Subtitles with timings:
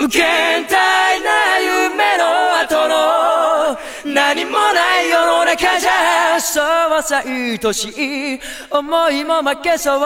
[0.00, 2.24] 無限大な夢の
[2.58, 3.78] 後の
[4.14, 6.60] 何もない世の中じゃそ
[6.98, 10.04] うさ愛しい思いも負けそうに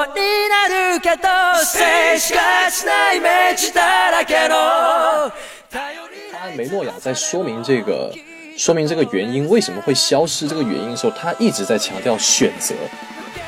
[0.49, 1.29] なるけど
[1.65, 5.33] 静しかしないイメージだらけの
[5.69, 8.13] 頼りない梅诺亚在说明这个，
[8.57, 12.75] 说明这个原因为什么会消失这个原因的时候，他一直在强调选择，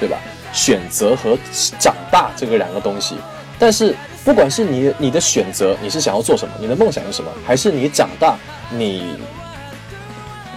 [0.00, 0.18] 对吧？
[0.52, 1.38] 选择和
[1.78, 3.16] 长大这个两个东西。
[3.59, 8.35] 但是不管是你你的选择，你是想要做什么，你的梦想是什么，还是你长大，
[8.69, 9.17] 你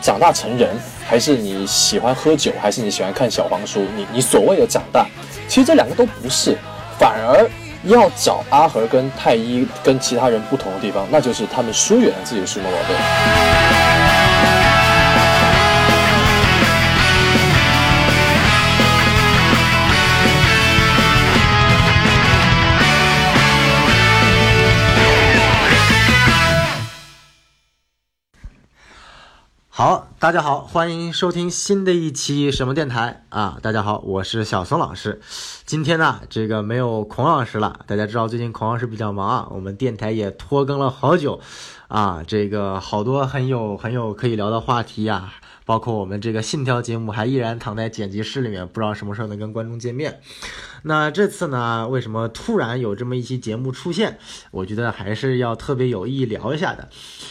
[0.03, 0.71] 长大成人，
[1.07, 5.07] 还是你喜欢喝酒，还是你喜欢看小黄书，你你所谓的长大，
[5.49, 6.57] 其实这两个都不是，
[6.99, 7.49] 反而
[7.85, 14.70] 要找阿和跟太一跟其他人不同的地方，那就是他们疏远了自己的数码宝贝。
[29.81, 33.57] 好，大家好，欢迎收听新的一期什么电台啊！
[33.63, 35.23] 大家好，我是小松老师。
[35.65, 37.81] 今天呢，这个没有孔老师了。
[37.87, 41.41] 大家知道最近孔老师比较忙啊，我们电台也拖更了好久
[41.89, 45.33] 啊，这个好多很有很有可以聊的话题呀、
[45.71, 50.21] 包括我们这个信条节目还依然躺在剪辑室里面，不知道什么时候能跟观众见面。
[50.83, 54.19] 那这次呢，为什么突然有这么一期节目出现？
[54.51, 56.89] 我觉得还是要特别有意聊一下的，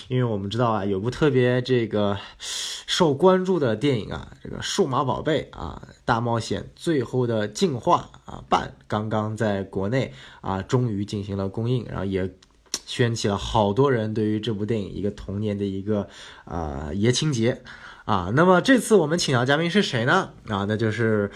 [0.08, 12.34] 因为我们知道啊，有部特别这个受关注的电影啊，这个《数码宝贝》啊，《大冒险最后的进化》啊，半刚刚在国内啊，终于进行了公映，然后也。
[12.86, 16.08] 掀起了好多人对于这部电影一个童年的一个
[16.44, 17.62] 啊爷青结
[18.10, 18.32] 啊。
[18.34, 20.32] 那么这次我们请到嘉宾是谁呢？
[20.48, 21.30] 啊，那就是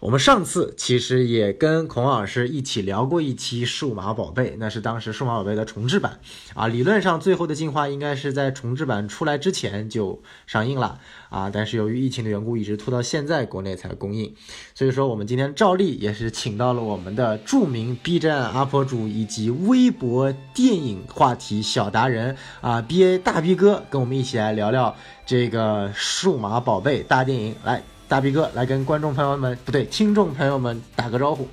[0.00, 6.18] 我们上次其实也跟孔老师一起聊过一期《数码宝贝》，那是当时《数码宝贝》的重制版
[6.54, 6.66] 啊。
[6.66, 14.34] 理论上，最后的进化应该是在重制版出来之前就上映了啊，但是由于疫情的缘故，一直拖到现在国内才公映。
[14.74, 24.94] 所以说，我们今天照例也是请到了我们的著名 B 站 UP 主以及微博电影话题小达人啊，BA 大 B 哥，跟我们一起来聊聊
[25.24, 27.54] 这个数码宝贝大电影。
[27.64, 31.48] 来，大 B 哥来跟观众朋友们，不对，听众朋友们打个招呼。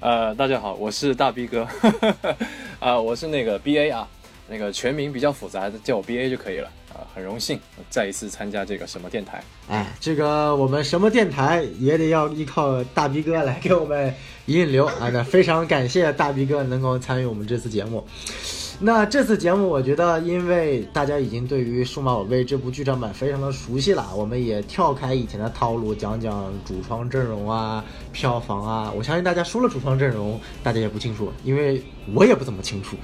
[0.00, 1.66] 呃，大家好，我是大 B 哥，
[2.78, 4.06] 啊、我是那个 BA 啊，
[4.48, 6.70] 那个全名比较复杂，叫我 BA 就可以了、
[7.14, 7.58] 很荣幸
[7.90, 9.42] 再一次参加这个什么电台。
[9.68, 14.14] 哎，这个我们什么电台也得要依靠大 B 哥来给我们
[14.46, 15.10] 引流啊！
[15.12, 18.06] 那非常感谢大 B 哥能够参与我们这次节目。
[18.80, 28.92] 那这次节目，我觉得因为大家已经对于《数码宝贝》这部剧场版非常的熟悉了，我们也跳开以前的套路，讲讲主创阵容啊、票房啊。
[28.96, 31.82] 我相信大家说了主创阵容，大家也不清楚，因为
[32.14, 32.96] 我也不怎么清楚。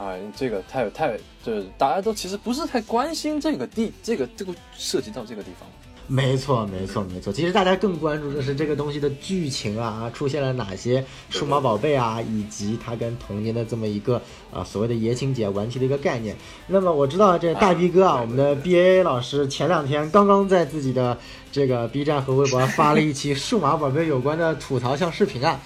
[0.00, 5.68] 啊，这个太太就是大家都其实不是太关心这个地，这个这个涉及到这个地方。
[6.06, 7.30] 没错，没错，没错。
[7.32, 16.34] 其实大家更关注的是这个东西的剧情啊，出现了哪些数码宝贝啊，以及它跟童年的这么一个呃所谓的爷青姐顽皮的一个概念。
[16.66, 21.16] 那么我知道这大 B 哥啊，我们的 BA 老师前两天刚刚在自己的
[21.52, 25.60] 这个 B 站和微博发了一期数码宝贝有关的吐槽向视频啊。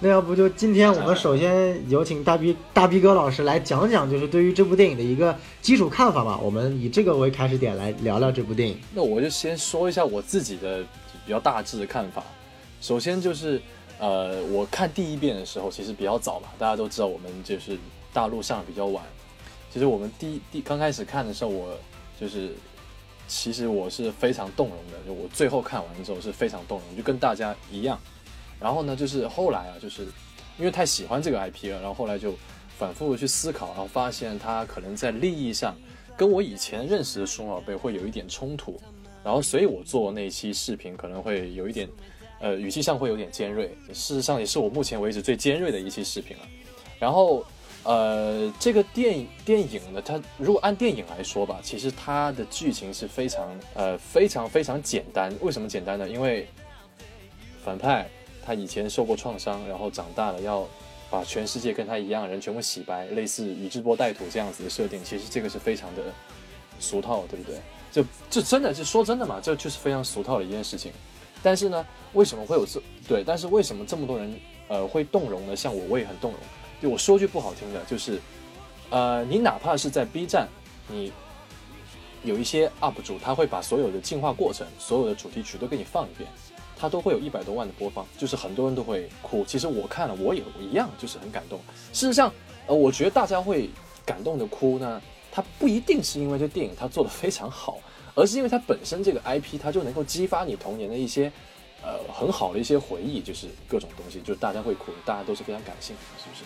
[0.00, 6.38] 那要不就今天我们首先有请大 B 大 B 哥老师来讲讲，就是对于这部电影的一个基础看法吧。
[6.42, 8.78] 我们以这个为开始点来聊聊这部电影。
[8.92, 10.82] 那我就先说一下我自己的
[11.24, 12.22] 比较大致的看法。
[12.80, 13.60] 首先就是，
[13.98, 17.78] 呃，我看第一遍的时候其实比较早吧，大家都知道我们就是
[18.12, 19.04] 大陆上的比较晚。
[19.72, 21.74] 其实我们第第刚开始看的时候，我
[22.20, 22.50] 就是
[23.26, 27.98] 其实我是非常动容的，就我最后看完之后是非常动容，就跟大家一样。
[28.60, 30.02] 然后呢，就是后来啊，就是
[30.58, 32.34] 因为太喜欢这个 IP 了，然后后来就
[32.78, 35.76] 反复的去思考，然后发现它可能在利益上
[36.16, 38.80] 跟我以前认识的数码宝贝会有一点冲突，
[39.22, 41.88] 然后所以我做那期视频可能会有一点，
[42.40, 46.42] 呃，语气上会有点尖锐，事实上也是我目前为止最尖锐的一期视频了。
[46.98, 47.44] 然后，
[47.82, 55.34] 呃，这个电影电影呢，它如果按电影来说吧，其实它的剧情是非常呃非常非常简单。
[55.40, 56.08] 为什么简单呢？
[56.08, 56.48] 因为
[57.62, 58.08] 反派
[58.44, 60.66] 他以前受过创伤，然后长大了要
[61.10, 66.02] 把全世界跟他一样的人全部洗白，类似宇智波带土这样子的设定，其实这个是非常的
[66.78, 67.60] 俗套，对不对？
[67.90, 70.92] 就这真的是说真的嘛，这就是非常俗套的一件事情。
[71.42, 73.22] 但是呢，为什么会有这对？
[73.24, 74.34] 但是为什么这么多人
[74.66, 75.54] 呃会动容呢？
[75.54, 76.40] 像我，我也很动容。
[76.82, 78.20] 就我说句不好听的，就是
[78.90, 80.48] 呃，你哪怕是在 B 站，
[80.88, 81.12] 你
[82.22, 86.28] 有一些 UP 主，他会把所有的进化过程、所有的主题曲都给你放一遍，
[86.84, 89.42] 他都会有一百多万的播放，就是很多人都会哭。
[89.46, 91.58] 其实我看了，我也一样，就是很感动。
[91.94, 92.30] 事实上，
[92.66, 93.70] 呃，我觉得大家会
[94.04, 95.00] 感动的哭呢，
[95.32, 97.78] 它不一定是因为这电影它做的非常好，
[98.14, 101.32] 而是因为它本身这个 IP 它就能够激发你童年的一些
[101.82, 106.44] 呃很好的一些回忆，就是各种东西，就是大家会哭，大家都是非常感性的，是不是？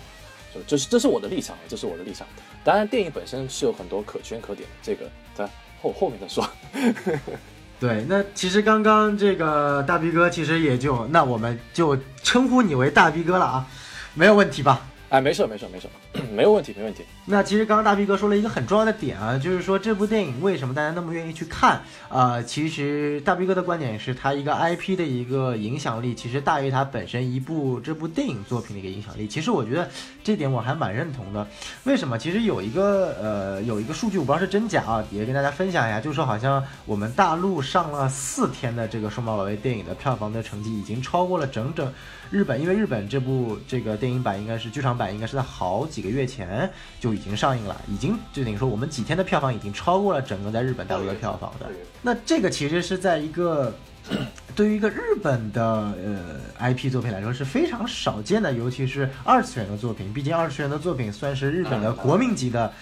[0.55, 2.25] 就这是这是我的立场，这是我的立场。
[2.64, 5.50] 当然，电影本身是有很多可圈可点的，这个在
[5.82, 6.49] 后后面再说。
[7.81, 13.67] 对，那其实刚刚这个大 B 哥其实也就，那我们就称呼你为大 B 哥了啊，
[14.15, 14.81] 没有问题吧？
[15.11, 15.89] 哎，没事没事没事，
[16.33, 17.03] 没有问题没问题。
[17.27, 21.83] 那其实刚刚大 B 哥说了一个很重要的点啊，就是说这部电影为什么大家那么愿意去看？
[22.09, 29.29] 呃，其实大 B 哥的观点是他一个 IP 的一个影响力，其实大于他本身一部这部电影作品的一个影响力。
[29.29, 29.89] 其实我觉得
[30.25, 31.47] 这点我还蛮认同的。
[31.85, 32.17] 为什么？
[32.17, 41.93] 其实有一个呃有一个数据，我不知道是真假啊，也跟大家分享一下，就是说好像我们大陆上了四天的这个数码宝贝电影的票房的成绩已经超过了整整。
[42.31, 51.67] 日本，因为日本这部这个电影版应该是剧场版，应该是在好几个月前就已经上映了，已经就等于说我们几天的票房已经超过了整个在日本大陆的票房的。
[52.03, 53.75] 那这个其实是在一个
[54.56, 62.73] 对于一个日本的呃 IP 作品来说是非常少见的，尤其是二次元的作品，毕竟二次元的作品算是日本的国民级的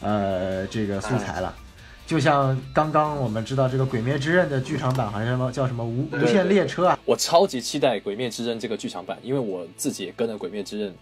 [0.00, 1.54] 呃这个素材了。
[2.04, 6.98] 就像刚刚我们知道这个《鬼灭之刃》的剧场版，好像什么叫什么无无限列车啊？
[7.06, 10.96] 我超级期待《鬼灭之刃》这个剧场版，因为我自己也跟着《鬼灭之刃》的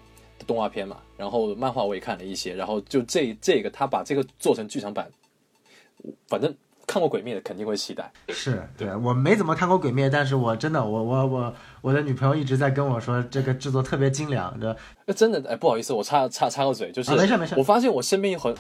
[0.46, 5.10] 动画片嘛，然后漫画我也看了一些，然后就这这个他把这个做成剧场版，
[6.28, 6.54] 反正
[6.86, 8.10] 看过《鬼灭的肯定会期待。
[8.28, 14.76] 是对我没怎么看过《鬼灭》，但是我真的我我我我的女朋友一直在跟我说这个制作特别精良的。
[15.14, 18.54] 真的哎，不好意思，我插插插个嘴，就是没事没事，我发现我身边有很。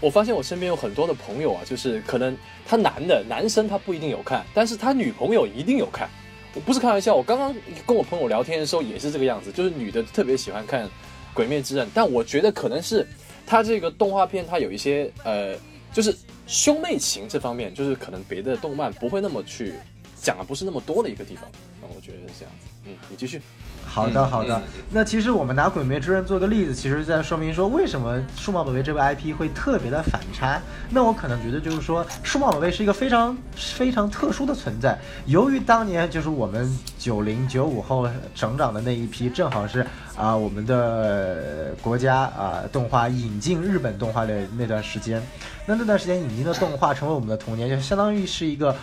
[0.00, 6.08] 我发现我身边有很多的朋友啊，就是可能他男的男生他不一定有看，但是他女朋友一定有看。
[6.54, 7.52] 我不是开玩笑，我刚刚
[7.84, 10.86] 跟我朋友聊天的时候也是这个样子，就是女的特别喜欢看
[11.38, 13.06] 《鬼灭之刃》，但我觉得可能是
[13.46, 15.56] 它这个动画片它有一些呃，
[15.92, 16.12] 就是
[16.48, 19.74] 兄妹情这方面，就是可能别的动漫不会那么去
[20.20, 21.44] 讲的不是那么多的一个地方。
[21.80, 22.66] 那我觉得是这样子。
[22.86, 23.40] 嗯，你继续。
[23.86, 24.60] 好的，好的。
[24.90, 30.60] 那其实我们拿《鬼灭之刃》做个例子，其实在说明说为什么数码宝贝这个 IP 会特别的反差。
[30.90, 34.96] 那我可能觉得就是说，数码宝贝是一个非常非常特殊的存在。
[35.26, 39.84] 由于当年就是我们九零九五后成长的那一批，正好是
[40.16, 45.20] 啊我们的国家啊动画引进日本动画的那段时间。
[45.66, 48.74] 那那段时间引进的动画成为我们的童年，就相当于是一个。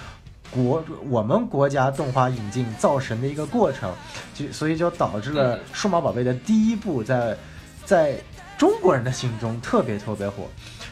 [0.56, 3.94] 国我们国家动画引进造神的一个过程，
[4.34, 7.38] 就所以就导致了数码宝贝的第一部在
[7.84, 8.16] 在
[8.58, 10.48] 中国人的心中特别特别火，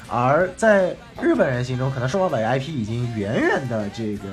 [0.10, 4.26] 而在日本人心中，可能数码宝贝 IP 已经远远的这个。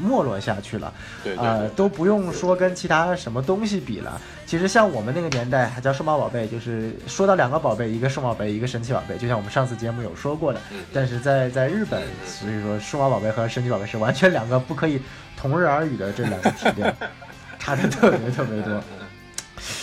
[0.00, 0.94] 没落下去了，
[1.36, 4.20] 呃，都不用说跟其他什么东西比了。
[4.48, 10.60] 其实像我们那个年代还叫数码宝贝，就是说到两个宝贝，一个数码宝贝，一个神奇宝贝，就像我们上次节目有说过的。
[10.90, 15.02] 但是在在日本，所以说数码宝贝和神奇宝贝是完全两个不可以
[15.36, 16.96] 同日而语的这两个体量，
[17.60, 18.82] 差的特别特别多。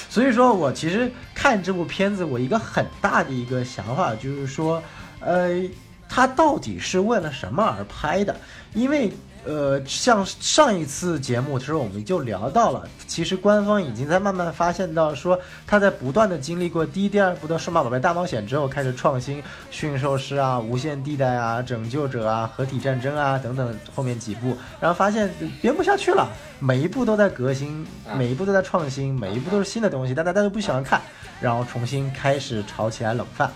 [0.10, 4.82] 所以说我其实看这部片子，我一个很大的一个想法就是说，
[5.20, 5.62] 呃，
[6.10, 8.36] 它到底是为了什么而拍的？
[8.74, 9.14] 因为。
[9.46, 25.32] 呃，像上一次节目的时候，我们就聊到了，其实官方已经在慢慢发现到，说他在不断的经历过第一、第二部的数码宝贝大冒险之后，开始创新驯兽师啊、无限地带啊、拯救者啊、合体战争啊等等后面几部，然后发现
[25.62, 26.28] 编不下去了，
[26.60, 27.86] 每一部都在革新，
[28.18, 31.00] 每一部都在创新，每一部都是新的东西，但大家都不喜欢看，
[31.40, 33.52] 然后重新开始炒起来冷饭，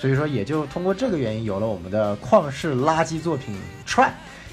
[0.00, 4.10] 所以说也就通过这个原因，有了我们的旷世垃圾作品 Try。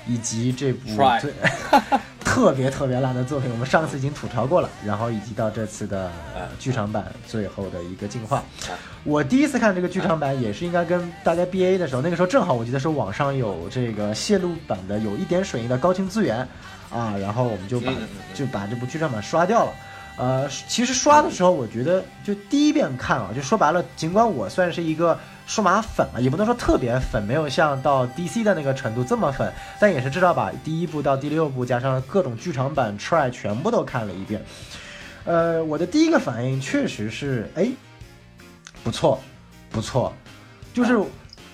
[0.07, 1.33] 以及这部最
[2.23, 4.69] 特别特别烂的作品，我们上次已经吐槽过了。
[4.85, 8.43] 然后以及到这次的呃剧场版最后的一个进化。
[9.03, 16.39] 我第一次看这个剧场版也是应该跟大家 B A 的时候，那个时候正好我记得是网上有这个泄露版的有一点水印的高清资源
[16.91, 17.91] 啊，然后我们就把
[18.33, 19.71] 就把这部剧场版刷掉了。
[20.17, 25.17] 呃，其实刷的时候我觉得就第一遍看啊，就说白了，尽管我算是一个。
[25.47, 34.43] 数码粉了，也不能说特别粉，没有像到 DC 的那个程度这么粉，但也是至少把第一部到第六部加上各种剧场版 try 全部都看了一遍。
[35.23, 37.67] 呃，我的第一个反应确实是，哎，
[38.83, 39.19] 不错，
[39.71, 40.13] 不错，
[40.73, 40.99] 就是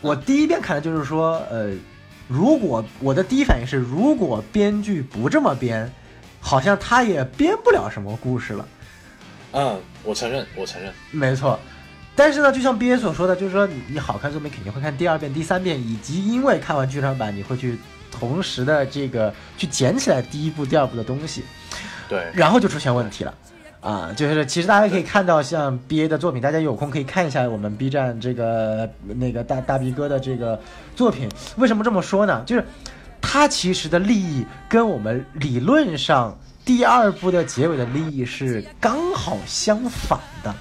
[0.01, 1.71] 我第一遍看的就是说，呃，
[2.27, 5.89] 如果我的第一反应是，如果编剧不这么编，
[6.39, 8.67] 好像他也编不了什么故事了。
[9.53, 11.59] 嗯，我承认，我承认，没错。
[12.15, 17.77] 但是呢，就像 B A 所说的，就是说你你好看作品肯定会看第二遍、第三遍，以及因为看完剧场版，你会去
[18.11, 21.43] 同时的这个去捡起来第一部、第二部的东西，
[22.09, 23.33] 对，然后就出现问题了。
[23.79, 30.59] 啊，就是其实大家可以看到，像 B A 的作品，大家有空可以看一下我们 B 站这个那个大大 B 哥的这个
[30.95, 31.27] 作品。
[31.55, 32.43] 为什么这么说呢？
[32.45, 32.63] 就是
[33.19, 40.53] 他其实的利益跟我们理论上第二部的结尾的利益是刚好相反的。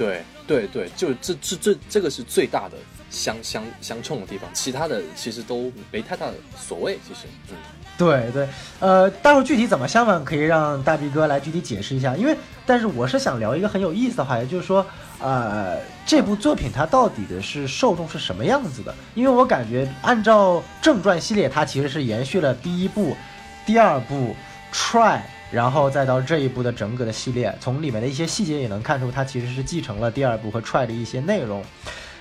[0.00, 2.76] 对对对，就这这这这个是最大的
[3.10, 6.98] 相相相冲的地方，其他的其实都没太大的所谓。
[7.06, 7.56] 其实，嗯。
[7.98, 12.16] 对对，呃，待会儿具体怎么相反，可以让大 B 哥来具体解释一下。
[12.16, 14.86] 因为，但是我是想聊一个很有意思的话，题就是说，
[15.20, 15.76] 呃，
[16.06, 18.94] 这部作品它到底的是受众是什么样子的？
[19.14, 23.14] 因为我感觉，按照正传系列，它其实是延续了第一部、
[23.66, 24.34] 第二部
[24.72, 31.64] Try，然后再到这一部的整个的系列，从里面的一些细节也能看出，它其实是继承了第二部和 Try 的一些内容。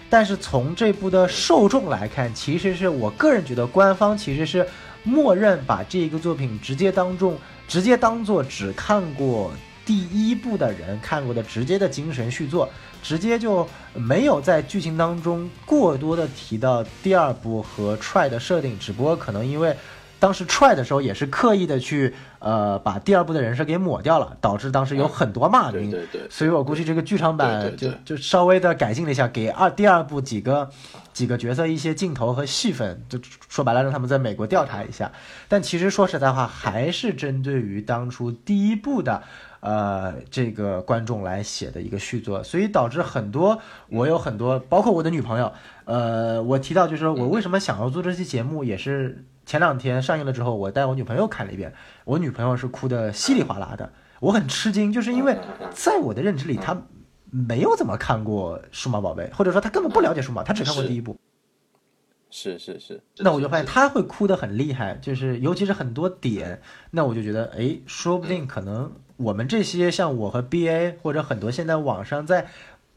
[0.09, 4.67] 但是从这部的受众来看，其实是我个人觉得，官方其实是。
[5.01, 7.38] 默认把这一个作品直接当众，
[7.69, 9.50] 直接当做只看过
[9.86, 12.69] 第一部的人看过的直接的精神续作，
[13.01, 19.74] 直接就没有在剧情当中过多的提到第二部和 try 的设定，只不过可能因为。
[20.20, 25.90] 当时 try 的时候也是刻意的去，呃，把第二部的人设给抹掉了，导致当时有很多骂名。
[25.90, 26.22] 对对。
[26.30, 30.70] 所以我估计这个剧场版就就稍微的改进了一下，给二第二部几个
[31.14, 35.10] 几个角色一些镜头和戏份，就说白了让他们在美国调查一下。
[35.48, 39.24] 但其实说实在话，还是针对于当初第一部的，
[39.62, 43.58] 呃，这个观众来写的一个续作，所以导致很多
[43.88, 45.54] 我有很多，包括我的女朋友，
[45.86, 49.24] 呃，我提到就是说我为什么想要做这期节目，也是。
[49.50, 51.74] 前两天上映了之后，我带我女朋友看了一遍，
[52.06, 55.36] 我女朋友是哭的稀里哗啦的，我很吃惊，就是因为
[55.72, 56.79] 在我的认知里，她
[57.32, 61.18] 没有怎么看过数码宝贝，或者说她根本不了解数码，她只看过第一部。
[62.29, 63.01] 是是是。
[63.18, 72.46] 那我就发现她会哭的很厉害，就是尤其是很多点，那我就觉得，哎，说不定可能我们这些像我和 BA 或者很多现在网上在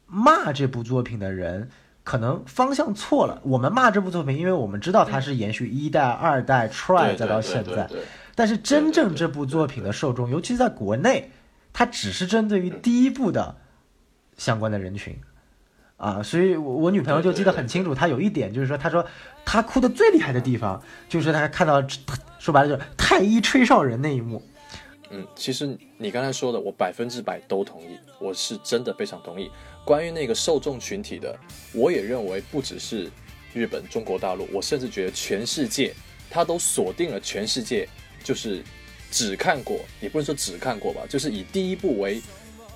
[0.05, 1.71] 骂这部作品的人。
[2.05, 3.41] 可能方向错了。
[3.45, 7.89] 我们骂这部作品，因为我们知道它是延续一代、二代、try 再到现在。
[8.35, 11.31] 但是真正这部作品的受众，尤其是在国内，
[11.73, 13.57] 它只是针对于第一部的
[14.37, 15.17] 相关的人群
[15.97, 16.23] 啊。
[16.23, 19.05] 所以，我我女朋友就记得很清楚，她有一点就是说，她说
[19.45, 21.83] 她哭的最厉害的地方，就是她看到
[22.39, 24.43] 说白了就是太医吹哨人那一幕。
[25.15, 29.51] 嗯，其实你刚才说的，我百分之百都同意，我是真的非常同意。
[29.85, 31.39] 关于那个受众群体的，
[31.75, 33.11] 我也认为不只是
[33.53, 35.93] 日本、中国大陆，我甚至觉得全世界，
[36.31, 37.87] 他都锁定了全世界，
[38.25, 38.63] 就是
[39.11, 42.23] 只看过，也不能说只看过吧，就是以第一部为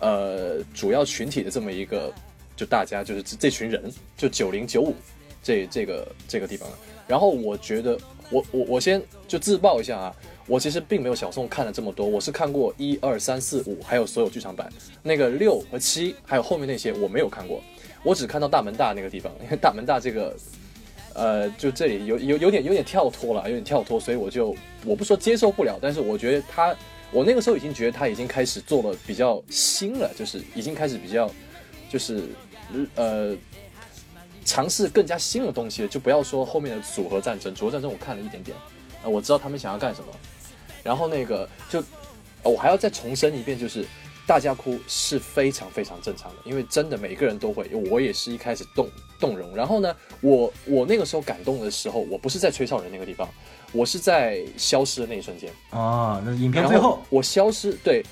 [0.01, 2.13] 呃主要群体的这么一个，
[2.55, 4.95] 就大家就是这群人，就九零九五
[5.43, 6.69] 这这个这个地方。
[7.09, 10.15] 然后我觉得，我我我先就自曝一下啊。
[10.49, 14.73] 我其实并没有小宋看了这么多，我是看过一二三四五，还有所有剧场版。
[15.03, 17.61] 那个六和七，还有后面那些我没有看过，
[18.05, 19.33] 我只看到大门大那个地方。
[19.43, 20.37] 因为大门大这个，
[21.15, 26.73] 呃，就这里有有有点有点跳脱了，有点跳脱，所以我就我不说接受不了，但是我觉得他，
[27.11, 31.29] 我那个时候已经觉得他已经开始做了比较新了，就是已经开始比较，
[31.91, 32.23] 就是
[32.95, 33.37] 呃，
[34.45, 35.89] 尝试更加新的东西了。
[35.89, 38.57] 就不要说后面的组合战争，组合战争我看了一点点，
[39.03, 40.07] 啊，我知道他们想要干什么。
[40.87, 41.83] 然后那个就，
[42.45, 43.85] 我还要再重申一遍，就是
[44.25, 48.89] 大家哭是非常非常正常的，因为真的每个人都会，我也是一开始动
[49.19, 49.55] 动容。
[49.57, 53.29] 然后呢，我我那个时候感动的时候，我不是在吹哨人那个地方，
[53.73, 56.23] 我是在消失的那一瞬间啊。
[56.25, 58.05] 那影片最后我消失，对，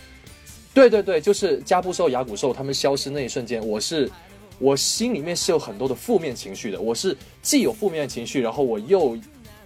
[0.74, 4.10] 对对对，就是加布兽、牙骨兽他们消失那一瞬间，我是
[4.58, 9.16] 我心里面是有很多的负面情绪的，我是既有负面情绪，然后我又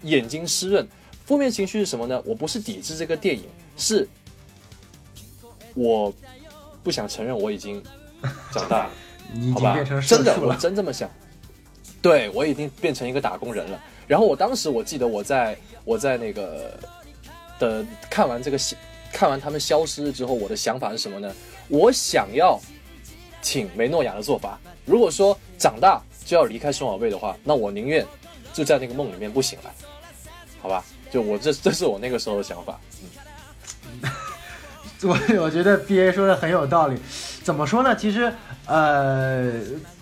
[0.02, 0.86] 眼睛湿润。
[1.28, 2.22] 负面情绪是什么呢？
[2.24, 3.44] 我不是抵制这个电影，
[3.76, 4.08] 是
[5.74, 6.10] 我
[6.82, 7.84] 不想承认我已经
[8.50, 8.90] 长大了，
[9.34, 11.06] 你已经变成真的，我真这么想。
[12.00, 13.78] 对我已经变成一个打工人了。
[14.06, 15.54] 然后我当时我记得我在
[15.84, 16.80] 我在那个
[17.58, 18.58] 的看完这个
[19.12, 21.30] 看完他们消失之后，我的想法是什么呢？
[21.68, 22.58] 我想要
[23.42, 24.58] 请梅诺亚的做法。
[24.86, 28.06] 如果说长大就要离开数码宝贝的话，那我宁愿
[28.54, 29.70] 就在那个梦里面不醒来，
[30.62, 30.82] 好吧？
[31.10, 32.78] 就我这，这是我那个时候的想法。
[34.02, 34.10] 嗯，
[35.08, 36.96] 我我觉得 B A 说的很有道理。
[37.42, 37.96] 怎么说呢？
[37.96, 38.30] 其实，
[38.66, 39.50] 呃，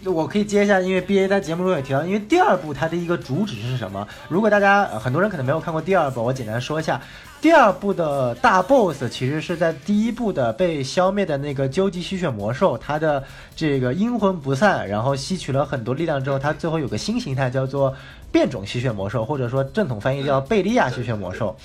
[0.04, 4.04] 我可以接一下，因为 B A 在节目中也提到，因为第二部它的一个主旨是什么？
[4.28, 7.00] 如果大家很多人可能没有看过第二部，我简单说一下，
[7.40, 13.22] 第二部的大 boss 其实是在第一部的被消灭的那个究极吸血魔兽，它的
[13.54, 17.94] 这个阴魂不散，然后吸取了很多力量之后，它最后有个新形态叫做。
[18.30, 21.56] 变种吸血魔兽，或者说正统翻译叫贝利亚吸血魔兽，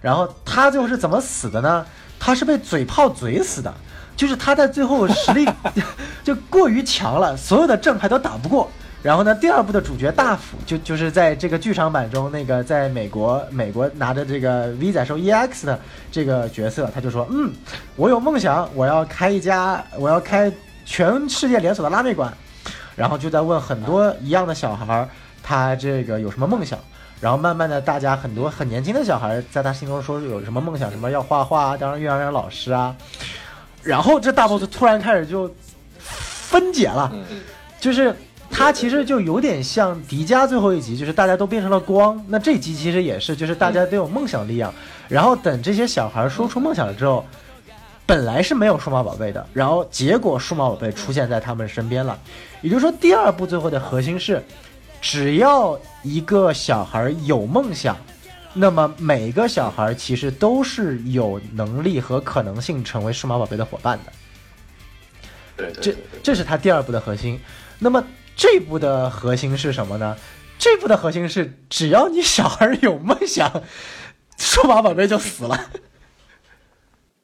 [0.00, 1.84] 然后他最后是怎么死的呢？
[2.18, 3.72] 他是被嘴炮嘴死的。
[4.16, 5.48] 就是他在最后实力
[6.24, 8.68] 就过于强了，所有的正派都打不过。
[9.00, 15.78] 然后呢，第二部的主角大辅就就是在这个剧场版中那个在美国美国拿着这个 V 仔兽 EX 的
[16.10, 17.52] 这个角色，他就说，嗯，
[17.94, 20.52] 我有梦想，我要开一家，我要开
[20.84, 22.34] 全世界连锁的拉面馆。
[22.96, 25.08] 然后就在问很多一样的小孩儿，
[25.48, 26.78] 他这个有什么梦想？
[27.22, 32.94] 然后慢慢的，大家很多很年轻的小孩在他心中说有什么梦想，什么要画画啊，当幼儿园老师啊。
[33.82, 35.50] 然后这大 boss 突然开始就
[35.98, 37.10] 分解了，
[37.80, 38.14] 就是
[38.50, 42.22] 他其实就有点像迪迦最后一集，就是大家都变成了光。
[42.28, 44.70] 那这集其实也是，就是大家都有梦想力量。
[45.08, 47.24] 然后等这些小孩说出梦想了之后。
[48.06, 52.18] 本来是没有数码宝贝的，然后结果数码宝贝出现在他们身边了，
[52.62, 54.42] 也就是说，第二部最后的核心是，
[55.00, 57.96] 只要一个小孩有梦想，
[58.54, 64.12] 那么每个小孩其实都是有能力和可能性成为数码宝贝的伙伴的。
[65.56, 67.40] 对，这这是他第二部的核心。
[67.78, 68.04] 那么
[68.36, 70.16] 这部的核心是什么呢？
[70.58, 73.62] 这部的核心是，只要你小孩有梦想，
[74.36, 75.70] 数码宝贝就死了。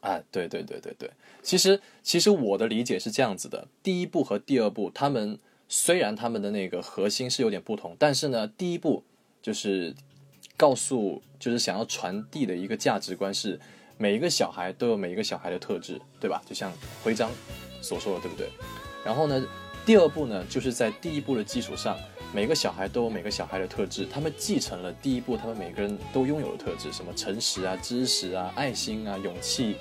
[0.01, 1.11] 啊，对对对对对，
[1.43, 5.39] 其实其实我的理解是这样子的，第一部和第二部，他们
[5.77, 9.03] 虽然他们的那个核心是有点不同，但是呢，第一步
[9.43, 9.93] 就是
[10.57, 13.59] 告诉，就是想要传递的一个价值观是，
[13.99, 16.41] 每一个小孩都有每一个小孩的特质，对吧？
[16.47, 17.29] 就像徽章
[17.83, 18.49] 所说的，对不对？
[19.05, 19.45] 然后呢，
[19.85, 21.99] 第二步呢，就是在第一步的基础上，
[22.33, 29.75] 每个小孩都有每个小孩的特质，他们继承了第一步他们每个人都拥有的特质，什么诚实啊、知识啊、爱心啊、勇气。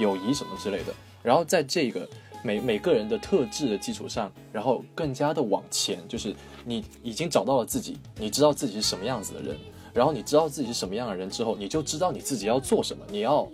[0.00, 0.92] 友谊什么之类的，
[1.22, 2.08] 然后在这个
[2.42, 9.56] 每每个人的特质的基础上，然后更加的往前，就是你已经找到了自己，你知道自己是什么样子的人，
[9.92, 13.48] 然后你知道自己是什么样的人之后，你就知道你自己要做什么，你要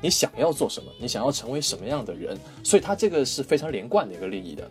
[0.00, 4.70] 你想要做什么，你想要成为什么样的人，所以它这个是非常连贯的一个利益的，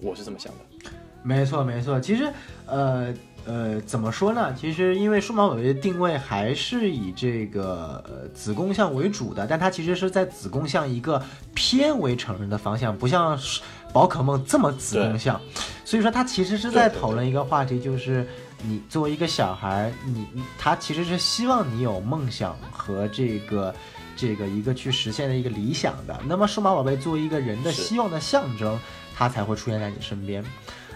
[0.00, 0.90] 我是这么想的。
[1.22, 2.32] 没错，没错，其实，
[2.66, 3.14] 呃。
[3.46, 4.54] 呃，怎么说呢？
[4.54, 11.20] 其实因为数码宝贝的定位还是以这个呃子宫向为主的，但它其实是在子宫向一个
[11.54, 13.38] 偏为成人的方向，不像
[13.92, 15.40] 宝可梦这么子宫向。
[15.84, 18.24] 所以说，它其实是在讨论一个话题，就是
[18.62, 20.26] 你作为一个小孩，你
[20.56, 23.74] 他其实是希望你有梦想和这个
[24.14, 26.20] 这个一个去实现的一个理想的。
[26.26, 28.78] 那么数码宝贝作为一个人的希望的象征，
[29.16, 30.44] 它才会出现在你身边。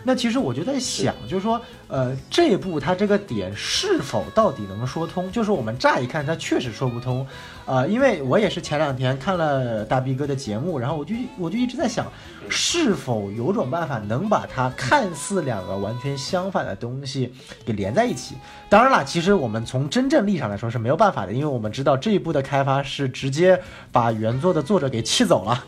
[0.04, 5.32] 那其实我就在想，就是说，呃，这部它这个点是否到底能说通？
[5.32, 7.26] 就是我们乍一看，它确实说不通，
[7.64, 12.06] 呃，因为我也是前两天看了大 B 哥的节目，然后我就我就一直在想，
[12.50, 17.32] 是否有种办法能把它看似两个完全相反的东西
[17.64, 18.34] 给连在一起？
[18.68, 23.58] 当然了，其实我们从真正立场来说是没有办法的，因为我们知道这一部的开发是直接
[23.90, 25.64] 把原作的作者给气走了，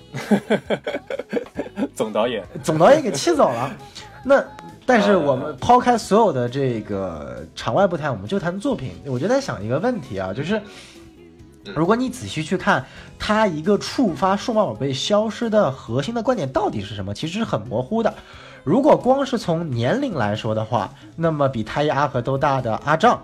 [1.96, 3.74] 总导演，总导演给气走了。
[4.28, 4.44] 那，
[4.84, 8.90] 但是我们抛开所有的这个场外不谈，我们就谈作品。
[9.06, 10.60] 我就在想一个问题啊，就是
[11.76, 12.84] 如果你仔细去看，
[13.20, 18.12] 他一个触发数码宝贝消失的核心的观点到底是什么，其实是很模糊的。
[18.64, 23.22] 如果光是从年龄来说的话，那么比太一阿和都大的阿丈。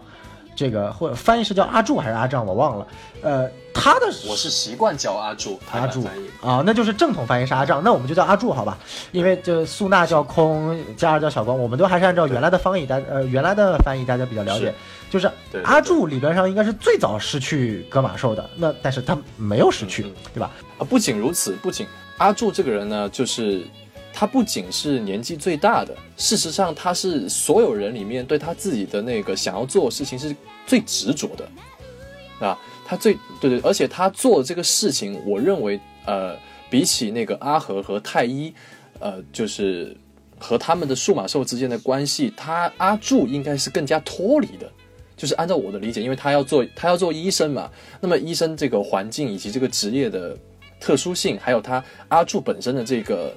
[0.55, 2.87] 这个或者翻译是叫阿柱还是阿丈，我忘了。
[3.23, 6.05] 呃，他的我是习惯叫阿柱，阿柱
[6.41, 8.77] 啊，那就是正统翻译是阿丈，那我们就叫阿柱好吧？
[9.13, 14.75] 因为就素娜叫空，加尔叫小光，我们都还是按照原来的翻译，大呃原来的翻译大家比较了解，
[15.11, 15.31] 就是
[15.65, 20.03] 阿柱理论上应该是最早失去格马兽的，那但是他没有失去，
[20.35, 20.51] 对吧？
[20.79, 21.87] 啊，不仅如此，不仅
[22.19, 23.67] 阿柱这个人呢，就是。
[24.13, 36.37] 他不仅是年纪最大的，事实上他是所有人里面对他自己的那个想要做的事情是最执着的，啊，他最对对，而且他做的这个事情，我认为，呃，
[36.69, 38.53] 比起那个阿和和太一，
[39.01, 39.97] 呃，就是
[40.39, 44.71] 和他们的数码兽之间的关系，他阿柱应该是更加脱离的，
[45.17, 50.37] 就是按照我的理解，因为他要做他要做医生嘛，那么医生这个环境以及这个职业的
[50.79, 53.35] 特殊性，还有他阿柱本身的这个。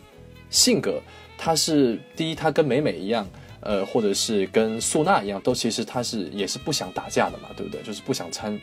[0.49, 1.01] 性格，
[1.37, 3.27] 他是第一，他跟美美一样，
[3.59, 7.81] 呃，或者是跟素娜一样，都其实他是也是不想打架的嘛，对不对？
[7.83, 8.59] 就是不想参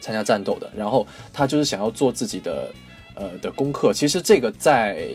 [0.00, 0.70] 参加战斗的。
[0.76, 2.70] 然后他就是想要做自己的
[3.14, 3.92] 呃的功课。
[3.92, 5.08] 其实这个在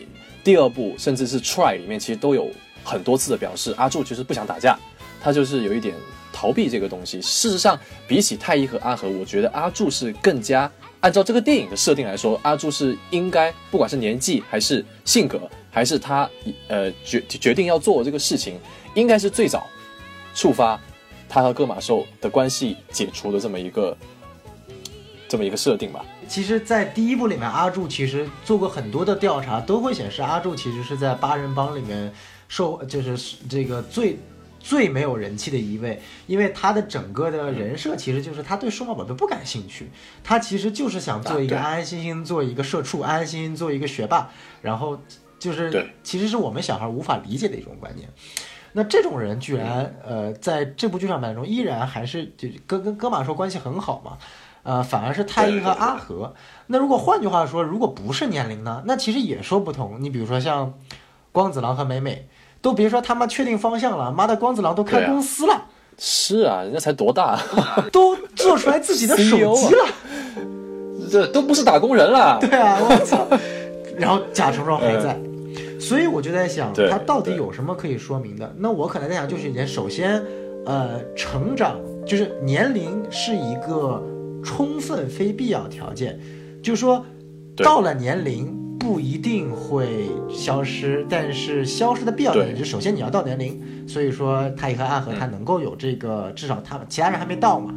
[0.44, 2.50] 第二部甚至是 Try 里面，其实都有
[2.84, 3.74] 很多次的表示。
[3.76, 4.78] 阿柱其实不想打架，
[5.20, 5.94] 他就是有一点
[6.32, 7.20] 逃避这个东西。
[7.22, 10.70] 事实上，比起太一和阿和，我觉得阿柱是更加
[11.00, 15.40] 按照这个电影的设定来说，阿柱是应该不管是年纪还是性格。
[15.76, 16.26] 还是他
[16.68, 18.58] 呃决决定要做这个事情，
[18.94, 19.66] 应该是最早
[20.34, 20.80] 触发
[21.28, 23.94] 他和戈马兽的关系解除的这么一个
[25.28, 26.02] 这么一个设定吧。
[26.26, 32.10] 其实，在第一部里面，阿柱其实做过很多的调查，都会显示阿柱其实是在八人帮里面
[32.48, 34.18] 受，就是这个最
[34.58, 39.90] 最没有人气的一位，因为他的整个的人设其实就是他对数码宝贝不感兴趣，
[40.24, 44.30] 他其实就是想做一个安安心心做一个社畜，安安心心做一个学霸，
[44.62, 44.98] 然后
[45.46, 48.08] 就是其实是我们小孩无法理解的一种观念。
[48.72, 54.18] 那这种人居然呃，在这部剧场版中依然还是就跟跟哥马说关系很好嘛，
[54.64, 56.34] 呃，反而是太一和阿和。
[56.66, 59.96] 那如果换句话说，如果不是年龄呢，那其实也说不通。
[60.00, 60.74] 你比如说像
[61.30, 62.28] 光子郎和美美，
[62.60, 67.40] 都别说他妈确定方向了，妈的，光子郎都开公司了，是啊，人家才多大，
[67.92, 69.86] 都做出来自己的手机了。
[71.08, 72.36] 这都不是打工人了。
[72.40, 73.26] 对啊，我操！
[73.96, 75.16] 然后贾成壮还在，
[75.86, 78.52] 所以我就在想，对他到底有什么可以说明的？
[78.58, 80.20] 那我可能在想，就是人首先，
[80.64, 84.02] 呃，成长就是年龄是一个
[84.42, 86.18] 充分非必要条件，
[86.60, 87.06] 就是说
[87.58, 97.72] 到了年龄不一定会消失，但是消失的必要条件就首先你要到年龄，所以说太乙和阿和他能够有这个，至少他们其他人还没到嘛。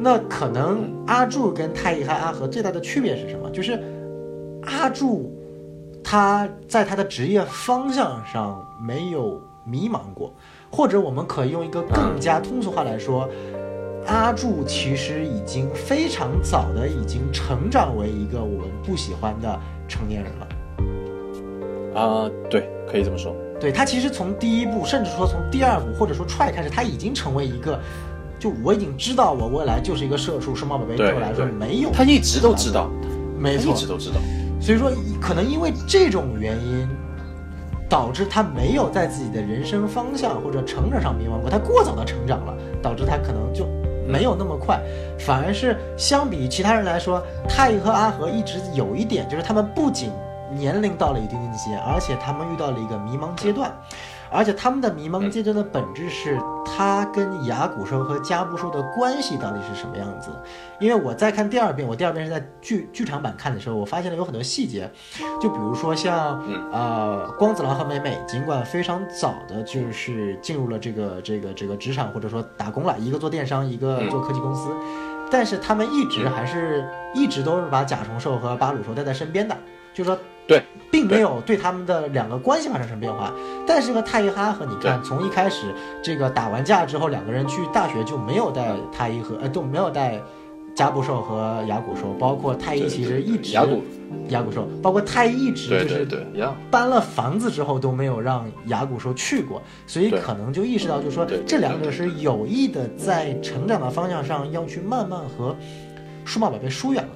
[0.00, 3.48] 那可能阿柱跟太乙和阿和最大的区别是什么？
[3.50, 3.80] 就是
[4.62, 5.32] 阿柱
[6.10, 10.32] 他在他的职业方向上没有迷茫过，
[10.70, 13.28] 或者我们可以用一个更加通俗话来说，
[14.06, 22.00] 阿柱其实已经非常早的已经成长为一个我们不喜欢的成年人了。
[22.00, 23.36] 啊，对，可以这么说。
[23.60, 27.78] 对他其实从第一部，甚至说从第二部或者说 try 开始，他已经成为一个，
[28.38, 32.90] 就我已经知道我未来就是一个社畜，数码宝贝对对我来说没有，他一直都知道，
[33.38, 34.16] 没错一，直都知道。
[34.60, 34.90] 所以说
[35.20, 36.88] 可能因为这种原因，
[37.88, 43.66] 导致他没有在自己的人生方向或者成长上迷茫过，他过早的成长了，导致他可能就
[44.06, 44.80] 没有那么快，
[45.18, 50.10] 反而是相比其他人来说，太乙和阿和一直有一点，就是他们不仅
[50.52, 53.70] 年龄到了一定年纪，而且他们遇到了一个迷茫阶段，
[54.30, 60.30] 而且他们的迷茫阶段的本质是他跟牙骨兽和加布兽的关系到底是什么样子。
[60.78, 64.90] 因为我在看第二遍，我第二遍是在剧剧场版看的时候，我发现了有很多细节，
[65.40, 66.40] 就比如说像
[66.72, 74.70] 呃光子郎和美美，尽管非常早的就是进入了这个这个这个职场或者说打工了，一个做电商，一个做科技公司，
[75.30, 79.56] 但是他们一直还是一直都是把甲虫兽和巴鲁兽带在身边的，
[79.98, 83.32] 就是说对，并没有对他们的两个关系发生什么变化。
[83.66, 90.22] 但是呢，太一哈和你看，从一开始这个打完架之后，两个人去大学就没有带太一和呃都没有带
[90.76, 93.82] 加布兽和牙古兽，包括太一其实一直牙古
[94.28, 96.56] 牙骨兽，包括太一一直对就是对对，一样。
[96.70, 105.56] 搬了房子之后都没有让牙古兽去过，所以可能就意识到，就是说这两者是有意的在成长的方向上要去慢慢和
[106.24, 107.10] 数码宝贝疏远了。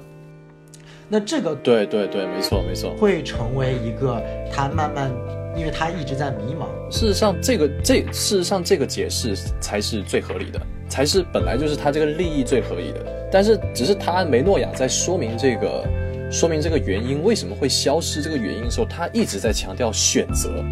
[1.13, 2.97] 那这个对对对，没错没错。
[2.97, 4.19] 会成为一个
[4.51, 5.13] 他慢慢，
[5.55, 13.29] 因为他一直在迷茫，事实上，这个这事实上这个解释才是最合理的，才是本来就是他这个利益最合理的。
[13.31, 15.87] 但是只是他梅诺亚在说明这个
[16.31, 20.65] 说明这个原因为什么会消失这个原因的时候，他一直在强调选择，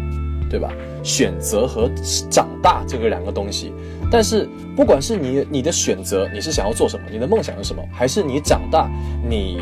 [0.49, 0.73] 对吧？
[1.03, 1.87] 选择和
[2.31, 3.71] 长大这个两个东西。
[4.11, 8.89] 但是不管是你你的选择，你是想要做什么，你的梦想是什么，还是你长大
[9.29, 9.61] 你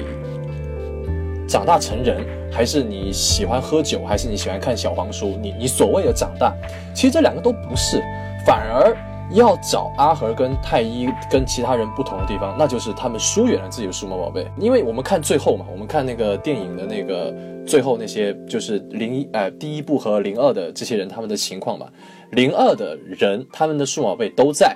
[1.50, 5.36] 长大成人，还是你喜欢喝酒，还是你喜欢看小黄书？
[5.42, 6.56] 你你所谓的长大，
[6.94, 8.00] 其实这两个都不是，
[8.46, 8.96] 反而
[9.32, 14.46] 要找阿和跟太一跟其他人不同的地方，那就是他们疏远了自己的数码宝贝。
[14.60, 17.34] 因为我们看最后嘛，我们看那个电影的那个
[17.66, 21.88] 最后那些就是零一呃第一部和零二的这些人他们的情况嘛，
[22.32, 24.76] 零二的人他们的数码宝贝都在，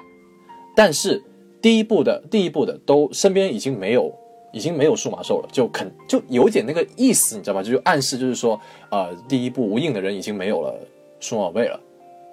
[0.75, 1.23] 但是
[1.61, 4.11] 第一部的第一部的都身边已经没有。
[4.53, 7.61] 已经没有数码兽了，就肯就有点那个意思，你知道吧？
[7.61, 8.57] 就暗示就是说，
[8.89, 10.73] 呃，第一部无印的人已经没有了
[11.19, 11.77] 数码宝贝了，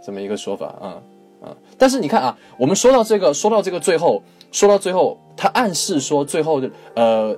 [0.05, 1.01] 这么一个说法啊
[1.41, 1.57] 啊、嗯！
[1.79, 7.37] 但是你看啊，我们说到这个，说到这个最后，说到最后，他暗示说最后的呃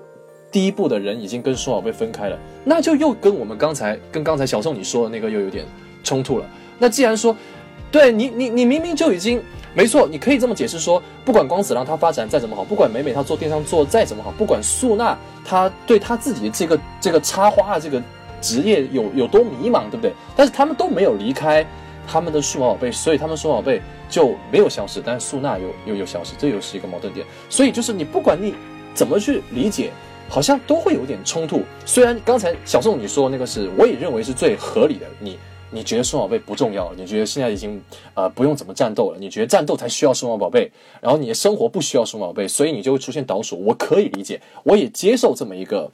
[0.51, 5.65] 第一部的人已经跟数码宝贝分开了，那就又跟我们刚才跟刚才小宋你说的那个又有点
[6.03, 6.47] 冲突了。
[6.79, 7.37] 那既然说，
[7.93, 9.41] 对你你你明明就已经。
[9.75, 18.03] 没错，你可以这么解释说，不管光子郎他发展再怎么好，不管美美她做电商做再怎么好，不管素娜她对她自己的这个这个插花的这个
[18.39, 20.13] 职业有有多迷茫，对不对？
[20.37, 21.67] 但是他们都没有离开
[22.07, 27.25] 他们的数码宝贝，所以他们数码宝贝就没有消失，但是素娜又又有消失，这又是一个矛盾点。
[27.49, 28.55] 所以就是你不管你
[28.93, 29.91] 怎么去理解，
[30.29, 31.63] 好像都会有点冲突。
[31.87, 35.39] 虽然刚才小宋你说那个是，我也认为是最合理的，你。
[35.73, 37.83] 你觉得数码宝贝不重要，你觉得现在已经
[38.15, 43.59] 呃不用怎么战斗了，你觉得战斗才需要数码宝贝，然后你的生活不需要数码宝贝，所以你就会出现倒数。
[43.65, 45.91] 我可以理解，我也接受这么一个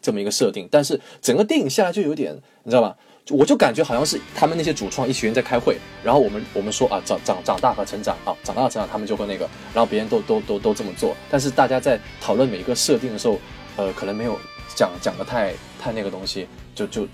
[0.00, 2.96] 这么一个设定，但是整个电影下来就有点，你知道吧？
[3.30, 13.38] 我就感觉好像是他们那些主创一群人在开会，然后我们我们说啊长长长大和成长啊长大成长，他们就会那个，然后别人都都都都这么做，但是大家在讨论每一个设定的时候，
[13.76, 14.36] 呃，可能没有
[14.74, 17.06] 讲讲的太太那个东西，就就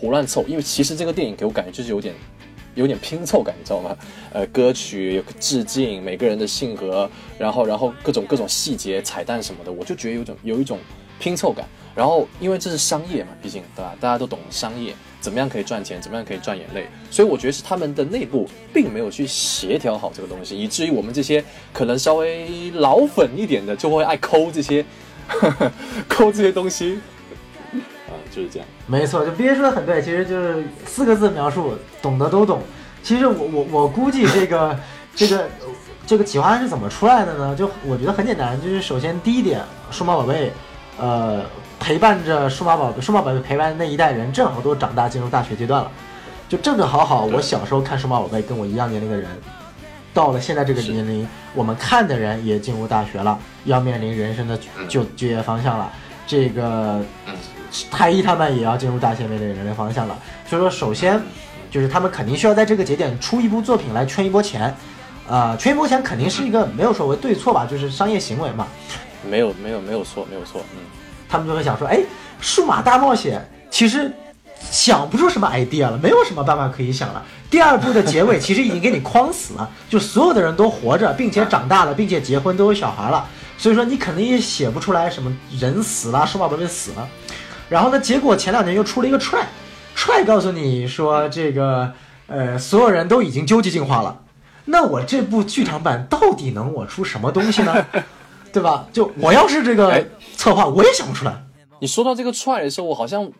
[0.00, 2.14] 胡乱凑，因为其实这个电影给我感觉就是有点
[2.76, 3.96] 有点拼凑感，你知道吗？
[4.32, 10.78] 呃，歌曲有致敬，每个人的性格，然后然后各种各种细节彩蛋什么的，我就觉得有种有一种
[11.18, 11.66] 拼凑感。
[11.96, 13.92] 然后因为这是商业嘛，毕竟对吧？
[13.98, 24.84] 大家都懂商业，怎么样可以赚钱，怎么样可以赚眼泪，所以我觉得是他们的内部并没有去协调好这个东西，以至于我们这些可能稍微老粉一点的就会爱抠这些
[26.06, 27.00] 抠这些东西，
[28.30, 28.68] 就是这样。
[28.86, 32.60] 没错，就憋说的很对，其实就是四个字描述，懂得都懂。
[33.02, 34.78] 其实我我我估计这个
[35.14, 35.48] 这个
[36.06, 37.54] 这个企划案是怎么出来的呢？
[37.56, 39.60] 就我觉得很简单，就是首先第一点，
[39.90, 40.52] 数码宝贝，
[40.98, 41.42] 呃，
[41.78, 45.90] 陪伴着数码宝贝，数码宝贝陪伴那一代人，正好都长大进入大学阶段了，
[46.48, 49.28] 就正正好好，我小时候看数码宝贝，跟我一样年龄的人，
[50.12, 55.90] 到了现在这个年龄，我们看的人也进入大学了，要面临人生的就就业方向了，
[56.26, 57.00] 这个。
[57.90, 61.20] 太一他们也要进入大线面的人类方向了，所以说首先
[61.70, 64.74] 就是他们肯定需要在这个节点出一部作品来圈一波钱，
[65.28, 68.66] 啊、圈一波钱肯定是一个没有所谓对错吧，就是商业行为嘛。
[69.28, 70.78] 没有没有没有错没有错，嗯，
[71.28, 72.00] 他们就会想说，哎，
[72.40, 74.10] 数码大冒险其实
[74.70, 77.22] 想不出什么 idea 了，没有什么办法可以想了。
[77.50, 83.26] 第二部的结尾其实已经给你框死了，就所有的人都活着，并且长大了，并且结婚都有小孩了，
[83.58, 87.08] 所以说你肯定也写不出来什么人死了，数码宝贝死了。
[87.68, 91.92] 然后呢，结果前两年又出了一个 try，try 告诉你说这个
[92.26, 94.22] 呃所有人都已经究极进化了，
[94.64, 97.86] 那我这部剧场版到底能我出什么东西呢？
[98.50, 98.88] 对吧？
[98.92, 100.02] 就我要是这个哎
[100.34, 101.44] 策划，我也想不出来。
[101.80, 103.30] 你说到这个 try 的时候，我好像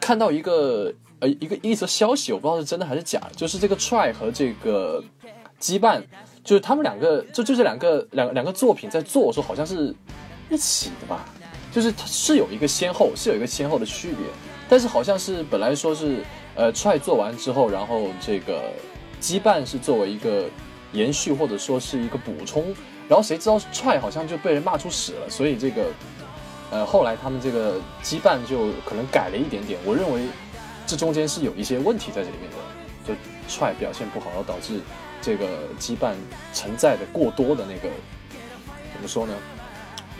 [0.00, 5.02] 看到一个呃一个一则消息，我不知道是真的还是假的，就是这个 try 和这个
[5.60, 6.02] 羁绊，
[6.42, 9.94] 就是他们两个就就这两个两两个作品在做的时候，好像是
[10.50, 11.24] 一起的吧？
[11.70, 14.26] 就是它是有一个先后，是有一个先后的区别，
[14.68, 16.22] 但是好像是本来说是
[16.54, 18.72] 呃 try 做完之后，然后这个
[19.20, 20.48] 羁绊是作为一个
[20.92, 22.74] 延续或者说是一个补充，
[23.08, 25.86] 然后谁知道 try 好像就被人骂出屎了，所以这个
[26.70, 30.22] 呃后来他们这个羁绊就可能改了一点点，我认为
[30.86, 32.56] 这中间是有一些问题在这里面的，
[33.06, 33.14] 就
[33.48, 34.80] try 表现不好，然后导致
[35.20, 35.46] 这个
[35.78, 36.14] 羁绊
[36.54, 37.90] 承载的过多的那个
[38.94, 39.34] 怎么说呢？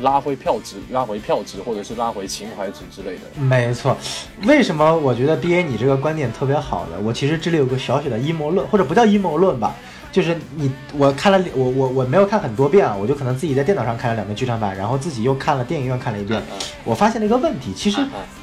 [0.00, 3.40] 拉回票值，拉回票值，或者是拉回情怀值之类的。
[3.40, 3.96] 没错，
[4.44, 6.96] 为什么我觉得 B A 你这个观点特别好呢？
[7.02, 9.74] 我其实这里有个小小的阴谋论，或者不叫阴谋论吧，
[10.12, 16.42] 就是你我看了我我我没有看很多遍啊，我就可能自己在电脑上看了两遍剧场版，然后自己又看了电影院看了一遍，
[16.84, 18.00] 我发现了一个问题，其实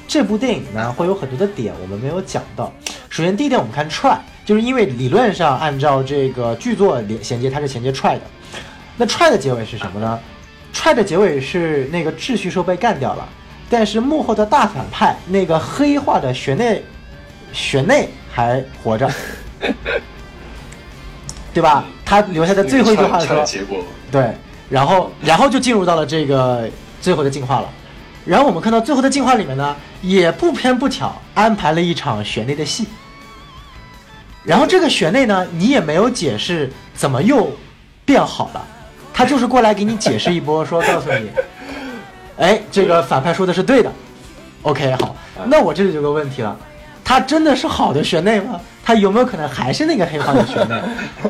[0.08, 2.72] 这部电影呢会有很多的点我们没有讲到。
[3.10, 8.22] 首先第一点，我们看 try，就是因为理论上按照这个剧作连衔接，它是衔接 try 的。
[8.98, 10.20] 那 try 的结尾是什么呢
[10.76, 13.28] ？try 的结尾是那个秩序兽被干掉了，
[13.70, 16.84] 但是幕后的大反派那个黑化的玄内，
[17.54, 19.10] 玄内还活着，
[21.54, 21.86] 对吧？
[22.04, 24.32] 他留下的最后一句话说，结果对，
[24.70, 26.70] 然后然后就进入到了这个
[27.02, 27.70] 最后的进化了。
[28.26, 32.86] 然后我们看到最后的进化里面呢，也不偏不巧安排了一场玄内的戏。
[34.44, 37.52] 然后这个玄内呢，你也没有解释怎么又
[38.04, 38.68] 变好了，
[39.16, 41.30] 他就是过来给你解释一波，说告诉你，
[42.38, 43.90] 哎，这个反派说的是对的。
[44.64, 46.54] OK，好，那我这里就有个问题了，
[47.02, 48.60] 他真的是好的学内吗？
[48.84, 50.82] 他有没有可能还是那个黑化的学内？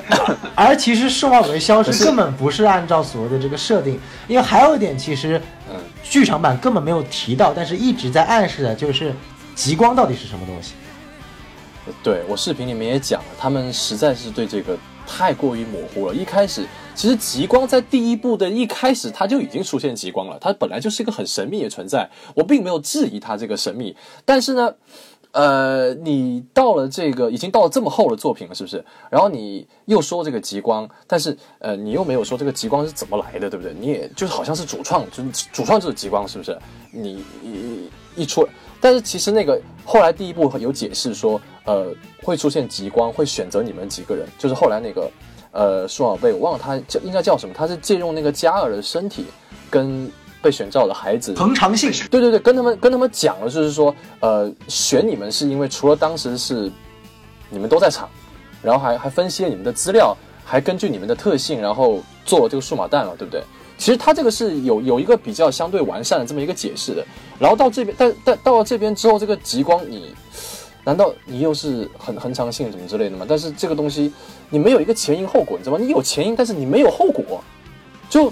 [0.55, 9.13] 而其实数码宝贝消失根本不是按照所谓的这个设定，因为还有一点，其实嗯剧场版根本没有提到，但是一直在暗示的就是
[9.53, 10.73] 极光到底是什么东西。
[12.01, 16.15] 对我视频里面也讲了，他们实在是对这个太过于模糊了。
[16.15, 23.95] 一开始，其实极光在第一部的一开始，它就已经出现极光了，它本来就是一个很神秘的存在，我并没有质疑它这个神秘。
[24.23, 24.73] 但是呢，
[25.31, 28.83] 呃，你到了这个已经到了这么厚的作品了，是不是？
[29.09, 33.73] 然后你又说这个极光，但是呃，你又没有说这个极光是怎么来的，对不对？
[33.77, 36.57] 你也就是好像是主创，就是主创就是极光，是不是？
[36.91, 38.47] 你一一出，
[38.79, 45.11] 但是其实那个后来第一部有解释说，呃，会出现极光，会选择你们几个人，就是后来那个
[45.55, 49.25] 呃数码宝贝，我忘了他叫应该叫什么，他是借用那个加尔的身体
[49.69, 56.71] 跟被选召的孩子恒常性对对对，跟他们跟他们讲了，就是说，呃，选你们是因为除了当时是
[57.49, 58.09] 你们都在场，
[58.61, 63.41] 然后还还分析了你们的资料，还根据你们的特性，然后做了这个数码蛋了，对不对？
[63.77, 67.05] 其实他这个是有有一个比较相对完善的这么一个解释的。
[67.39, 70.15] 然后到这边，但但到了这边之后，这个极光你，
[70.85, 73.25] 难道你又是恒恒常性什么之类的吗？
[73.27, 74.13] 但是这个东西
[74.49, 75.83] 你没有一个前因后果，你知道吗？
[75.83, 77.43] 你有前因，但是你没有后果，
[78.09, 78.31] 就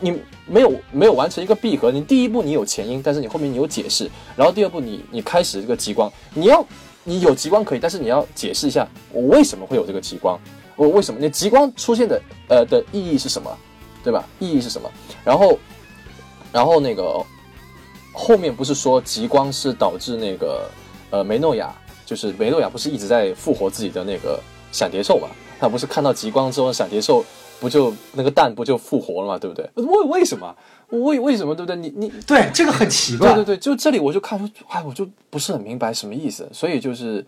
[0.00, 1.90] 你没有没有完成一个闭合。
[1.90, 6.64] 你第一步你有前因，但是你后面你有解释，然后第二步你你开始这个极光，你要
[7.04, 10.38] 你有极光可以，但是你要解释一下我为什么会有这个极光，
[10.76, 13.50] 我为什么那极光出现的呃的意义是什么？
[14.04, 14.24] 对吧？
[14.40, 14.90] 意义是什么？
[15.22, 15.56] 然后，
[16.50, 17.24] 然后那个
[18.12, 20.68] 后面不是说极光是导致那个
[21.10, 21.72] 呃梅诺亚，
[22.04, 24.40] 就是梅诺亚不是一直在复活自己的那个
[24.72, 25.28] 闪蝶兽嘛？
[25.62, 27.24] 他不是看到极光之后，闪蝶兽
[27.60, 29.38] 不就那个蛋不就复活了嘛？
[29.38, 29.70] 对不对？
[29.76, 30.52] 为为什么？
[30.88, 31.54] 为为什么？
[31.54, 31.76] 对不对？
[31.76, 33.32] 你你对这个很奇怪。
[33.32, 36.48] 对对对，就这里我就看出，哎，我就不是很明白什么意思。
[36.52, 37.24] 所以就是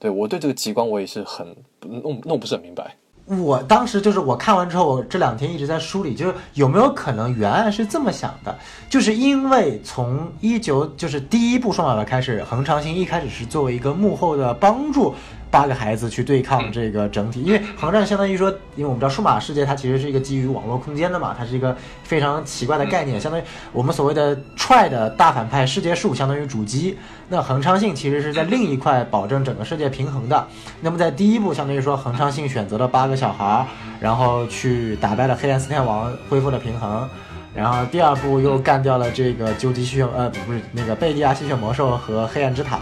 [0.00, 1.46] 对我对这个极光我也是很
[1.80, 2.96] 弄弄不是很明白。
[3.26, 8.52] 我当时就是我看完之后，我这两天一直在梳理，就是有没有可能原案是这么想的，
[8.90, 15.14] 就是因为从一九就是第一部双马尾开始，恒长星一开始是作为一个幕后的帮助。
[15.50, 30.46] 八个孩子去对抗这个整体，因为航战相当于说，因为我们知道数码世界它其实是一个基于网络空间的嘛，它是一个非常奇怪的概念，相当于我们所谓的 try 的大反派世界树相当于主机，那恒昌信其实是在另一块保证整个世界平衡的。
[30.80, 33.66] 那么在第一步，相当于说恒昌信选择了八个小孩，
[34.00, 37.08] 然后去打败了黑暗四天王，恢复了平衡，
[37.54, 42.80] 然后第二步又干掉了这个究极吸血呃不是那个贝利亚吸血魔兽和黑暗之塔，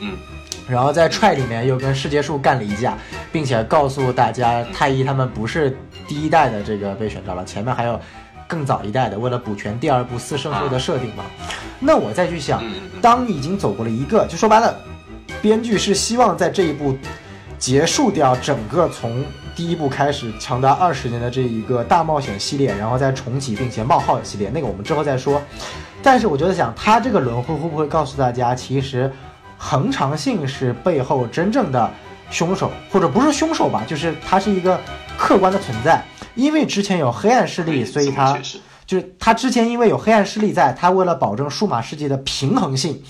[0.00, 0.16] 嗯。
[0.68, 2.98] 然后在踹里面又跟世界树干了一架，
[3.30, 5.76] 并且告诉大家太一他们不是
[6.08, 8.00] 第一代的这个被选召了，前面还有
[8.48, 11.24] 更早一代的，为了补全第二部四圣会的设定嘛。
[11.78, 12.62] 那我再去想，
[13.00, 14.74] 当已经走过了一个，就说白了，
[15.40, 16.96] 编剧是希望在这一部
[17.58, 19.24] 结束掉整个从
[19.54, 25.40] 第一部开始长达二十年的这一个大冒险系列，然后再重启并且冒号系列，那个我们之后再说。
[26.02, 29.08] 但是我觉得想他这个轮回会不会告诉大家，其实。
[29.58, 31.90] 恒长性是背后真正的
[32.30, 34.80] 凶手，或者不是凶手吧，就是他是一个
[35.16, 36.04] 客观的存在。
[36.34, 38.38] 因为之前有黑暗势力，所以他
[38.84, 43.02] 就是他之前因为有黑暗势力在，他为了保证数码世界的平衡性，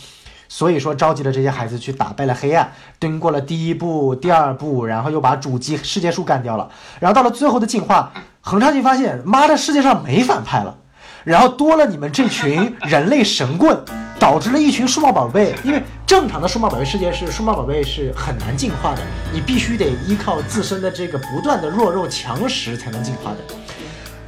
[0.49, 10.79] 所以说召集了这些孩子去打败了黑暗，经过了第一步、第二步，然后又把主机世界树干掉了，然后到了最后的进化，恒长性发现，妈的，世界上没反派了。
[11.25, 13.77] 然后多了你们这群人类神棍，
[14.19, 15.55] 导致了一群数码宝贝。
[15.63, 19.03] 因为正常的数码宝贝世界是数码宝贝是很难进化的，
[19.33, 23.39] 你必须得依靠自身的这个不断的弱肉强食才能进化的。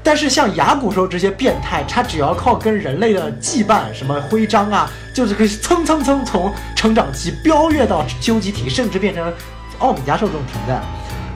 [0.03, 9.31] 但是像牙骨兽这些变态，它只要靠跟人类的羁绊，什么徽章啊，就是可以蹭蹭蹭从成长期飙跃到究极体，甚至变成
[9.79, 10.81] 奥米加兽这种存在。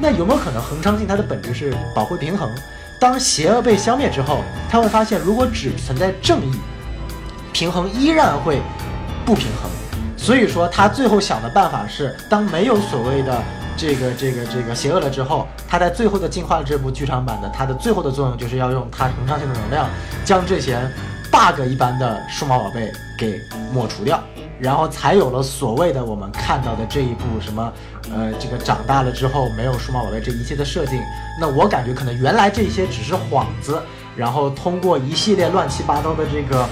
[0.00, 2.50] 那有没有可能恒昌性它的本质是保护平衡？
[2.98, 6.52] 当邪恶被消灭之后，他会发现，如果只存在正义，
[7.52, 8.60] 平衡依然会
[9.24, 9.70] 不平衡。
[10.16, 13.42] 所以说，他最后想的办法是，当没有所谓的
[13.76, 19.88] 这个这个这个邪恶了之后，他在最后的进化这部剧场版的，它的最后的作用就是要用它恒常性的能量，
[20.24, 20.78] 将这些
[21.30, 23.40] bug 一般的数码宝贝给
[23.72, 24.22] 抹除掉。
[24.60, 27.72] 然后才有了所谓的我们看到的这一部什么，
[28.14, 31.02] 呃，这个长大了之后没有数码宝贝这一切的设定。
[31.40, 33.82] 那我感觉可能原来这些只是幌子，
[34.14, 36.64] 然后通过一系列乱七八糟的这个，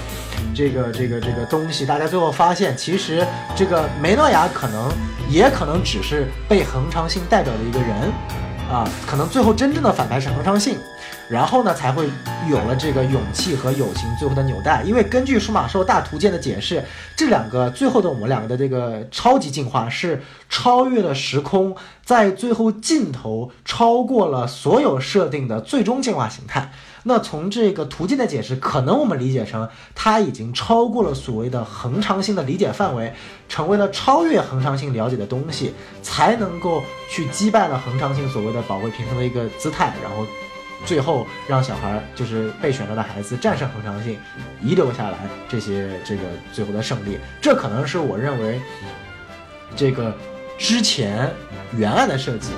[0.54, 3.26] 这个这个这个东西，大家最后发现，其实
[3.56, 4.90] 这个梅诺亚可能
[5.28, 8.12] 也可能只是被恒常性代表的一个人，
[8.70, 10.76] 啊，可能最后真正的反派是恒常性。
[11.28, 12.10] 然后呢，才会
[12.48, 14.82] 有了这个勇气和友情最后的纽带。
[14.82, 26.72] 因为根据数码兽大图鉴的解释，这两个最后的我们两个的这个超级进化是超越了时空，在最后尽头超过了所有设定的最终进化形态。
[27.04, 33.12] 那从这个途径的解释，可能我们理解成它已经超过了所谓的恒常性的理解范围，
[33.48, 40.26] 成为了超越恒常性了解的东西，才能够去击败了恒常性所谓的保卫平衡的一个姿态，然后。
[40.86, 44.18] 最后让小孩就是被选择的孩子战胜恒常性，
[44.62, 46.22] 遗留下来这些这个
[46.54, 48.58] 最后的胜利，这可能是我认为
[49.76, 50.16] 这个
[50.56, 51.30] 之前
[51.76, 52.52] 原案的设计。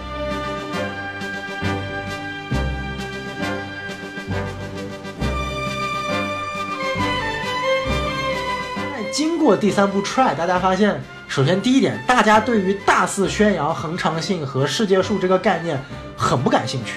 [9.13, 10.99] 经过第三部 try，大家发现，
[11.29, 15.79] 首先第一点，大家对于大肆宣扬恒常性和世界树这个概念
[16.17, 16.95] 很不感兴趣。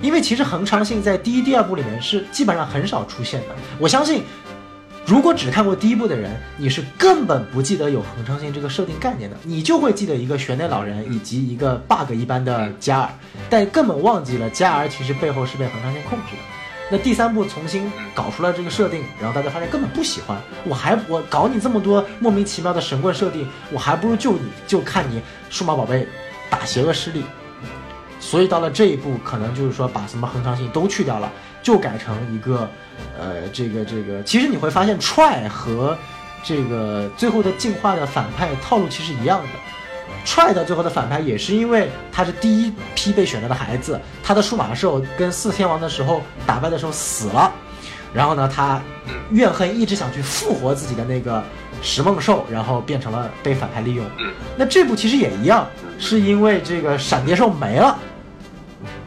[0.00, 3.48] 因为其实恒常性在第一、第二部里面是基本上很少出现的。
[3.78, 4.24] 我相信，
[5.04, 13.10] 如果只看过第一部的人，你是根本不记得有恒常性这个设定概念的，你就会记得一个玄内老人以及一个 bug 一般的加尔，
[13.50, 16.53] 但根本忘记了加尔其实背后是被恒常性控制的。
[16.90, 26.06] 那第三部重新搞出来这个设定，然后大家发现根本不喜欢，我还我搞你这么多莫名其妙的神棍设定，我还不如就你就看你数码宝贝
[26.50, 27.24] 打邪恶势力。
[28.20, 31.30] 所以到了这一步，可能就是说把什么恒常性都去掉了，
[31.62, 32.68] 就改成一个，
[33.18, 35.96] 呃，这个这个，其实你会发现 try 和
[36.42, 39.48] 这个最后的进化的反派套路其实一样的。
[40.24, 47.52] Try 的最后的反派也是因为他是第一批被选择的孩子，他的数码兽跟四天王的时候打败的时候死了，
[48.12, 48.80] 然后呢，他
[49.30, 51.42] 怨恨一直想去复活自己的那个
[51.82, 54.04] 石梦兽，然后变成了被反派利用。
[54.56, 55.66] 那这部其实也一样，
[55.98, 57.98] 是因为这个闪蝶兽没了。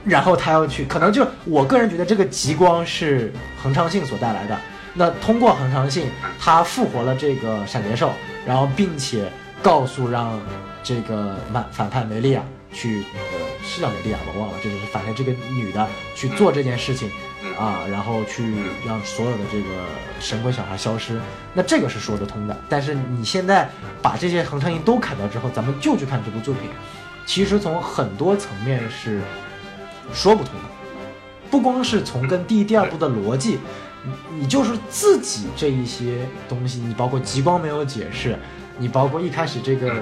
[0.05, 4.57] 然后他要去，可能就我个人觉得这个极光是恒常性所带来的。
[4.93, 6.09] 那通过恒常性，
[6.39, 8.11] 他复活了这个闪蝶兽，
[8.45, 9.29] 然后并且
[9.61, 10.39] 告诉让
[10.87, 13.19] 这个反反派梅利亚去，呃，
[13.61, 15.85] 是叫梅利亚吧，我忘了，就是反正这个女的
[16.15, 17.11] 去做这件事情，
[17.59, 19.67] 啊，然后去让所有的这个
[20.21, 21.19] 神鬼小孩消失。
[21.53, 22.57] 那这个是说得通的。
[22.69, 23.69] 但是你现在
[24.01, 26.69] 把这些恒常性都砍掉之后，咱们就去看这部作品，
[27.25, 29.19] 其实从很多层面是。
[30.13, 30.69] 说不通的，
[31.51, 33.59] 不光是从跟第一、第二部的逻辑，
[34.05, 38.39] 你你就是自己这一些东西，你包括极光没有解释，
[38.77, 40.01] 你包括一开始这个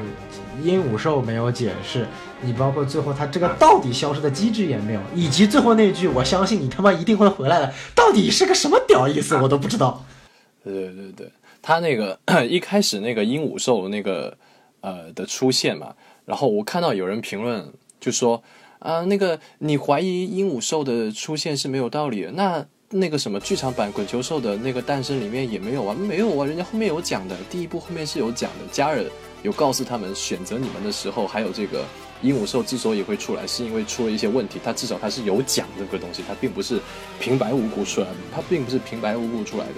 [0.64, 2.08] 鹦鹉兽没有解释，
[2.41, 10.06] 你包括最后它这个到底消失的机制也没有，以及最后那句“我相信你他妈一定会回来的”，到底是个什么屌意思，我都不知道。
[10.64, 11.32] 对对对，
[11.62, 14.38] 他那个 一开始那个鹦鹉兽那个
[14.82, 15.93] 呃的出现嘛，
[16.26, 18.43] 然后我看到有人评论就说。
[18.80, 29.03] 啊，那个你怀疑鹦鹉兽的出现是没有道理的，那那个什么剧场版滚球兽的那个诞生里面也没有啊，没有啊，人家后面有讲的，第一部后面是有讲的，加尔
[29.45, 31.85] 有告诉他们选择你们的时候，还有这个
[32.23, 36.79] 鹦鹉兽之所以会出来，是因为出了一些问题，它至少它是有讲这个东西，它并不是
[37.19, 39.73] 平白无故出来的，它并不是平白无故出来的。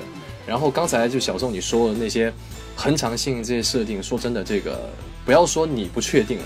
[0.46, 2.32] 然后刚才就小宋你说的那些
[2.78, 4.90] 恒常性这些设定，说真的，这个
[5.26, 6.46] 不要说你不确定了，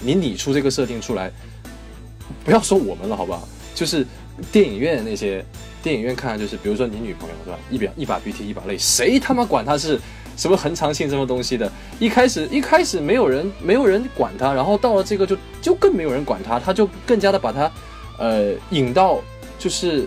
[0.00, 1.32] 你拟出这个设定出来。
[2.44, 3.48] 不要说我们了，好不好？
[3.74, 4.06] 就是
[4.52, 5.44] 电影院那些
[5.82, 7.58] 电影院看，就是比如说你女朋友是吧？
[7.68, 10.00] 一把一把鼻涕一把泪，谁他妈管他是
[10.40, 11.70] 什么恒常性什么东西的？
[11.98, 17.70] 一开始一开始没有人没有人管他，然后到了这个就就更没有人管他，他就更加的把他
[18.18, 19.20] 呃引到
[19.58, 20.06] 就是，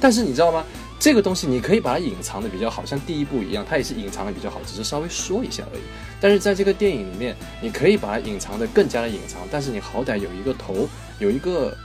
[0.00, 0.64] 但是你知道吗？
[1.00, 5.82] 这个东西你可以把它隐藏的比较好，像第一部一样，它也是隐藏的比较好，只是稍微说一下而已。
[6.20, 10.88] 但是在这个电影里面，你可以把它隐藏的更加的隐藏，但是你好歹有一个头，
[11.18, 11.76] 有一个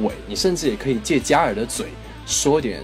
[0.00, 1.86] 尾，你甚至也可以借加尔的嘴
[2.26, 2.80] 说点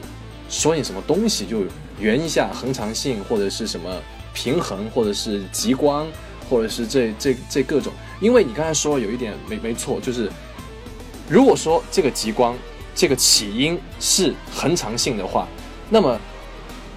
[0.49, 1.65] 说点什么东西，就
[2.01, 3.95] 圆一下恒常性或者是什么
[4.35, 6.07] 平衡，或者是极光，
[6.51, 7.91] 或者是这这这各种。
[8.21, 10.31] 因为你刚才说有一点没没错，就是
[11.29, 12.55] 如果说这个极光
[12.95, 15.49] 这个起因是恒常性的话。
[15.91, 16.19] 那么，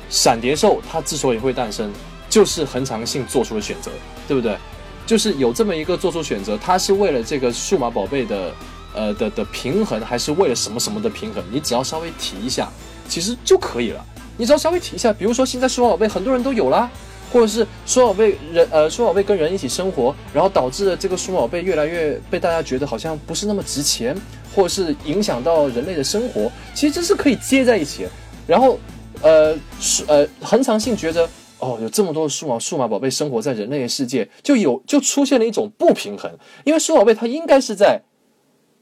[0.10, 1.92] 闪蝶兽它之所以会诞生，
[2.30, 3.92] 就是恒常性做出了选择，
[4.28, 4.58] 对不对？
[5.06, 8.54] 就是有这么一个做出选择，它是为了这个数码宝贝的，
[8.96, 11.44] 呃的的平衡，还是为了什么什么的平衡？
[11.52, 12.70] 你只要稍微提一下，
[13.10, 14.04] 其实就可以了。
[14.38, 16.90] 你只要稍微提一下，比如说现在数码宝贝很多人都有啦，
[17.32, 24.16] 或者是数码宝贝人，呃，数码宝贝跟人一起生活，然后导致了这个数码宝贝越来越被大家觉得好像不是那么值钱，
[24.56, 28.08] 或者是影响到人类的生活，其实这是可以接在一起。
[28.48, 28.80] 然后，
[29.22, 31.28] 呃，数呃，恒常性觉得，
[31.60, 36.32] 哦，有这么多的数码数码宝贝生活在人类的世界，就有就出现了一种不平衡，
[36.64, 38.02] 因为数码宝贝它应该是在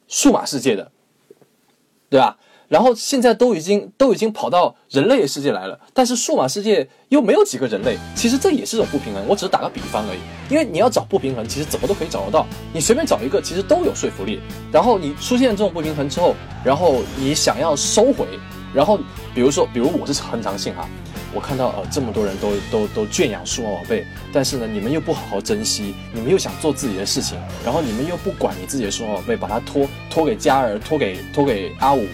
[0.07, 0.91] 数码世界的，
[2.09, 2.37] 对吧？
[2.67, 9.23] 然后现在都已经都已经跑到人类的世界来了，但是数码世界又没有几个人类，其实这也是种不平衡。
[9.27, 14.39] 我只是打个比方而已，因为你要找不平衡，其实怎么都可以找得到，你随便找一个，其实都有说服力。
[14.71, 18.25] 然后你出现这种不平衡之后，然后你想要收回。
[18.73, 18.99] 然后，
[19.33, 20.85] 比如说，比如我是恒常性哈，
[21.33, 32.05] 我看到呃这么多人都都都圈养数码宝贝，但是呢，你们又不好好珍惜，你们又想做自己的事情，然后你们又不管你自己的数码宝贝，把它托托给嘉儿，托给托给阿五，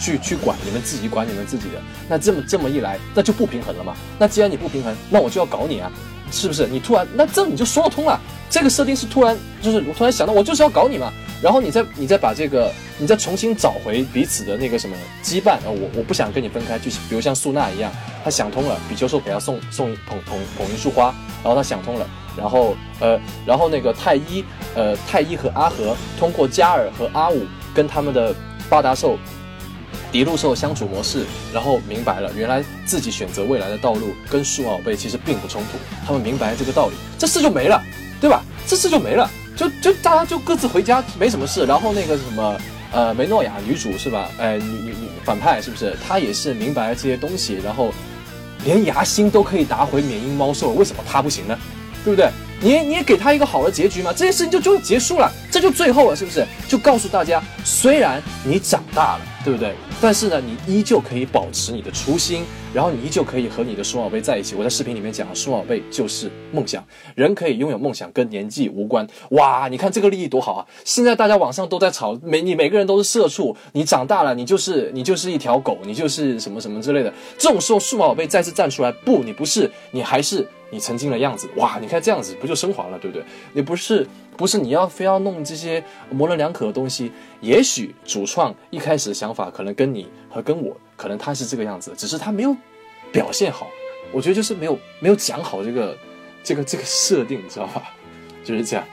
[0.00, 3.94] 去去管，你们自己管你们自己的，那这么这么一来，那就不平衡了嘛。
[4.18, 5.92] 那既然你不平衡，那我就要搞你啊，
[6.32, 6.66] 是不是？
[6.66, 8.18] 你突然，那这你就说得通了。
[8.48, 11.12] 这个设定是突然，就是我突然想到，我就是要搞你嘛。
[11.40, 15.66] 然后你再你再把这个，你再重新找回彼此的那个什么羁绊啊！
[15.66, 17.90] 我我不想跟你分开，就比如像素娜一样，
[18.24, 24.44] 她想通了，比丘兽给她送送捧捧捧一束花，然后她想通了，然后呃，然后那个太一
[24.74, 28.34] 呃太一和阿和通过加尔和阿五跟他们的
[28.68, 29.16] 八达兽
[30.10, 37.82] 迪路兽相处模式，然后明白了原来自己选择未来的道路跟数码宝贝其实并不冲突，他们明白这个道理，这事就没了，
[38.20, 38.42] 对吧？
[38.66, 41.64] 这事就没了，就就大家就各自回家，没什么事。
[41.64, 42.56] 然后那个什么，
[42.92, 44.28] 呃，梅诺亚女主是吧？
[44.38, 45.96] 哎，女女女反派是不是？
[46.06, 47.92] 她也是明白了这些东西，然后
[48.64, 51.58] 连牙星都可以打回缅因猫兽，为什么她不行呢？
[52.04, 52.30] 对不对？
[52.62, 56.46] 你你也给他一个好的结局嘛，这件事情就就结束了，这就最后了，是不是？
[56.68, 59.74] 就告诉大家，虽然你长大了，对不对？
[60.00, 64.54] 但是呢，你依旧可以保持你的初心，然后你依旧可以和你的数码宝贝在一起。
[64.54, 66.84] 我在视频里面讲，数码宝贝就是梦想，
[67.16, 69.04] 人可以拥有梦想，跟年纪无关。
[69.30, 70.66] 哇，你看这个利益多好啊！
[70.84, 77.12] 现在大家网上都在吵，每你每个人都是社畜，你长大了，你就是你就是一条狗，你就是什么什么之类的。
[77.36, 80.46] 这种时候，数码宝贝再次站出来，不，你不是，你还是。
[80.72, 81.80] 你曾经的样子，哇！
[81.80, 83.24] 你看这样子不就升华了，对不对？
[83.52, 84.06] 你不是
[84.36, 87.10] 不是你要非要弄这些模棱两可的东西。
[87.40, 92.54] 也许主创一开始的想法可能跟你和跟我，可能他是这个样子，只是他没有
[93.10, 93.66] 表现好。
[94.12, 95.96] 我觉得就是没有没有讲好这个
[96.44, 97.84] 这个这个设定，你知道吧？
[98.44, 98.84] 就是这样。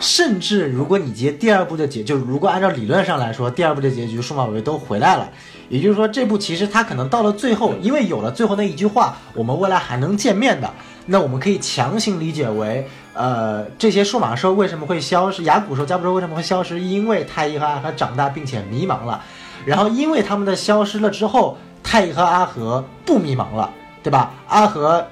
[0.00, 5.30] 甚至如果你接第二部的结，就如果按照理论上来说，第二部的结局数码宝贝都回来了，
[5.68, 10.72] 也就是说这部其实它可能到了最后，因为有了最后那一句话，我们未来还能见面的。
[11.04, 15.42] 那我们可以强行理解为，呃，这些数码兽为什么会消失？
[15.42, 16.80] 牙骨兽、加布兽为什么会消失？
[16.80, 19.22] 因为太一和阿和长大并且迷茫了，
[19.64, 23.70] 然后因为他们的消失了之后，太一和阿和不迷茫了，
[24.02, 24.32] 对吧？
[24.48, 25.06] 阿和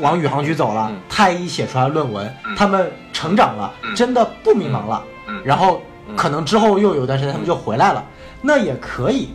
[0.00, 5.02] 往宇航局走了，太一写出来论文，他们成长了，真的不迷茫了，
[5.44, 5.80] 然后
[6.16, 8.04] 可能之后又有段时间他们就回来了。
[8.44, 9.28] 那也可以，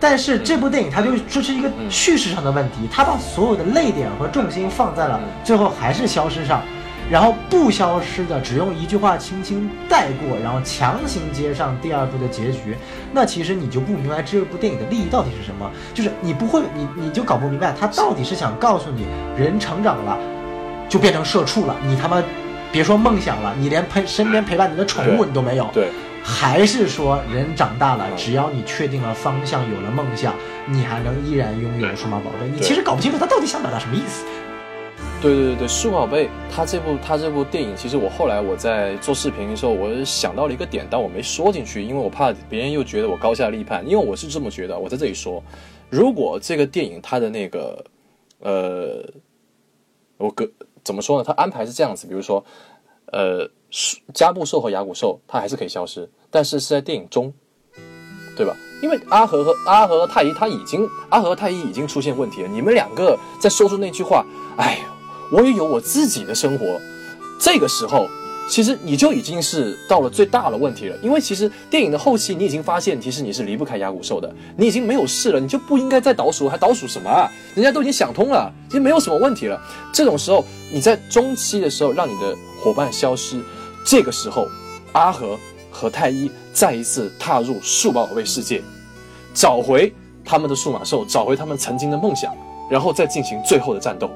[0.00, 6.62] 但是这部电影它就这是一个叙事上的问题，它把所有的泪点和重心放在了最后还是消失上，
[7.10, 12.76] 然后不消失的只用一句话轻轻带过，然后强行接上第二部的结局，
[13.12, 20.18] 那其实你就不明白这部电影的利益到底是什么，就是你不会，你你就搞不明白他到底是想告诉你人成长了
[20.88, 22.22] 就变成社畜了，你他妈
[22.72, 25.68] 别说梦想了，你连陪身边陪伴你的宠物你都没有。
[25.72, 25.88] 对。
[26.28, 30.34] 还是说人长大了，只要你确定了方向，有了梦想，
[30.66, 32.48] 你还能依然拥有数码宝贝？
[32.52, 34.24] 你其实搞不清楚他到底想表达什么意思。
[35.26, 43.84] 对对对对，数码宝贝，他这部他这部电影，其实我后来我在做视频的时候，我想到了一个点，但我没说进去，因为我怕别人又觉得我高下立判。
[43.88, 45.42] 因为我是这么觉得，我在这里说，
[45.90, 47.84] 如果这个电影它的那个，
[48.38, 49.04] 呃，
[50.16, 50.48] 我个
[50.84, 51.24] 怎么说呢？
[51.26, 52.44] 它安排是这样子，比如说，
[53.06, 53.50] 呃。
[54.14, 57.34] 加布兽和牙骨兽，它还是可以消失，但是是在电影中，
[58.36, 58.56] 对吧？
[58.80, 62.48] 因为阿和和阿和和太一他已经阿和太一已经出现问题了。
[62.48, 64.24] 你们两个在说出那句话，
[64.56, 64.78] 哎，
[65.32, 66.80] 我也有我自己的生活，
[67.38, 68.08] 这个时候。
[68.48, 77.28] 其实你就已经是到了最大的问题了，因为其实电影的后期你已经发现，其实你是离不开牙骨兽的，你已经没有事了，你就不应该再倒数，还倒数什么啊？
[77.56, 79.60] 人家都已经想通了，已经没有什么问题了。
[79.92, 83.42] 这种时候你在中期的时候让你的伙伴消失，
[83.84, 84.46] 这个时候
[84.92, 85.36] 阿和
[85.68, 88.62] 和太一再一次踏入数码宝贝世界，
[89.34, 89.92] 找回
[90.24, 92.32] 他们的数码兽，找回他们曾经的梦想，
[92.70, 94.08] 然后再进行最后的战斗。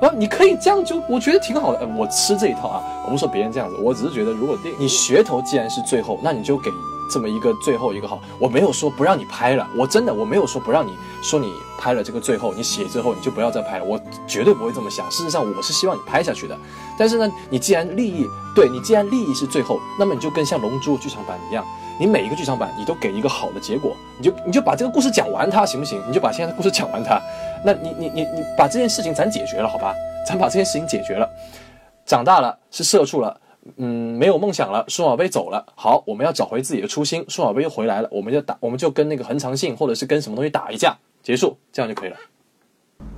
[0.00, 1.86] 啊，你可以这样就，我觉得挺好的。
[1.96, 6.70] 我吃这一套啊，我不说别人这样子，我只是觉得，如果电影你噱头既然是最后，那你就给
[7.10, 8.20] 这么一个最后一个好。
[8.38, 10.92] 我没有说不让你拍了，我真的我没有说不让你
[11.22, 15.10] 说你拍了这个最后，你写之后你就不要再拍了，我绝对不会这么想。
[15.10, 16.56] 事实上，我是希望你拍下去的。
[16.98, 21.64] 但是呢，你既然利益对你既然利益是最后，那么你就跟像《龙珠》剧场版一样。
[21.98, 25.98] 你每一个剧场版，你都给一个好的结果，你就你就把这个故事讲完，它行不行？
[26.06, 27.18] 你就把现在的故事讲完，它，
[27.66, 29.92] 那你你你你把这件事情咱解决了，好吧？
[30.24, 31.28] 咱把这件事情解决了，
[32.04, 33.40] 长大了是社畜了，
[33.76, 42.16] 嗯，没有梦想了，数码宝贝走了，好，我们要找回自己的初心，数码宝贝又回来了，我们就打，我们就跟那个恒长信或者是跟什么东西打一架，结束，这样就可以了。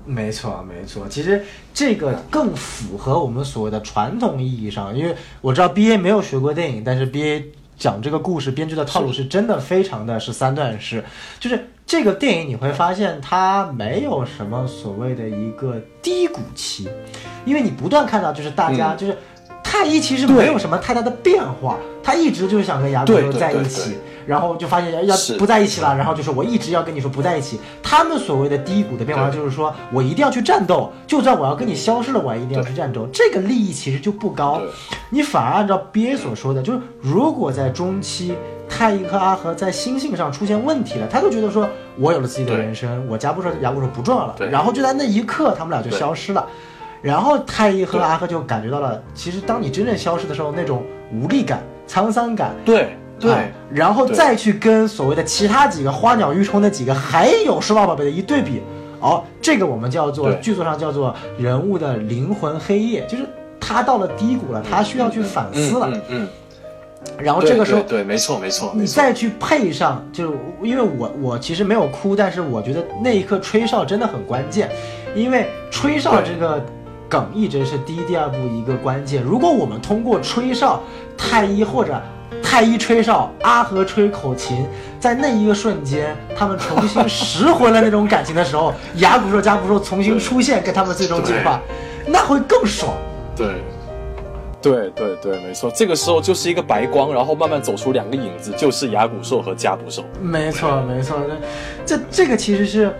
[0.06, 1.44] 没错，没错，其实
[1.74, 7.44] 这个更符合我们所谓的传统意义上，因为我知道 B A 没有学过电影，但是 B A。
[7.78, 11.04] 讲这个故事，编剧的套路是真的非常的是三段式，
[11.38, 16.86] 就是这个电影你会发现它没有什么所谓的一个低谷期，
[17.46, 19.16] 因为你不断看到就是大家就是
[19.64, 23.96] 太一其实没有什么太大的变化，他一直就是想跟牙骨兽在一起。
[24.26, 27.58] 然后就发现要不在一起了，然后就是我一直要跟你说不在一起。
[27.82, 33.08] 他们所谓的低谷的变化，就是说我一定要去战斗，就算我要跟你消失了，我也一定要去战斗。
[33.10, 34.60] 这个利益其实就不高，
[35.08, 38.34] 你反而按照 B A 所说的，就是如果在中期
[38.68, 46.46] 太一和阿和在心性上出现问题了，他就觉得说我有了自己的人生，我家不说牙不说不重要了，然后就在那一刻他们俩就消失了，
[47.02, 52.96] 然后太一和阿和就感觉到了，其实当你真正消失的时候，那种无力感、沧桑感，对。
[53.20, 58.62] 对啊然后再去跟所谓的其他几个花鸟鱼虫的几个还有数码宝贝的一对比，
[59.00, 66.28] 哦，这个我们叫做剧作上叫做人物的灵魂黑夜，就是他到了低谷了，他需要去反思了，嗯嗯
[67.18, 74.70] 然后嗯，这个时候对没错没错，你再去配上，就是因为我我其实没有哭，但是我觉得那一刻吹哨真的很关键，
[75.14, 76.64] 因为吹哨这个
[77.08, 79.22] 梗一直是第一、第二部一个关键。
[79.22, 80.82] 如果我们通过吹哨，
[81.16, 82.00] 太一或者
[82.42, 84.66] 太一吹哨，阿和吹口琴，
[85.00, 91.60] 在那一个瞬间，他们重新拾回了那种感情的时候， 牙骨兽、加骨兽重新出现，跟他们最终进化，
[92.06, 92.92] 那会更爽。
[93.36, 93.62] 对。
[94.60, 100.04] 对对对，没错，这个时候就是一个白光，然后慢慢走出两个影子，就是牙骨兽和加骨兽。
[100.20, 101.16] 没错，没错，
[101.86, 102.92] 这这这个其实是，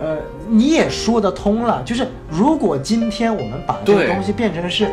[0.00, 0.16] 呃，
[0.48, 1.82] 你也说得通了。
[1.84, 4.88] 就是如果今天我们把这个东西变成是，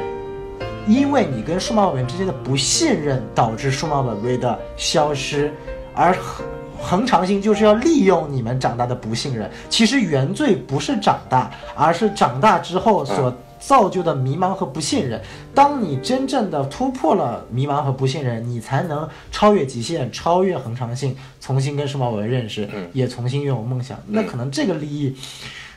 [0.87, 5.53] 因为你跟数码宝贝之间的不信任导致数码宝贝的消失，
[5.95, 6.45] 而恒
[6.81, 9.49] 恒长性就是要利用你们长大的不信任。
[9.69, 15.21] 其实原罪不是长大，而是长大之后所造就的迷茫和不信任。
[15.55, 23.97] 当你真正的突破了迷茫和不信任，你才能超越极限，超越恒常性，重新跟数码宝贝认识，嗯也重新拥有梦想。
[24.07, 25.15] 那可能这个利益，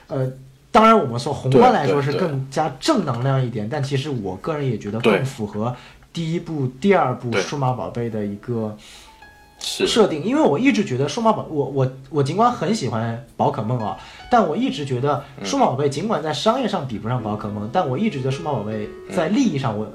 [0.08, 0.28] 呃。
[0.74, 5.72] 当然，我们说宏观来说是更加正能量一点，但其实我个人也觉得更符合
[6.12, 8.76] 第一部、第二部数码宝贝的一个
[9.60, 13.96] 设定，因为我一直觉得数码宝，我我我尽管很喜欢宝可梦啊，
[14.34, 19.86] 但我一直觉得数码宝贝尽管在商业上比不上宝可梦，但我一直觉得数码宝贝在利益上我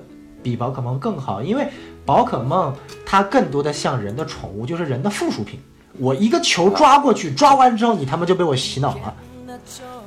[0.41, 1.67] 比宝可梦更好，因为
[2.05, 2.73] 宝可梦
[3.05, 5.59] 它更多的像人的宠物，就是人的附属品。
[5.97, 9.13] 我一个球抓过去，抓完之后你他妈就被我洗脑了。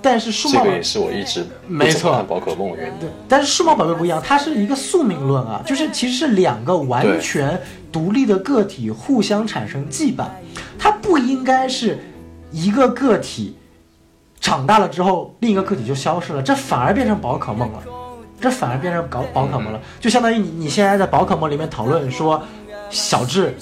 [0.01, 2.95] 但是数码宝贝这个也是我一直没错宝可梦的原因。
[3.01, 7.61] 对，但是数码宝贝不一样，它是一个宿命论啊，就是其实是两个完全
[7.93, 10.24] 独立的个体互相产生羁绊，
[10.78, 11.99] 它不应该是
[12.51, 13.55] 一个个体
[14.43, 17.78] 长大了之后另一个个体就消失了，这反而变成宝可梦了，
[18.38, 22.43] 这反而变成搞宝可梦了，就相当于你你现在在宝可梦里面讨论说
[22.90, 23.57] 小智，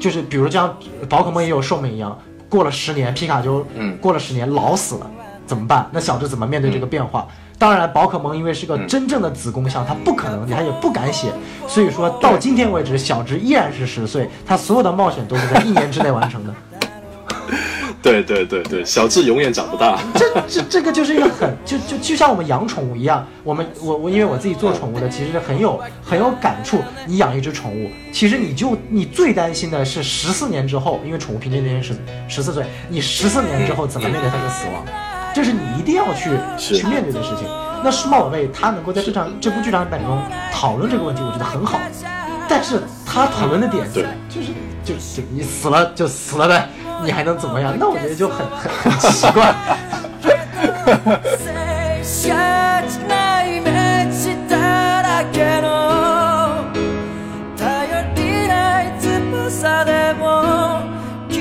[0.00, 0.74] 就是比如像
[1.08, 2.16] 宝可梦也有寿命一样，
[2.48, 5.10] 过了十年皮卡丘，嗯过了十年老死了。
[5.46, 5.88] 怎么办？
[5.92, 7.28] 那小智怎么面对这个变化？
[7.56, 11.32] 当然，宝可梦因为是个真正的子宫像，它不可能，它也不敢写，
[11.68, 16.52] 所以说到今天为止，小智依然是十岁，他所有的冒险都是在一年之内完成的。
[18.06, 19.98] 对对对对，小智永远长不大。
[20.14, 26.80] 这这这个就是一个很就就就像我们养宠物一样，我们我我因为我自己做宠物的，其实很有很有感触。
[27.06, 31.94] 你养一只宠物，其实你就你最担心的是十四年之后，因为宠物平均年龄是
[32.28, 34.84] 十四岁，你十四年之后怎么面对它的死亡，
[35.34, 37.48] 这是你一定要去去面对的事情。
[37.82, 41.78] 那数码宝贝它能够在这场这部剧场版中讨论这个问题，我觉得很好。
[42.48, 44.52] 但是他讨论的点对就是
[44.84, 46.68] 就就你死了就死了呗，
[47.03, 47.75] 你还能怎么样？
[47.79, 49.53] 那我觉得就很很很奇怪。
[52.03, 52.33] 切
[53.07, 53.71] ない道
[54.49, 55.65] だらけの
[57.57, 60.83] 頼りない翼でも
[61.29, 61.39] き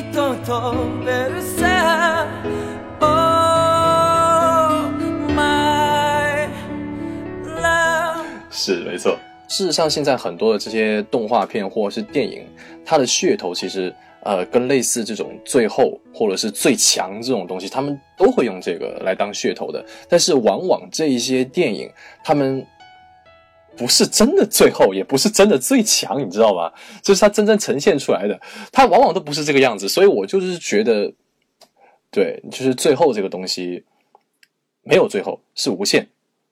[0.00, 0.50] っと飛
[1.04, 2.26] べるさ
[3.00, 3.06] Oh
[5.34, 6.48] my
[7.44, 9.18] love 是没错。
[9.48, 12.46] 事实上，现在很多的这些动画片或者是电影，
[12.84, 19.85] 它的噱头其实 呃跟类似这种最后或者是最强这种东西，他们都会用这个来当噱头的。
[20.09, 21.89] 但是往往这一些电影，
[22.23, 22.65] 他们
[23.77, 26.71] 不是真的最后，也不是真的最强，你知道吗？
[27.01, 28.39] 就是它真正呈现出来的，
[28.71, 29.87] 它往往都不是这个样子。
[29.87, 31.13] 所以我就是觉得，
[32.09, 33.83] 对，就是最后这个东西
[34.81, 36.07] 没有最后，是无限。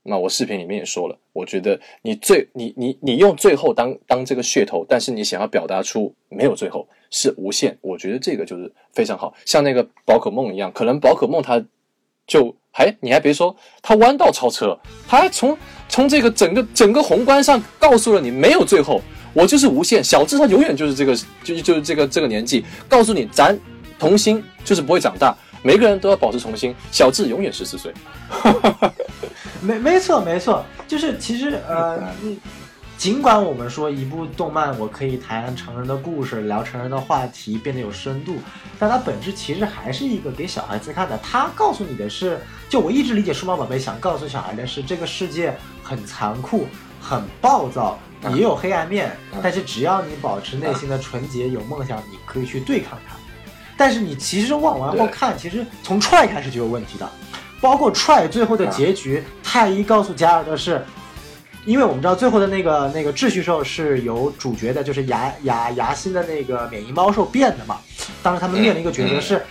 [0.08, 6.88] 那我视频里面也说了，我觉得你最你你你用最后当当这个噱头，但是你想要表达出没有最后
[7.18, 11.64] 是无限，我觉得这个就是非常好，像那个宝可梦一样，可能宝可梦它
[12.28, 15.58] 就还你还别说，它弯道超车，它还从
[15.88, 19.02] 从这个整个整个宏观上告诉了你没有最后，
[19.32, 23.58] 我就是无限，小智他永远就是这个就就是这个这个年纪，告诉你咱
[23.98, 27.94] 童心就是不会长大，每个人都要保持童心，小智永远十四岁。
[29.64, 32.38] 没没错没错，就是其实呃，嗯
[32.98, 38.38] 尽管我们说一部动漫我可以谈成人的故事，聊成人的话题，变得有深度，
[38.80, 41.18] 但它本质其实还是一个给小孩子看的。
[41.22, 42.40] 它告诉你的是，
[42.70, 46.68] 就我一直理解数码宝贝想告诉小孩的是，这个世界很残酷，
[47.02, 48.00] 很暴躁，
[48.34, 53.16] 也有黑暗面，但是只要你保持内心的纯洁，有梦想，你可以去对抗它。
[53.78, 57.08] 但是你其实往完后看，其实从 try 开始就有问题的，
[57.60, 60.84] 包括 try 最后的结局，太一告诉加尔的是，
[61.66, 67.80] 因为我们知道最后的那个那个秩序兽是由主角的，就是牙牙牙心的那个免疫猫兽变的嘛。
[68.22, 69.44] 当时他们面临一个抉择是，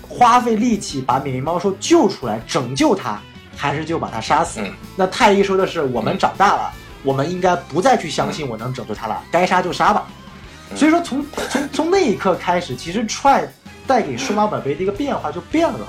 [0.00, 3.20] 花费力气把免疫猫兽救出来拯救它，
[3.54, 4.60] 还是就把它杀死？
[4.62, 6.72] 嗯那太一说的是，我们长大了，
[7.02, 10.06] 我们应该不再去相信我能拯救它了，该杀就杀吧。
[10.74, 13.46] 所以说从从从那一刻开始，其实 Try
[13.86, 15.80] 带给数码宝贝的一个变化就变了。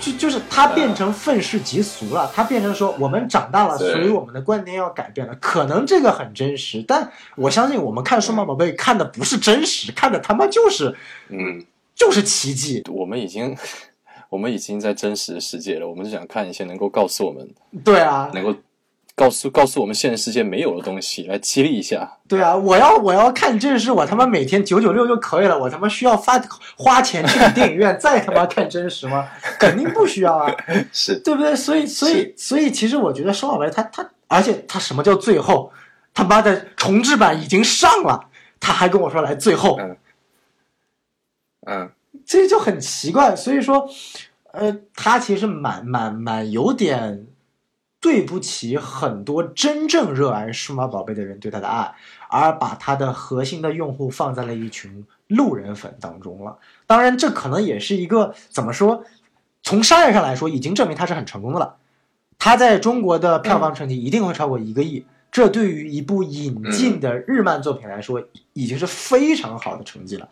[0.00, 5.34] 就就是它变成愤世嫉俗了，它变成说我们长大了，所以我们的观念要改变了。
[5.36, 10.96] 可能这个很真实，但我相信我们看数码宝贝看的不是真实，看的他妈就是
[11.28, 12.82] 嗯，就是奇迹。
[12.88, 13.56] 我们已经
[14.30, 17.48] 我们已经在真实的世界了，我们就想看一些能够告诉我们，
[17.84, 18.54] 对啊，能够
[19.20, 22.16] 告诉告诉我们现实世界没有的东西，来激励一下。
[22.26, 26.42] 对啊，我要我要看真实，我他妈每天九九六就可以了，我他妈需要发
[26.74, 29.28] 花钱去电影院 再他妈看真实吗？
[29.58, 30.50] 肯定不需要啊。
[30.90, 31.54] 是，对不对？
[31.54, 35.70] 所以，所以，所以，其实我觉得双宝贝它它，而且他什么叫最后？
[36.14, 39.96] 他妈的重制版已经上了，他还跟我说来最后，嗯
[41.66, 41.90] 嗯，
[42.24, 43.36] 这就很奇怪。
[43.36, 43.86] 所以说，
[44.52, 47.26] 呃，他其实蛮蛮蛮有点
[48.00, 51.94] 对不起很多真正热爱数码宝贝的人对它的爱，
[52.28, 56.58] 而把它的核心的用户放在了一群路人粉当中了。
[56.86, 59.04] 当然，这可能也是一个怎么说？
[59.62, 61.76] 从商业上来说，已经证明它是很成功的了。
[62.38, 68.22] 它在中国的票房成绩一定会超过一个亿，这对于一部引进的日漫作品来说，
[68.54, 70.26] 已经是非常好的成绩了。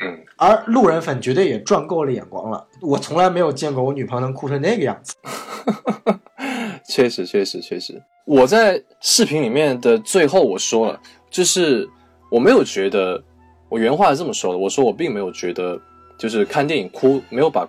[0.00, 2.66] 嗯，而路人粉绝对也赚够了眼光了。
[2.80, 5.14] 我从来没有见过我女朋友能哭成那个样子。
[6.88, 8.00] 确实，确实，确实。
[8.24, 11.88] 我在视频里面的最后我说了，就是
[12.30, 13.22] 我没有觉得，
[13.68, 15.80] 我原话是这么说的，我说我并没有觉得，
[16.18, 17.68] 就是看电影哭没有把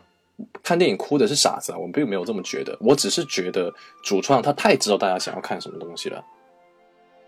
[0.63, 3.73] 看电影哭的是傻子啊，我并没有这么觉得，我只是觉得
[4.03, 6.23] 主创他太知道大家想要看什么东西了。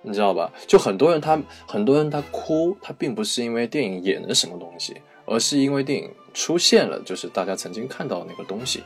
[0.02, 0.52] 你知道吧？
[0.68, 4.96] 就很多人他很多人他哭，他并不是因为电影演了什么东西，
[5.26, 8.84] 而是因为电影出现了，就是大家曾经看到的那个东西。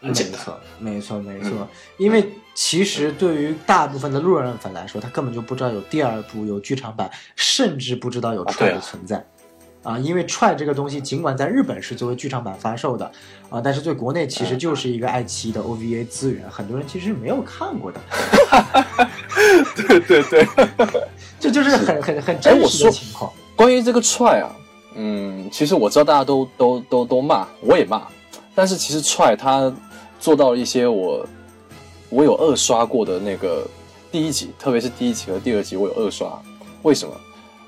[0.00, 1.50] 很没简单，错，没错，没错。
[1.60, 9.16] 嗯因为其实对于大部分的路人粉来说，他根本就不知道有第二部、有剧场版，甚至不知道有啊 Try 对啊的存在。
[9.16, 9.24] 啊，
[10.02, 13.10] 因为 Try 这个东西，尽管在日本是作为剧场版发售的，
[13.50, 18.00] 啊，但是对国内其实就是一个爱奇艺的 OVA 资源，很多人其实没有看过的，
[19.76, 20.48] 对对对。
[21.38, 23.30] 这就是很很很真实的情况。
[23.54, 24.56] 关于这个 try 啊，
[24.94, 28.02] 嗯，其实我知道大家都都都都骂，我也骂，
[28.54, 29.70] 但是其实 try 它
[30.18, 31.26] 做到了一些我
[32.08, 33.66] 我有二刷过的那个
[34.10, 36.40] 第一集，特别是第一集和第二集我有二刷，
[36.80, 37.14] 为什么？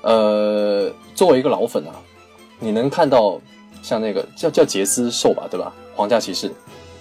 [0.01, 1.93] 呃，作为一个老粉啊，
[2.59, 3.39] 你能看到
[3.81, 5.71] 像那个叫叫杰斯兽吧，对吧？
[5.95, 6.51] 皇家骑士、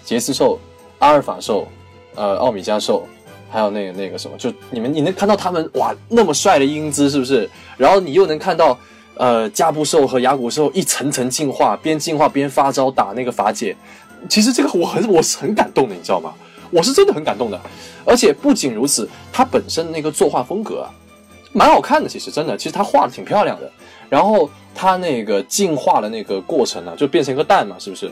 [0.05, 0.59] 杰斯兽、
[0.99, 1.67] 阿尔法兽、
[2.15, 3.07] 呃奥米加兽，
[3.51, 7.49] 还有那个那个什么，就你们你能看到他们哇那么帅的英姿，是不是？
[7.77, 8.79] 然后你又能看到
[9.15, 13.77] 呃加布兽和雅古兽一层层进化，边进化边发招打那个法姐。
[14.29, 16.33] 其实这个我很我是很感动的，你知道吗？
[16.71, 17.61] 我是真的很感动的。
[18.05, 20.91] 而且不仅如此，它本身那个作画风格啊，
[21.53, 22.09] 蛮好看的。
[22.09, 23.71] 其实真的，其实它画的挺漂亮的。
[24.09, 28.11] 然后它那个进化的那个过程呢、就变成一个蛋嘛，是不是？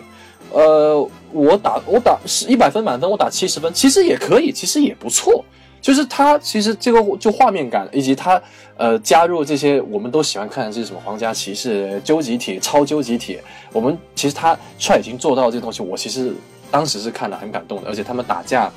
[0.52, 5.44] 呃，我打我打是一百分满分，我打七十分，其实也可以，其实也不错。
[5.80, 8.40] 就是它其实这个就画面感，以及它
[8.78, 16.32] 呃加入这些我们都喜欢看的这些什么皇家骑士、究极铁、超究极铁，我们其实它帅已经做到这东西，我其实
[16.70, 18.70] 当时是看了很感动的，而且他们打架，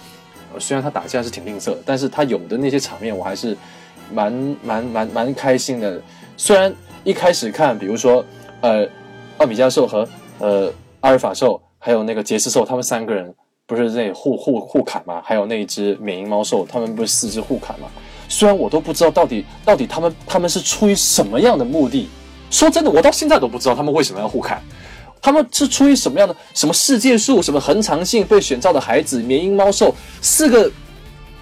[0.60, 3.56] 虽然他打架是挺吝啬的，但是他有的那些场面我还是
[4.12, 6.02] 蛮蛮蛮蛮开心的。
[6.36, 6.74] 虽然
[7.08, 8.24] 一开始看，比如说
[8.60, 8.86] 呃
[9.38, 10.06] 奥米加兽和
[10.40, 13.34] 呃阿尔法兽，还有那个杰斯兽，他们三个人
[13.66, 15.22] 不是那互互互砍吗？
[15.24, 17.88] 还有那一只缅因猫兽，他们不是四只互砍吗？
[18.28, 22.10] 虽然我都不知道到底到底他们他们是出于什么样的目的，
[22.52, 24.62] 说真的，我到现在都不知道他们为什么要互砍。
[25.22, 30.70] 他们是出于什么样的什么世界树、什么恒常性被选召的孩子、缅因猫兽四个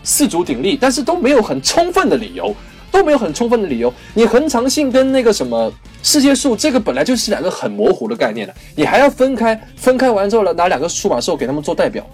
[0.03, 2.55] 四足鼎立，但是都没有很充分的理由，
[2.95, 3.93] 都没有很充分的理由。
[4.13, 5.71] 你恒常性跟那个什么
[6.01, 12.05] 世界树，这个本来就是两个很模糊的概念了，你还要分开，分开完之后呢，拿两个数码兽给他们做代表，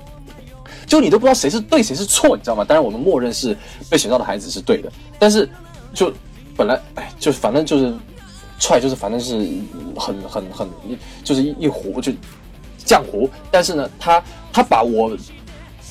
[0.85, 2.65] 就你都不知道谁是对谁是错，你知道吗？
[2.65, 3.55] 当然我们默认是
[3.89, 5.47] 被选召的孩子是对的，但是
[5.93, 6.11] 就
[6.57, 7.93] 本来哎，就反正就是
[8.59, 9.33] 踹，就是反正是
[9.95, 10.67] 很很很
[11.23, 12.11] 就是一一壶就
[12.85, 15.15] 浆糊，但是呢，他他把我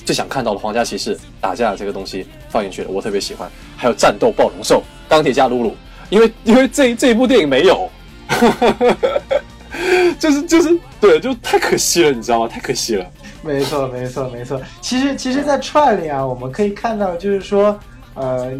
[0.05, 3.51] 最想看到的皇家骑士打架这个东西放进去了，我特别喜欢。
[3.81, 5.75] 还有战斗暴龙兽、钢铁侠鲁鲁，
[6.11, 7.89] 因为因为这这一部电影没有，
[10.21, 12.47] 就是就是对，就太可惜了，你知道吗？
[12.47, 13.07] 太可惜了。
[13.41, 14.61] 没错，没错，没错。
[14.83, 17.81] 其实，其实，在串里啊，我们可以看到，就是说，
[18.13, 18.53] 呃，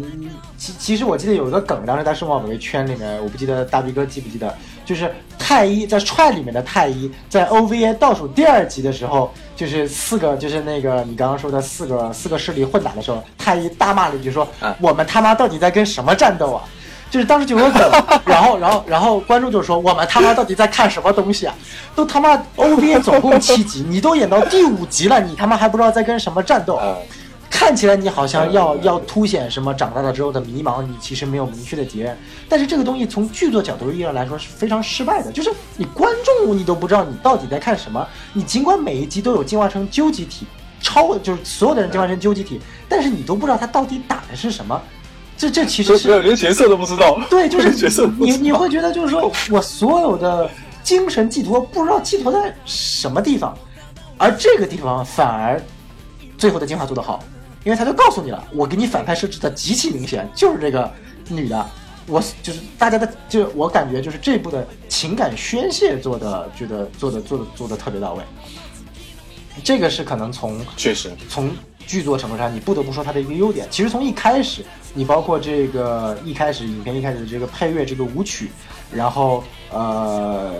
[0.57, 4.51] 其其实我记得有一个梗，当时在数码宝贝圈里面，我不记得大逼哥记不记得，
[4.83, 9.31] 就是太一在串里面的太一，在 OVA 倒数第二集的时候，
[9.61, 16.63] 就是四个，就是那个你刚刚说的四个四个势力混打的时候，太医大骂了一句说：“啊我们他妈到底在跟什么战斗啊？”
[17.11, 17.91] 就是当时就有个梗，
[18.25, 21.53] 然后，然后，然后观众就说：“我们他妈到底在看什么东西啊？
[21.95, 26.81] 都他妈 OVA 总共七集，你都演到第五集了，你他妈还不知道在跟什么战斗？
[27.51, 32.17] 啊，看起来你好像要嗯要凸显什么长大了之后的迷茫，你其实没有明确的敌人。
[32.49, 38.05] 但是这个东西从剧作角度意义上来说是非常失败的，就是你观众你都不知道你到底在看什么。
[38.33, 40.45] 你尽管每一集都有进化成究极体，
[40.81, 44.81] 超就是所有的人进化成究极体，但是你都不知道他到底打的是什么。
[45.37, 47.19] 这这其实是 连角色都不知道。
[47.29, 50.49] 对，就是角色你你会觉得就是说我所有的
[50.83, 53.57] 精神寄托不知道寄托在什么地方，
[54.17, 55.61] 而这个地方反而
[56.37, 57.23] 最后的进化做得好，
[57.63, 60.91] 因为他就告诉你了，我给你反派设置的极其明显，就是这个
[61.29, 61.69] 女的。
[62.07, 68.23] 我就是大家的，就我感觉就是这部的情感宣泄做的，觉得做的做的做的特别到位。
[69.63, 71.51] 这个是可能从确实，从
[71.85, 73.67] 剧作程度上，你不得不说它的一个优点。
[73.69, 78.49] 其实从一开始，你包括这个一开始影片一开始的这个配乐这个舞曲，
[78.93, 80.53] 然后呃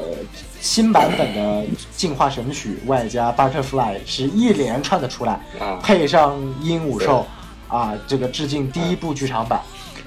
[0.59, 1.65] 新版本的
[1.95, 5.79] 进化神曲，外加 Butterfly 是一连串的出来，啊。
[5.82, 7.25] 配上鹦鹉兽
[7.67, 9.59] 啊，这个致敬第一部剧场版，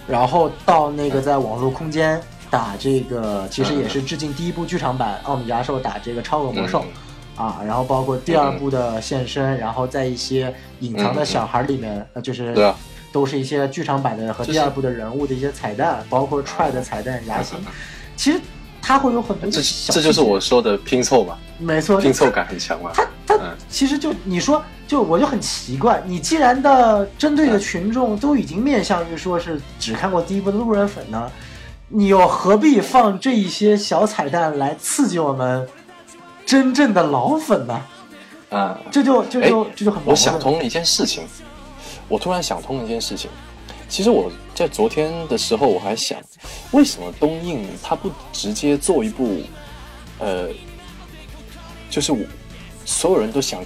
[0.06, 2.20] 然后到那个在网络空间
[2.50, 6.84] 打这个，其实也是致敬第一部剧场版奥米加兽打这个超恶魔兽。
[7.36, 12.72] 啊，然后包括第二部的现身，然后在一些隐藏的小孩里面，呃，就是
[13.10, 17.58] 都是一些剧场版的和第二部的人物的一些彩蛋，包括 Try 的彩蛋、牙形，
[18.16, 18.40] 其实
[18.80, 19.60] 它会有很多这
[19.92, 22.90] 这就是我说的拼凑吧，没错，拼凑感很强嘛。
[22.94, 31.30] 他他嗯其实就你说，就我就很奇怪，你既然的针对的群众都已经面向于说是只看过第一部的路人粉呢，
[31.88, 35.66] 你又何必放这一些小彩蛋来刺激我们
[36.44, 37.82] 真正的老粉呢？
[38.50, 40.00] 啊，这就这就这就很。
[40.04, 41.24] 我想通了一件事情，
[42.06, 43.30] 我突然想通了一件事情。
[43.88, 46.18] 其实我在昨天的时候，我还想，
[46.70, 49.40] 为什么东映它不直接做一部，
[50.20, 50.48] 呃，
[51.90, 52.18] 就是我
[52.84, 53.60] 所有人都想，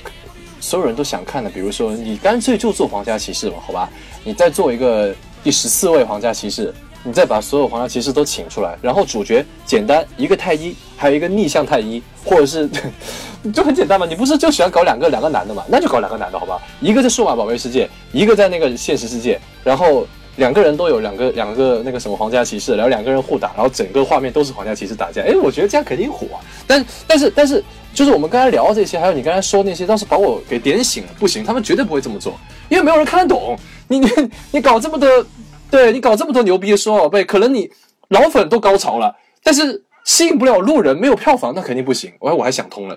[0.61, 3.91] 所有人都想看的，比如说你干脆就做皇家骑士嘛，好吧？
[4.25, 5.15] 你再做一个
[5.45, 6.75] 第十四位皇家骑士，
[7.05, 12.69] 你再把所有皇家骑士都请出来，然后主角简单一个太一，还有一个逆向太一，或者是
[13.53, 15.63] 就很简单嘛，你不是就喜欢搞两个两个男的嘛？
[15.69, 16.61] 那就搞两个男的好吧？
[16.81, 20.07] 一个在数码宝贝世界，一个在那个现实世界，然后
[20.39, 26.39] 两个人都有两个两个那个什么皇家骑士，然后两个人互打，然后整个画面都是皇家骑士打架，哎，我觉得这样肯定火啊！
[26.65, 27.63] 但但是但是，
[27.93, 32.33] 就是我们刚才聊这些，还有你刚才说那些，当时把我给点醒了，不行，他们绝对不会这么做，
[32.69, 33.59] 因为没有人看得懂。
[33.89, 34.09] 你你
[34.53, 35.09] 你搞这么多，
[35.71, 37.69] 对你搞这么多牛逼的说宝贝，可能你
[38.11, 39.13] 老粉都高潮了，
[39.43, 42.13] 但是吸引不了路人，没有票房，那肯定不行。
[42.21, 42.97] 我我还想通了。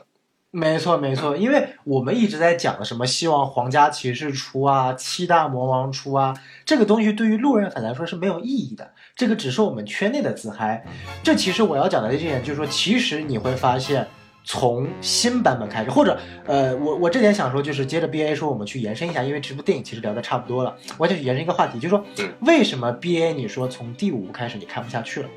[0.52, 10.86] 没错没错，因为我们一直在讲的什么希望皇家骑士出啊，七大魔王出啊，这个东西对于路人粉来说是没有意义的，这个只是我们圈内的自嗨。
[11.24, 14.06] 这其实我要讲的这一点就是说，其实你会发现。
[14.44, 22.04] 从新版本开始，或者呃，我我这点想说，就是接着 B A 说，我们去延伸一下，因为这部电影其实聊的差不多了，我想去延伸一个话题，就是说
[22.40, 25.30] 为什么 B A 你说从第五部开始你看不下去了？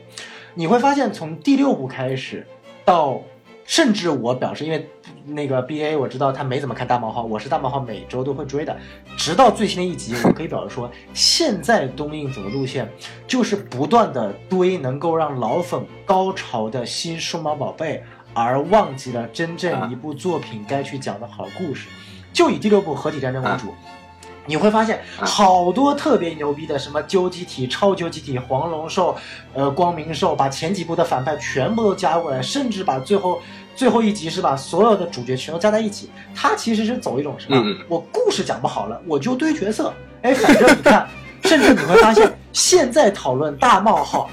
[0.55, 2.47] 你会发现从第六部开始
[2.83, 3.21] 到
[3.67, 4.89] 甚至我表示，因为
[5.27, 8.77] 那个 B A 我知道他没怎么看大冒号，我是大冒号每周都会追的，
[9.16, 12.89] 直到最新的一集，我可以表示说，现在东映走的路线
[13.27, 18.03] 就是不断的堆能够让老粉高潮的新数码宝贝，
[18.35, 21.89] 而忘记了真正一部作品该去讲的好故事。
[22.33, 23.72] 就以第六部合体战争为主。
[24.47, 29.17] 你会发现好多特别牛逼的，什么究极体、超究极体、黄龙兽、
[29.55, 33.41] 呃光明兽，把前几部的反派全部都加过来，甚至把最后
[33.75, 36.11] 最后一集是把所有的主角全都加在一起。
[36.35, 37.57] 他其实是走一种什么？
[37.65, 39.93] 嗯我故事讲不好了，我就堆角色。
[40.23, 41.09] 哎，反正你看，
[41.45, 44.31] 甚至你会发现，现在讨论大冒号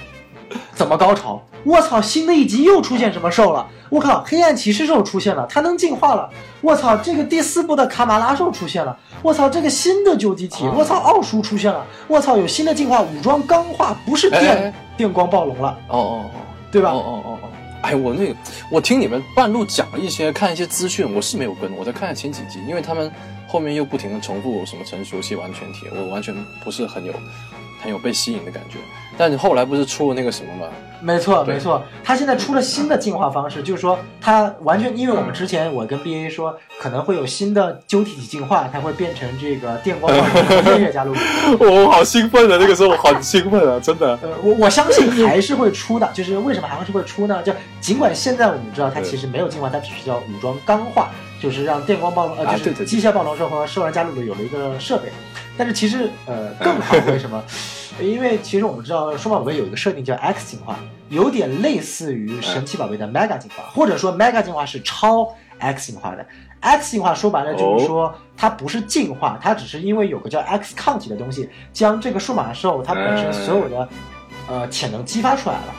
[0.73, 1.41] 怎么高潮？
[1.63, 3.67] 我操，新的一集又出现什么兽了？
[3.89, 6.29] 我靠，黑暗骑士兽出现了，它能进化了。
[6.61, 8.97] 我操，这个第四部的卡马拉兽出现了。
[9.21, 11.85] 我操，这个新的究极体，我操，奥叔出现了。
[12.07, 16.41] 我操，有新的进化，武装钢化，不是电电光暴龙了，哦哦哦，
[16.71, 16.89] 对吧？
[16.89, 17.49] 哦哦哦哦，
[17.83, 18.35] 哎，我那个，
[18.71, 23.11] 我听你们半路讲了一些，看一些资讯，我是没有跟，我在看前几集，因为他们
[23.47, 26.33] 后面又不停的重复什么成熟期完全体，我完全
[26.63, 27.13] 不是很有
[27.82, 28.77] 很有被吸引的感觉。
[29.17, 30.67] 但是后来不是出了那个什么吗？
[31.03, 41.13] 没错，没错，它现在出了新的进化方式，就是说它完全，因为我们之前我跟 BA 说可能会有新的究体体进化，它会变成这个电光暴龙和夜月加入。
[41.59, 42.57] 我好兴奋啊！
[42.59, 44.17] 那个时候我好兴奋啊，真的。
[44.21, 47.41] 呃，我我相信还是会出的，就是为什么还是会出呢？
[47.43, 51.09] 就尽管现在我们知道它其实没有进化，它只是叫武装钢化，
[51.41, 55.11] 就是让电光暴龙呃，就是机械暴龙兽和兽人加鲁鲁有了一个设备，
[55.57, 57.43] 但是其实呃更好，为什么？
[57.99, 60.79] 因为其实我们知道数码宝贝有一个设定叫 X 进化，
[61.09, 66.25] 有点类似于神奇宝贝的 Mega 进化，或者说 Mega 进化是超 X 进化的。
[66.61, 73.89] X 进化说白了就是说，它不是进化，它只是因为有个叫 X 抗体的东西，将这个数码兽它本身所有的
[74.47, 75.73] 呃潜能激发出来了。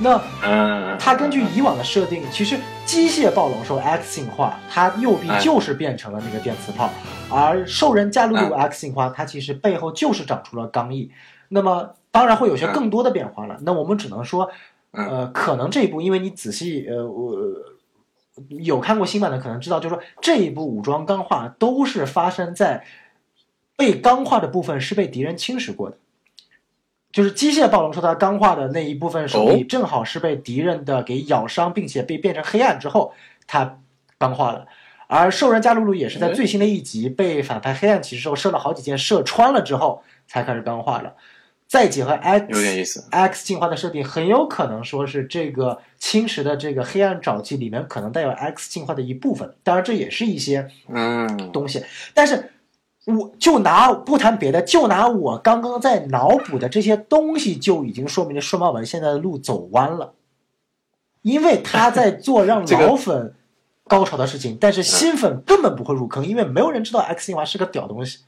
[0.00, 6.90] 那嗯，它根据以往的设定，其实机械暴龙兽 X 进化，它右臂就是变成了那个电磁炮，
[7.30, 11.10] 而兽人加鲁鲁 X 进化，它其实背后就是长出了刚翼。
[11.48, 13.58] 那么当然会有些更多的变化了。
[13.62, 14.50] 那我们只能说，
[14.92, 17.36] 呃，可能这一步，因为你仔细呃我。
[18.48, 22.82] 有看过新版的，可能知道，就是说这一部武装钢化都是发生在
[23.76, 25.98] 被钢化的部分是被敌人侵蚀过的，
[27.12, 33.12] 就是机械暴龙兽它钢化的那一部分手臂，哦正好是被敌人的给咬伤，并且被变成黑暗之后，
[33.46, 33.78] 它
[34.18, 34.66] 钢化了。
[35.06, 41.14] 而兽人加鲁鲁也是在最新的一集被反派黑暗骑士兽射了好几箭射穿了之后，才开始钢化了。
[41.66, 49.54] 再结合 X 有点意思 X 进化的设定，很有可能说是这个侵蚀的这个黑暗沼气里面可能带有 X 进化的一部分。
[49.62, 51.84] 当然，这也是一些嗯，东西。
[52.12, 52.50] 但是，
[53.16, 60.14] 我就拿不谈别的，就拿我刚刚在脑补的这些东西，就已经说明了数码宝贝现在的路走弯了，
[61.22, 63.34] 因为他在做让 老粉
[63.84, 68.20] 高潮的事情，但是新粉根本不会入坑，因为没有人知道 X 进化是个屌东西。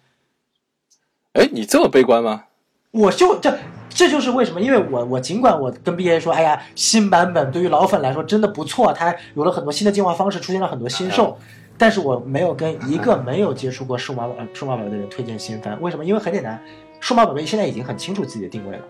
[1.35, 2.45] 哎，你这么悲观吗？
[2.91, 3.59] 我就这
[3.89, 11.39] 这就是为什么，因为我我尽管我跟 B A 说，哎呀，新版本对于老粉来说真的不错，它有了很多新的进化方式，出现了很多新兽，
[11.83, 16.05] 但是我没有跟一个没有接触过数码宝数码宝贝的人推荐新番，为什么？
[16.05, 16.63] 因为很简单，
[17.01, 18.85] 数码宝贝现在已经很清楚自己的定位了。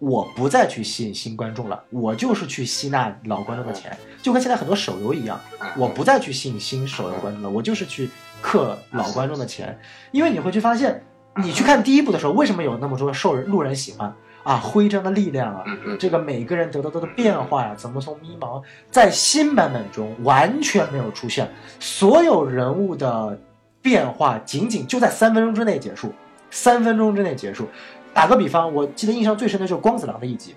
[0.00, 5.40] 我不再去吸引新观众了，我就是去吸纳老观众的钱，就跟现在很多手游一样，
[5.76, 8.10] 我不再去吸引新手游观众了，我就是去
[8.42, 9.78] 氪老观众的钱，
[10.10, 11.04] 因为你会去发现，
[11.36, 14.12] 你去看第一部的时候，为什么有那么多受人路人喜欢
[14.46, 14.56] 啊？
[14.58, 15.64] 徽章的力量啊，
[15.98, 23.36] 这个每个人得到的变化呀、怎么从迷茫，在新版本中完全没有出现，所有人物的
[23.82, 26.12] 变化仅仅就在三分钟之内结束，
[26.50, 27.68] 三分钟之内结束。
[28.14, 30.54] 打个比方，我记得印象最深的就是光子郎的一集，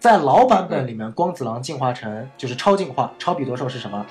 [0.00, 4.06] 在老版本里面，光子郎进化成就是超进化，超比多兽是什么？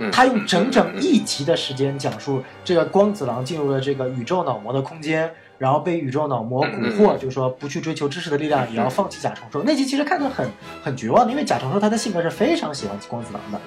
[0.00, 9.62] 嗯他用整整一集的时间讲述这个光子郎进入了这个宇宙脑膜的空间，然后被宇宙脑膜蛊惑，就是说不去追求知识的力量，也要放弃甲虫兽。
[9.64, 10.48] 那集其实看着很
[10.82, 13.60] 很绝望的，因为甲虫兽他的性格是非常喜欢光子郎的。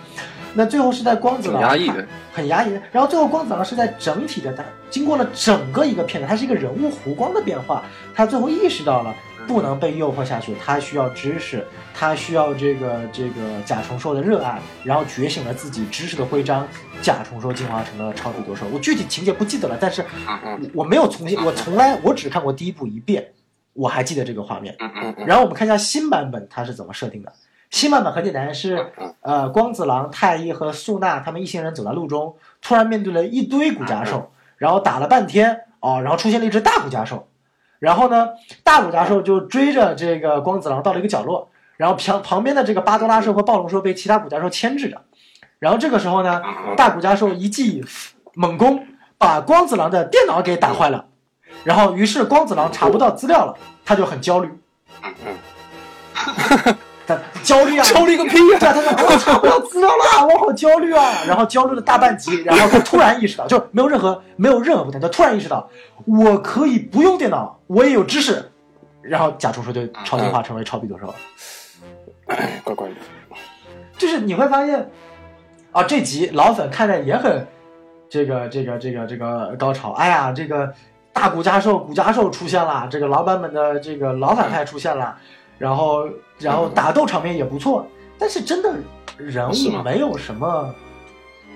[0.53, 2.81] 那最后是在光子郎挺压抑的，很压抑的。
[2.91, 7.83] 然后最后光子郎是在整体的，他经过了整个一个片段，他是一个人物弧光的变化，
[8.13, 9.15] 他最后意识到了
[9.47, 16.67] 不能被诱惑下去，他需要知识，他需要这个这个甲虫兽的热爱，然后觉醒了自己知识的徽章，
[17.01, 18.65] 甲虫兽进化成了超级多兽。
[18.71, 20.05] 我具体情节不记得了，但是
[20.73, 23.31] 我没有重新，我从来我只看过第一部一遍，
[23.73, 24.75] 我还记得这个画面。
[25.25, 27.33] 然后我们看一下新版本它是怎么设定的。
[27.69, 37.29] 新版本很简单，是呃光子郎、太一和素娜他们一行人走在路中，突然面对了一堆骨架兽，然后打了半天哦，然后出现了一只大骨架兽，
[37.81, 38.29] 然后呢
[38.63, 45.01] 大骨架兽就追着这个光子郎到了一个角落，然后旁旁边的这个巴多拉兽和暴龙兽被其他骨架兽牵制着，
[45.57, 46.39] 然后这个时候呢
[46.77, 47.83] 大骨架兽一记
[48.35, 48.85] 猛攻，
[49.17, 51.05] 把光子郎的电脑给打坏了，
[51.63, 54.51] 然后于是光子郎查不到资料了，他就很焦虑。
[57.15, 65.69] 他焦虑啊，焦虑个屁对啊，他说我查不到资料了， 我好焦虑啊，然后焦虑了大半集，然后他突然意识到， 就没有任何没有任何不同，他突然意识到
[66.05, 68.51] 我可以不用电脑，我也有知识，
[69.01, 71.13] 然后甲虫说就超进化成为超比多兽了。
[72.27, 72.95] 哎，怪怪的。
[73.97, 74.89] 就是你会发现，
[75.71, 77.45] 啊，这集老粉看着也很
[78.09, 79.91] 这个这个这个这个高潮。
[79.91, 80.73] 哎呀，这个
[81.13, 85.17] 大骨架兽骨架兽出现了，这个老版本的这个老反派出现了，
[85.61, 86.09] 然后
[86.39, 87.85] 然后打斗场面也不错，
[88.17, 88.73] 但是真的
[89.15, 89.53] 人物
[89.83, 90.73] 没有什么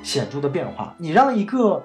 [0.04, 0.94] 显著的变化。
[1.00, 1.84] 你让一个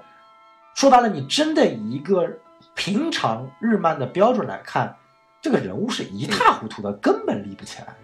[0.74, 2.28] 说白了，你真的以一个
[2.74, 4.94] 平常日漫的标准来看，
[5.40, 7.96] 这个人物是一塌糊涂的，根本立不起来。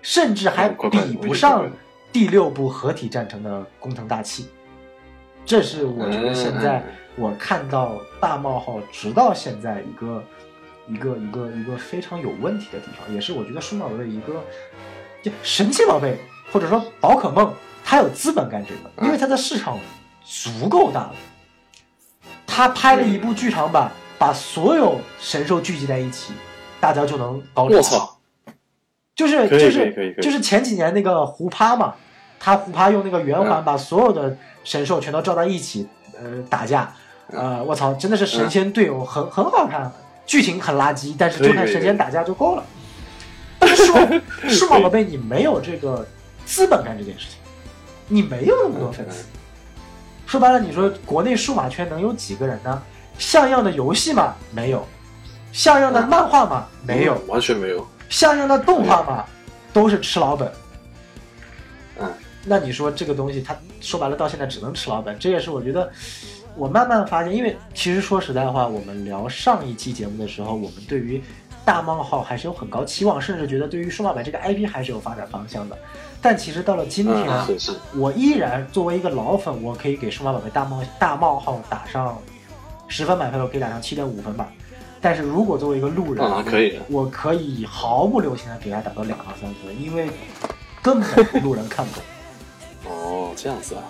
[0.00, 1.68] 甚至还比不上
[2.12, 4.48] 第六部合体战争的工藤大气。
[5.44, 6.84] 这是我觉得现在
[7.16, 10.22] 我看到大冒号直到现在一个
[10.86, 14.44] 一个一个一个非常有问题的地方，也是我觉得数码宝贝一个
[15.22, 16.18] 就神奇宝贝
[16.52, 17.52] 或者说宝可梦，
[17.84, 19.78] 它有资本干这个，因为它的市场
[20.24, 21.14] 足够大了。
[22.46, 26.32] 他拍了一部剧场版，把所有神兽聚集在一起，
[26.78, 27.76] 大家就能高潮。
[27.76, 28.18] 我操！
[29.16, 31.94] 就是就是就是前几年那个胡趴嘛，
[32.38, 33.64] 他胡趴用那个圆环嗯。
[33.64, 36.94] 把所有的神兽全都罩在一起，呃，打架，
[37.28, 39.90] 呃，我操，真的是神仙队友，很很好看，
[40.26, 42.64] 剧情很垃圾，但是就看神仙打架就够了。
[43.58, 46.06] 但是数码 数码宝贝你没有这个
[46.44, 47.38] 资本干这件事情，
[48.08, 49.24] 你没有那么多粉丝。
[50.26, 52.82] 说白了，你说国内数码圈能有几个人呢？
[53.18, 54.34] 像样的游戏吗？
[54.52, 54.86] 没有。
[55.52, 56.66] 像样的漫画吗？
[56.82, 57.14] 没有。
[57.28, 57.86] 完全没有。
[58.08, 59.24] 像样的动画嘛，
[59.72, 60.50] 都是吃老本。
[62.00, 62.12] 嗯，
[62.44, 65.90] 那你说这个东西，它说白了到现在只能吃老本，这也是我觉得
[66.56, 71.22] 我慢慢发现，因为其实说实在话，我们聊上一期节目的时候，我们对于
[71.64, 75.76] 大冒号还是有很高期望，甚至觉得对于数码版这个 IP 还是有发展方向的。
[76.22, 77.26] 但其实到了今天，
[77.96, 82.16] 我依然作为一个老粉，我可以给数码宝贝大冒大冒号打上
[82.88, 84.48] 十分满分，我可以打上七点五分吧。
[85.00, 90.08] 但是如果作为一个路人，啊可以我可以毫不留情的给他打到两到三分，因为
[90.82, 92.02] 根本路人看不懂。
[92.90, 93.82] 哦，这样子啊。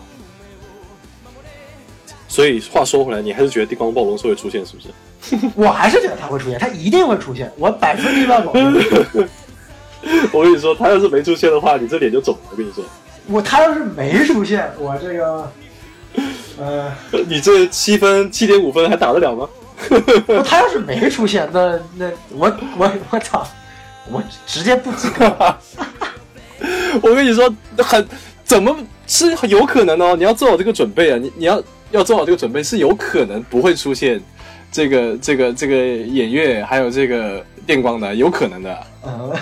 [2.34, 5.48] 所以话说回来，你还是觉得地光暴龙是会出现，是不是？
[5.54, 8.74] 我还是觉得他会出现，他一定会出现，我百分之百保证。
[10.32, 12.40] 我跟你说，他要是没出现的话，你这脸就肿了。
[12.50, 12.84] 我跟你说，
[13.28, 15.52] 我他要是没出现，我这个，
[16.58, 16.92] 呃，
[17.28, 19.48] 你这七分七点五分还打得了吗？
[20.26, 23.46] 不他要是没出现，那那我我我操，
[24.10, 25.56] 我直接不及格。
[27.00, 28.04] 我跟你说，很
[28.44, 28.76] 怎么
[29.06, 30.16] 是有可能哦？
[30.16, 31.16] 你要做好这个准备啊！
[31.16, 31.62] 你你要
[31.94, 34.20] 要做好这个准备，是有可能不会出现
[34.72, 38.86] 这个这个这个演月还有这个电光的，有可能的。
[39.06, 39.32] 嗯，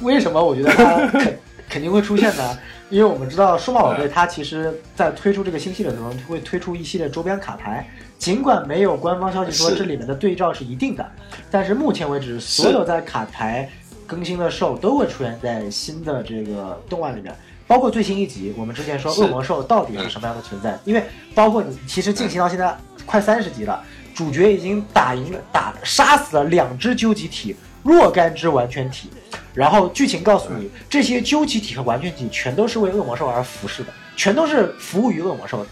[0.00, 1.38] 为什么我觉得它肯
[1.68, 2.58] 肯定会出现呢？
[2.90, 7.88] 因为我们知道数码宝贝它其实在推出这个新系列的时候，会推出一系列周边卡牌。
[8.18, 11.08] 尽管没有官方消息说这里面的对照是一定的，
[11.48, 13.70] 但是目前为止，所有在卡牌
[14.04, 17.32] 更新的兽都会出现在新的这个动漫里面。
[17.72, 20.78] 包括最新一集，我们之前说恶魔兽到底是什么样的存在？
[20.84, 21.02] 因为
[21.34, 23.82] 包括你其实进行到现在快三十集了，
[24.14, 29.10] 主角已经打赢了打杀死了两只究极体若干只完全体，
[29.54, 35.70] 然后剧情告诉你，这些究极体和完全体全都是为恶魔兽而服侍的，全都是服务于恶魔兽的。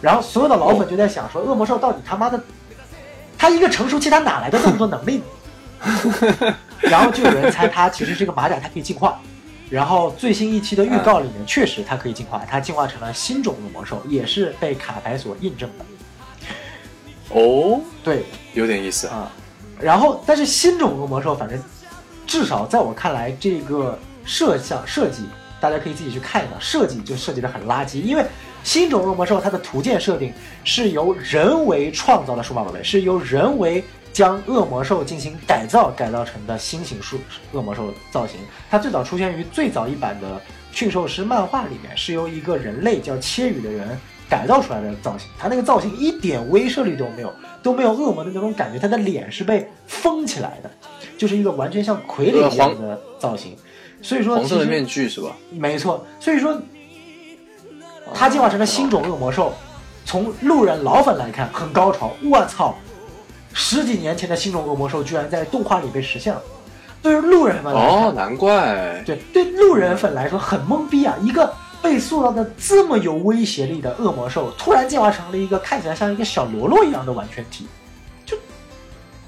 [0.00, 2.42] 然后所有的老粉就在想说，恶魔兽到底他妈的，
[3.36, 6.54] 他一个成熟期他哪来的这么多能力呢？
[6.80, 9.20] 然后就有人猜他其实这个马甲它可以进化，
[9.68, 15.84] 然后最新一期的预告里面确实它可以进化，它进化成了新种的魔兽，也是被卡牌所印证的。
[17.30, 19.08] 哦，对，有点意思。
[19.08, 19.16] 啊。
[19.16, 19.32] 啊，
[19.80, 21.60] 然后但是新种的魔兽，反正
[22.26, 25.24] 至少在我看来，这个设想设计
[25.60, 28.24] 大家可以自己去看一下，设计就设计的很垃圾，因为
[28.62, 33.82] 新种恶魔兽它的图鉴设定是由人为创造的数码宝贝，是由人为
[34.16, 37.18] 将恶魔兽进行改造改造成的新型数
[37.52, 38.40] 恶魔兽造型。
[38.70, 40.40] 它最早出现于最早一版的
[40.72, 43.86] 驯兽师漫画里面，是由一个人类叫切羽的人
[44.26, 45.28] 改造出来的造型。
[45.38, 47.30] 他那个造型一点威慑力都没有，
[47.62, 48.78] 都没有恶魔的那种感觉。
[48.78, 50.70] 他的脸是被封起来的，
[51.18, 53.54] 就是一个完全像傀儡一样的造型。
[54.00, 55.36] 所以说，其实黄色的面具是吧？
[55.50, 56.58] 没错，所以说
[58.14, 59.52] 它进化成了新种恶魔兽。
[60.06, 62.12] 从路人老粉来看，很高潮。
[62.30, 62.74] 我操，
[63.58, 66.42] 十几年前的新种恶魔兽居然在动画里被实现了。
[67.02, 69.02] 对于路人们来说，哦，难怪。
[69.06, 71.16] 对对路人粉来说很懵逼啊！
[71.22, 71.50] 一个
[71.80, 77.66] 被塑造的这么有威胁力的恶魔兽，突然进化成了一个看起来像一个小喽啰一样的完全体，
[78.26, 78.36] 就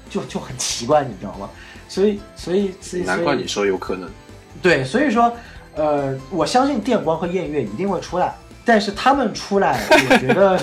[0.09, 1.49] 就就很奇怪，你知道吗？
[1.87, 4.07] 所以所以所以难怪你说有可能。
[4.61, 5.31] 对，所以说，
[5.73, 10.59] 呃，我相信电光和艳月一定会出来，但是他们出来，我觉得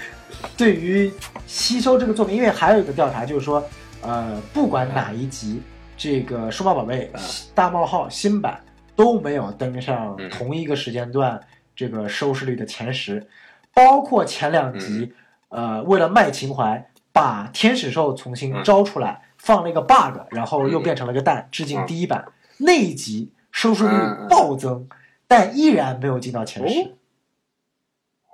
[0.56, 1.12] 对于
[1.46, 3.64] 吸收这个作品，因为还有一个调查就是说，
[4.02, 5.62] 呃，不管哪一集，
[5.96, 7.10] 这个数码宝贝
[7.54, 8.60] 大冒号新版
[8.94, 10.28] 都没有登上嗯。
[10.30, 11.40] 同一个时间段
[11.74, 13.26] 这个收视率的前十，
[13.72, 15.12] 包括前两集，
[15.48, 18.64] 呃，为了卖情怀，把天使兽重新嗯。
[18.64, 20.82] 招出来，放了一个 bug，然后又嗯。
[20.82, 21.86] 变成了个蛋，致敬嗯。
[21.86, 22.26] 第一版。
[22.58, 23.96] 那一集收视率
[24.28, 24.88] 暴增，
[25.28, 26.96] 但依然没有进到前十。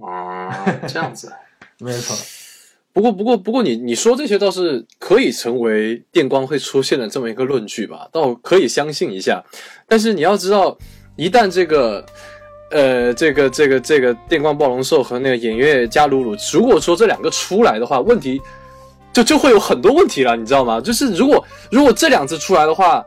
[0.05, 1.33] 啊，这样子。
[1.79, 2.17] 没错，
[2.93, 9.43] 不过，不过，不过你，你说这些倒是可以成为电光会出现的这么一个论据吧，倒可以相信一下。
[9.89, 10.77] 但是你要知道，
[11.17, 12.05] 一旦这个，
[12.71, 18.41] 呃，这个，这个，这个电光暴龙兽和那个偃月加鲁鲁，如果说这两个出来的话，问题
[19.13, 20.81] 就就会有很多问题了，你知道吗？
[20.81, 23.03] 就是如果如果这两只出来的话，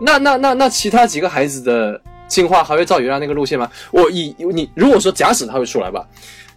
[0.00, 3.68] 那那那那其他几个孩子的进化还会照原来那个路线吗？
[3.90, 6.06] 我以你如果说假使它会出来吧，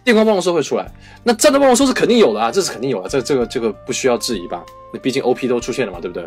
[0.08, 0.90] 电光暴龙兽会出来，
[1.22, 4.64] 那战斗暴龙兽是肯定有的啊，这是肯定有的，这这个这个不需要质疑吧？
[4.90, 6.26] 那毕竟 OP 都出现了嘛，对不对？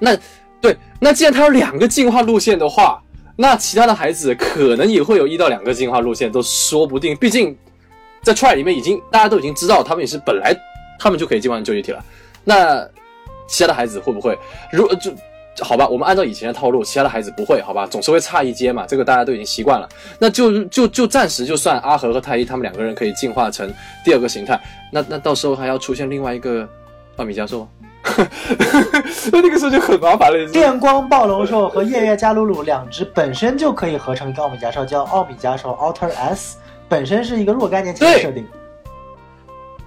[0.00, 0.18] 那
[0.60, 3.00] 对，那既然它有两个进化路线的话，
[3.36, 7.16] 那其他的孩子可能也会有一到两个进化路线，都说不定。
[7.16, 7.56] 毕竟
[8.24, 10.52] 在 Try 里面已经大家都已经知道，他们也是本来
[10.98, 12.04] 他们就可以进化成究极体了。
[12.42, 12.84] 那
[13.46, 14.36] 其他的孩子会不会？
[14.72, 15.12] 如就
[15.62, 19.88] 好吧，我们按照以前的套路，其他的孩子不会，好吧，总是会差一阶嘛，这个大家都已经习惯了。
[20.18, 23.72] 那就就就暂时就算阿和和太一他们两个人可以进化成
[24.04, 24.60] 第二个形态，
[24.90, 26.68] 那那到时候还要出现另外一个
[27.16, 27.68] 奥米加兽吗？
[29.32, 30.50] 那那个时候就很麻烦了。
[30.50, 36.56] 电光暴龙兽和夜月加鲁鲁两只本身就可以合成一个奥米加兽，叫奥米加兽 Alter S，
[36.88, 38.46] 本身是一个若干年前的设定。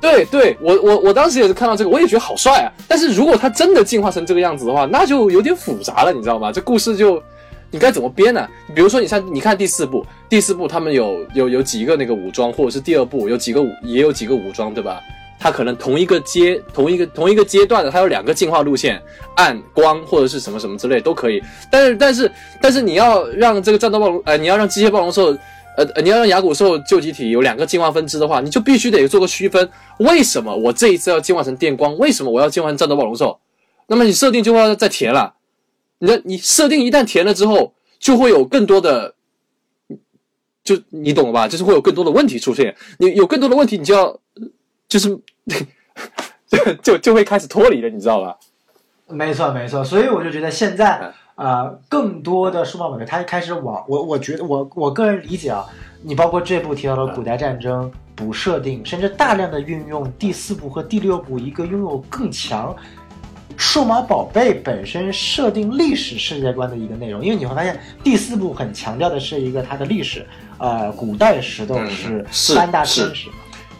[0.01, 2.67] 对对，我我我当时也是看到这个，我也觉得好帅啊。
[2.87, 6.51] 但是如果他真的进化成这个样子的话，那就有点复杂了，你知道吗？
[6.51, 7.21] 这故事就
[7.69, 8.47] 你该怎么编呢？
[8.73, 14.99] 比如说，你像你看第四部，第四部他们有有有几个那个武装，或者是第二部有几个武也有几个武装，对吧？
[15.39, 19.01] 他可能同一个阶同一个同一个阶段的，他有两个进化路线，
[19.35, 21.41] 暗光或者是什么什么之类都可以。
[21.71, 25.37] 但是但是但是你要让这个战斗暴龙，呃，你要让机械暴龙兽。
[25.77, 29.69] 呃，你要让牙骨兽旧集体有两个进化分支的话，你就必须得做个区分。
[29.99, 31.97] 为什么我这一次要进化成电光？
[31.97, 33.39] 为什么我要进化成战斗暴龙兽？
[33.87, 35.35] 那么你设定就要再填了。
[35.99, 39.15] 你你设定一旦填了之后，就会有更多的，
[40.63, 41.47] 就你懂了吧？
[41.47, 42.75] 就是会有更多的问题出现。
[42.97, 44.19] 你有更多的问题，你就要
[44.89, 45.09] 就是
[46.47, 48.37] 就就就会开始脱离了，你知道吧？
[49.07, 49.83] 没错，没错。
[49.83, 51.13] 所以我就觉得现在。
[51.41, 55.65] 啊，更多的数码宝贝，它开始往我，我觉得我我个人理解啊，
[56.03, 62.75] 你包括这部提到的古代战争补设定，甚至大量的运用第四部和第六部一个拥有更强
[63.57, 70.23] 数码宝贝本身设定历史世界观的一个内容，因为你会发现第四部很强调的是一个它的历史，
[70.59, 73.29] 呃，古代石头是三大天使，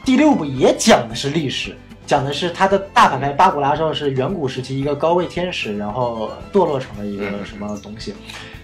[0.04, 1.78] 第六部也讲的是历史。
[2.12, 8.14] 讲的是他的大反派巴古拉兽是远古时期一个高位天使，然后堕落成了一个什么东西，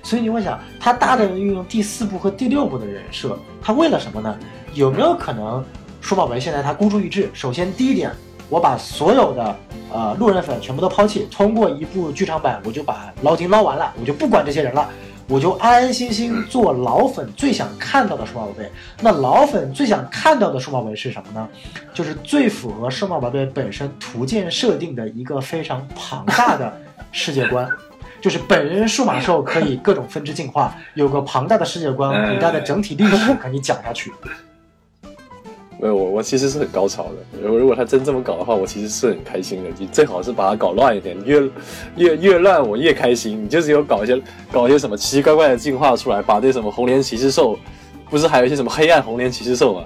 [0.04, 4.38] 所以你会想，他大量的运用第四部和第六部的人设，他为了什么呢？
[4.74, 5.64] 有没有可能
[6.02, 7.30] 数码宝贝现在他孤注一掷？
[7.32, 8.12] 首先第一点，
[8.50, 9.56] 我把所有的
[9.94, 14.90] 呃路人粉全部都抛弃，通过一部剧场版，我就把捞金捞完了，我就不管这些人了。
[15.28, 18.72] 我就安安心心做老粉最想看到的数码宝贝。
[19.02, 21.48] 那老粉最想看到的数码宝贝是什么呢？
[21.94, 26.74] 就是最符合数码宝贝本身图鉴设定的一个非常庞大的
[27.12, 27.70] 世界观，
[28.22, 34.14] 就是本人数码兽可以各种分支进化，有个庞大的世界观，古代的整体历史可以讲下去。
[35.80, 37.40] 没有我，我其实是很高潮的。
[37.42, 39.70] 如果如果他真这么搞的话，我其实是很开心的。
[39.78, 41.40] 你最好是把它搞乱一点，越
[41.96, 43.44] 越越乱我越开心。
[43.44, 44.20] 你就是有搞一些
[44.52, 47.60] 搞一些什么奇奇怪怪的进化出来，把那什么红莲骑士兽，
[48.10, 49.84] 不是还有一些什么黑暗红莲骑士兽吗？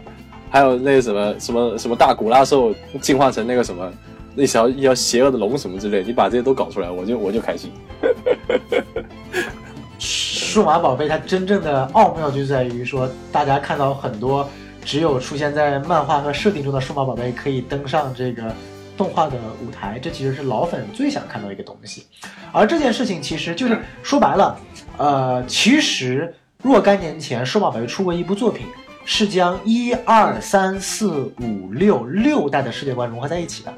[0.50, 3.92] 还有那什么什么什么大古拉兽进化成那个什么
[4.34, 7.70] 那条一条邪恶的龙什么之类，你把这些都搞出来，我就我就开心。
[10.00, 14.50] 数码宝贝它真正的奥妙就在于说，大家看到很多。
[14.84, 18.54] 只有出现在漫画和设定中的数码宝贝可以登上这个
[18.98, 22.06] 动画的舞台，这其实是老粉最想看到一个东西。
[22.52, 24.60] 而这件事情其实就是说白了，
[24.98, 28.68] 呃，其实若干年前数码宝贝出过一部作品，
[29.06, 33.74] 是将一二三四五六六代的世界观融合在一起的。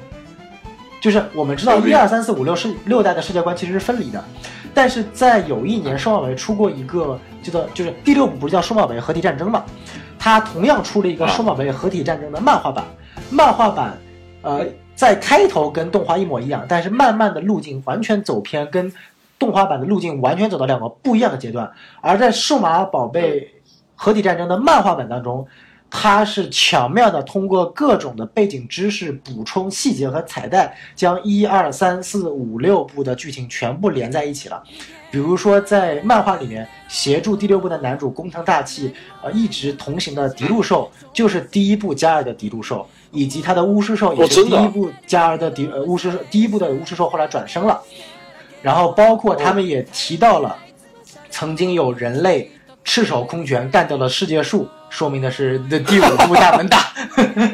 [0.99, 4.23] 就是我们知道一二三四五六是六代的世界观其实是分离的，
[4.73, 9.65] 但是在有一年数码宝贝出过一个叫做就是第六部不是叫数码宝贝合体战争嘛？
[10.23, 12.85] 它同样出了一个数码宝贝合体战争的漫画版，
[13.29, 13.97] 漫画版，
[14.41, 18.89] 呃，在开头跟动画一模一样，但是慢慢的路径完全走偏，跟
[19.37, 21.69] 动画版的路径完全走到两个不一样的阶段。
[21.99, 23.53] 而在数码宝贝
[23.95, 25.45] 合体战争的漫画版当中，
[25.89, 34.63] 它是巧妙的通过各种的背景知识、补充细节和彩蛋，将一二三四五六部的剧情全部连在一起了。
[35.13, 38.91] 比如说，在漫画里面协助第六部的男主工藤大器，
[39.21, 47.79] 呃，一直同行的迪路兽，就是第一部加尔的迪路兽，以及他的巫师兽也是第一部加尔的迪呃巫师第一部的巫师兽后来转生了，
[48.63, 50.57] 然后包括他们也提到了，
[51.29, 52.49] 曾经有人类
[52.83, 56.93] 赤手空拳干掉了世界树，说明的是这第五部大门大。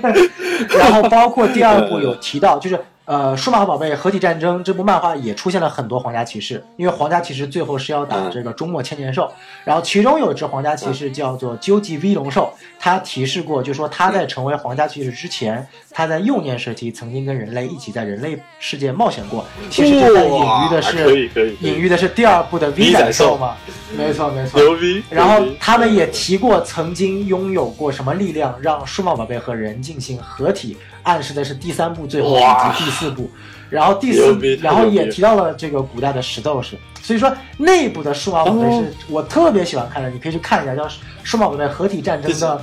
[0.78, 9.32] 然后包括第二部有提到，就是呃，数码宝贝合体战争这部漫画也出现了很多皇家骑士，因为皇家骑士最后是要打这个终末千年兽，
[9.64, 21.30] 然后其中有一只皇家骑士叫做究极 V 龙兽，他提示过，就说他在成为皇家骑士之前，他在幼年时期曾经跟人类一起在人类世界冒险过，其实这在隐喻的是
[21.62, 23.30] 隐喻的是第二部的 V 仔仔兽。
[23.30, 23.56] 兽嘛，
[23.98, 25.04] 没错没错，牛逼！
[25.10, 33.30] 然后他们也提过，曾经拥有过什么力量让数码宝贝和人进行合体，暗示的是第三部最后以哇及第四部。
[33.70, 36.78] 然后第四然后也提到了这个古代的石斗士。
[37.02, 40.84] 所以说内部的数码宝贝哦是我特别喜欢看的，你可以去看一下，叫
[41.24, 42.62] 《数码宝贝合体战争》的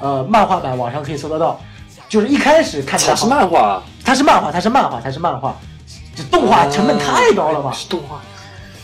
[0.00, 1.58] 呃漫画版，网上可以搜得到。
[2.08, 5.56] 就是一开始看起来它是，漫画，它是漫画，它是漫画，它是漫画，
[6.14, 7.72] 这动画成本太高了吧？
[7.72, 8.20] 是动画。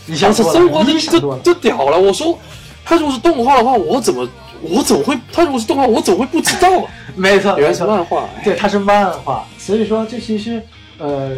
[0.06, 1.38] 你想多了，这动画你想多就了。
[1.44, 1.98] 就屌了！
[1.98, 2.36] 我说，
[2.84, 4.28] 它如果是动画的话，我怎么
[4.62, 5.18] 我怎么会？
[5.32, 6.90] 他如果是动画，我怎么会不知道啊？
[7.16, 7.84] 没错，原来是。
[7.84, 10.62] 漫画，哎对，它是漫画，所以说这其实，
[10.98, 11.32] 呃，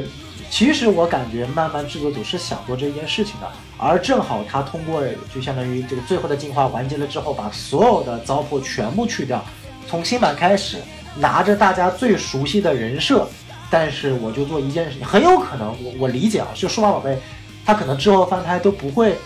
[0.51, 5.03] 其实我感觉漫漫制作组是想做这件事情的，而正好他通过
[5.35, 9.43] 就相当于这个最后的进化完结了之后，把所有的糟粕全部去掉，
[9.89, 10.79] 从新版开始，
[11.17, 13.27] 拿着大家最熟悉的人设，
[13.71, 17.17] 但是我就做一件事情，很有可能我我理解啊，就数码宝贝，
[17.65, 19.17] 它可能之后翻拍都不会。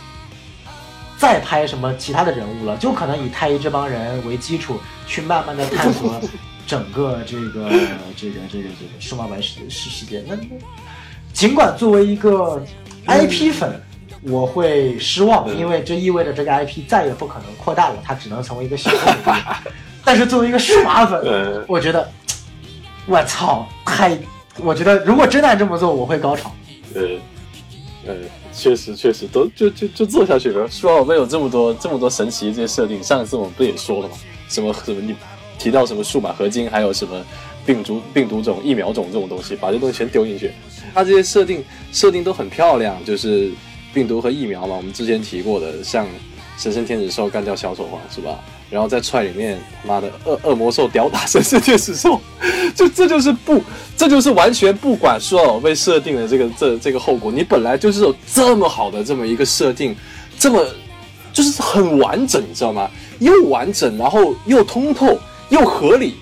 [1.19, 6.21] 再拍什么其他的人物了，就可能以太一这帮人为基础，去慢慢的探索
[6.67, 7.71] 整个这个
[8.17, 10.23] 这个这个这个数码版世世世界。
[10.27, 10.43] 那那
[11.33, 12.63] 尽管作为一个
[13.07, 13.81] IP 粉，
[14.23, 19.71] 我会失望，嗯因为这意味着这个 IP 再也不可能扩大了，它只能成为一个小众的 IP。
[20.05, 22.09] 但是作为一个数码粉，呃，我觉得，
[23.07, 24.17] 我操，太，
[24.59, 26.53] 我觉得如果真的这么做，我会高潮。
[26.95, 27.03] 呃，
[28.07, 28.15] 呃，
[28.57, 30.67] 确实确实都就就就做下去了。
[30.71, 34.15] 数码宝贝有这么多这么多神奇的这些设定，上一次我们不也说了吗？
[34.49, 35.15] 什么什么你
[35.59, 37.25] 提到什么数码合金，还有什么
[37.67, 40.51] 病毒病毒种、疫苗种这种东西，把这东西全丢进去。
[40.95, 41.63] 它这些设定
[41.93, 43.51] 设定都很漂亮，就是
[43.93, 46.07] 病毒和疫苗嘛，我们之前提过的，像
[46.57, 48.39] 神圣天使兽干掉小丑皇是吧？
[48.69, 52.21] 然后在踹里面他，妈的恶恶魔兽吊打神圣天使兽，
[52.75, 53.63] 就这就是不，
[53.97, 57.31] 这就是完全不管说被设定的这个这这个后果。
[57.31, 59.95] 你本来就是有这么好的这么一个设定，
[60.39, 60.65] 这么
[61.33, 62.91] 就是很完整，你知道吗？
[63.21, 65.19] 又完整，然后又通透，
[65.49, 66.17] 又合理，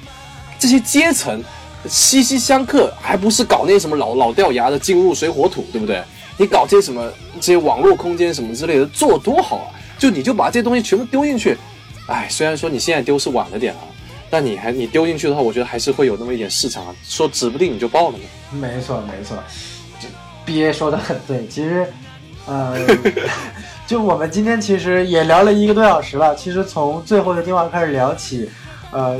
[0.58, 1.42] 这些阶层
[1.88, 6.02] 息息相克，还不是搞那些什么老老掉牙的进入水火土，对不对？
[6.36, 7.10] 你搞这些什么
[7.40, 9.70] 这些网络空间什么之类的，做多好啊！
[9.98, 11.56] 就你就把这些东西全部丢进去，
[12.06, 13.80] 哎，虽然说你现在丢是晚了点啊，
[14.28, 18.24] 但你还你丢进去的话，我觉得还是会有那么一点市场啊，说指不定你就爆了呢。
[18.58, 19.36] 没错，没错，
[19.98, 20.06] 这
[20.44, 21.46] B A 说的很对。
[21.46, 21.86] 其实，
[22.46, 22.76] 呃，
[23.86, 26.34] 就我们今天其实也聊了一个多小时了。
[26.36, 28.50] 其实从最后的电话开始聊起，
[28.90, 29.18] 呃，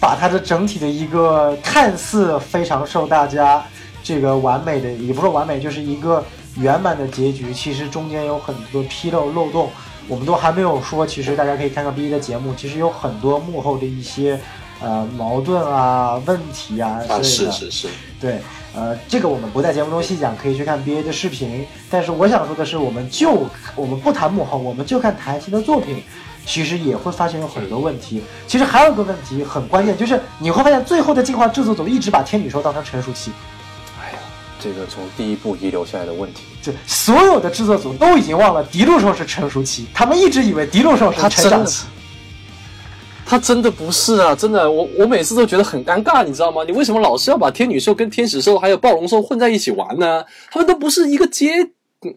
[0.00, 3.62] 把它的整体的一个看似非常受大家
[4.02, 6.24] 这个完美的，也不是完美，就是一个
[6.56, 9.70] 圆满的结局，其实中间有很多纰漏漏洞，
[10.08, 11.06] 我们都还没有说。
[11.06, 14.40] 其实大家可以看看 B A 的节目，其实有很多幕后的一些
[14.80, 17.22] 呃矛盾啊、问题啊之类啊，的。
[17.24, 17.88] 是是是，
[18.20, 18.40] 对，
[18.74, 21.66] 呃，这个我们不在节目中细讲，可以去看 BA 的视频。
[21.90, 26.02] 但是我想说的是，我们就我们不谈幕后，我们就看台前的作品，
[26.44, 28.22] 其实也会发现有很多问题。
[28.46, 33.32] 其实还有一个问题很关键，就是你会发现最后的进化制作组一直把天女兽当成成熟期，
[34.60, 41.86] 这个从第一部遗留下来的问题，就所有的制作组都已经忘了迪路兽是成熟期，他们一直以为迪路兽是成长期。
[43.28, 46.62] 他真的不是啊，真的，我我每次都觉得很尴尬，你知道吗？
[46.64, 50.24] 你为什么老是要把天女兽跟天使兽还有暴龙兽混在一起玩呢？
[50.48, 51.60] 他们都不是一个阶，
[52.02, 52.14] 嗯，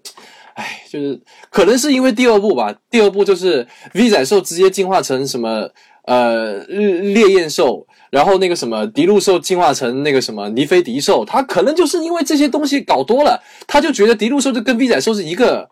[0.53, 5.67] 哎，就是可能是因为第二部吧，第二部就是 V 仔兽直接进化成什么
[6.05, 15.69] 呃烈焰兽，然后那个什么迪路兽进化成那个什么尼菲迪兽，他可能就是因为这些东西搞多了，他就觉得迪路兽就跟 V 仔兽是一个，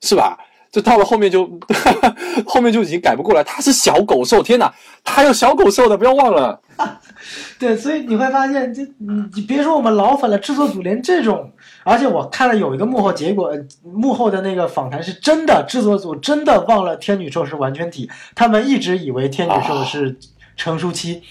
[0.00, 0.38] 是吧？
[0.70, 1.48] 就到了后面就
[2.44, 4.70] 后面就已经改不过来，它是小狗兽，天哪，
[5.02, 6.60] 它还有小狗兽的，不要忘了。
[7.58, 11.50] 对，所以你会发现，这你你别说我们老粉了，制作组连这种，
[11.84, 20.18] 而且我看了有一个幕后结果，呃幕后的那个访谈是真的，制作组真的忘了天女兽是完全体，他们一直以为天女兽是
[20.54, 21.22] 成熟期，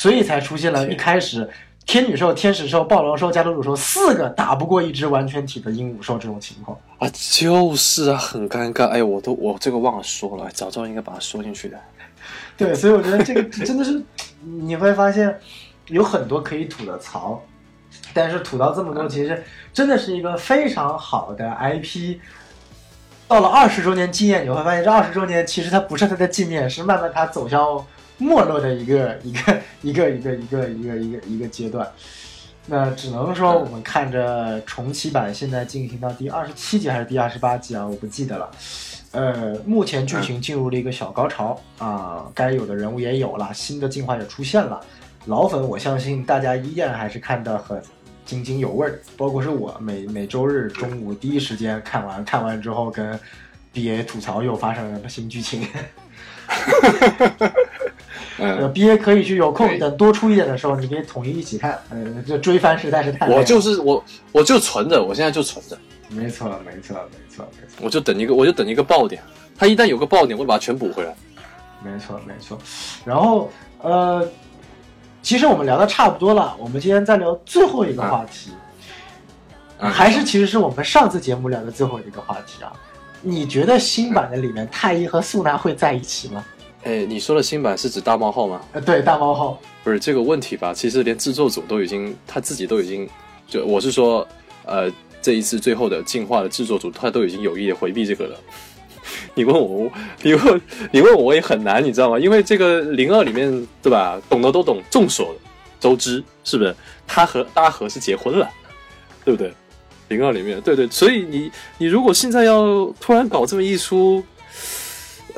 [0.00, 1.46] 所以才出现了一开始
[1.84, 6.74] 天女兽、天使兽、暴龙兽、加鲁鲁兽四个打不过一只完全体的鹦鹉兽这种情况。
[6.98, 8.86] 啊，就是啊，很尴尬。
[8.86, 11.78] 哎，我都我这个忘了说了，早知道应该把它说进去的。
[12.56, 14.02] 对，所以我觉得这个真的是
[14.42, 15.38] 你会发现
[15.88, 17.38] 有很多可以吐的槽，
[18.14, 22.16] 但是吐到这么多，其实真的是一个非常好的 IP。
[23.28, 27.84] 到了二十周年纪念，你会发现这二十周年其实它不是它的纪念，是慢慢它走向
[28.20, 31.90] 没落的一个 一个一个一个一个一个一个一个阶段。
[32.66, 38.48] 那只能说我们看着重启版现在进行到第二十七集还是第二十八集啊，我不记得了。
[39.12, 44.80] 呃，目前剧情进入了一个小高潮啊，该有的人物也有了，新的进化也出现了。
[45.24, 47.82] 老粉，我相信大家依然还是看得很
[48.24, 53.18] 津津有味儿，包括是我每每周日中午第一时间看完，看完之后跟
[53.74, 55.66] BA 吐槽又发生了新剧情。
[58.40, 61.78] 呃嗯，，BA 可以去有空等多出一点的时候，你可以统一一起看。
[61.90, 64.02] 嗯，就追番实在是太我就是我，
[64.32, 67.78] 我就存着，我现在就存着，没错，没错，没错，没错。
[67.82, 69.22] 我就等一个，我就等一个爆点。
[69.56, 71.14] 它一旦有个爆点，我就把它全补回来。
[71.84, 72.58] 没错，没错。
[73.04, 73.50] 然后
[73.82, 74.26] 呃，
[75.22, 78.50] 其实我们聊的差不多了，我们今天再聊最后一个话题，
[79.78, 82.72] 嗯还是其实是我们上次节目聊的最后一个话题啊。
[83.22, 86.42] 你觉得新版的里面太一和素娜会在一起吗？
[86.82, 88.60] 哎，你说的新版是指大冒号吗？
[88.72, 90.72] 呃，对，大猫号，不是这个问题吧？
[90.72, 93.08] 其实连制作组都已经他自己都已经，
[93.46, 94.26] 就我是说，
[94.64, 94.90] 呃，
[95.20, 98.36] 这一次最后的进化的制作组，他都已经有意的回避这个了。
[99.34, 99.90] 你问我，
[100.22, 102.18] 你问你问我也很难，你知道吗？
[102.18, 104.20] 因为这个零二里面，对吧？
[104.28, 105.34] 懂的都懂，众所
[105.78, 106.74] 周知，是不是？
[107.06, 108.48] 他和阿和是结婚了，
[109.24, 109.52] 对不对？
[110.08, 114.22] 零二里面，对对，所以你你如果现在要突然搞这么一出，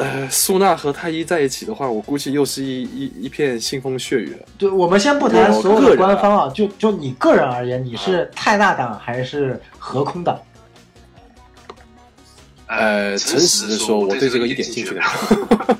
[0.02, 4.46] 呃，苏娜和太一在一起的话，我估计又是一一一片腥风血雨了。
[4.58, 10.38] 对，我们先不谈所有官方啊，就就你个人而言，你是泰纳党还是和空党？
[12.66, 15.76] 呃，诚实的说，我对这个一点兴趣都没有。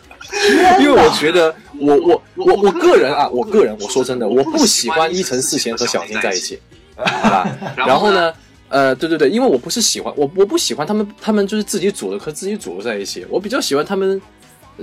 [0.80, 1.08] 因为我！
[1.10, 6.58] 觉得，我我我我个人啊，我个人我说真的，我不喜欢伊藤四贤和小金在一起，
[6.96, 7.48] 好吧？
[7.76, 8.32] 然后呢，
[8.72, 14.18] 呃，对对对，因为我不是喜欢我我不喜欢他们，他们就是自己组的和自己组的在一起，我比较喜欢他们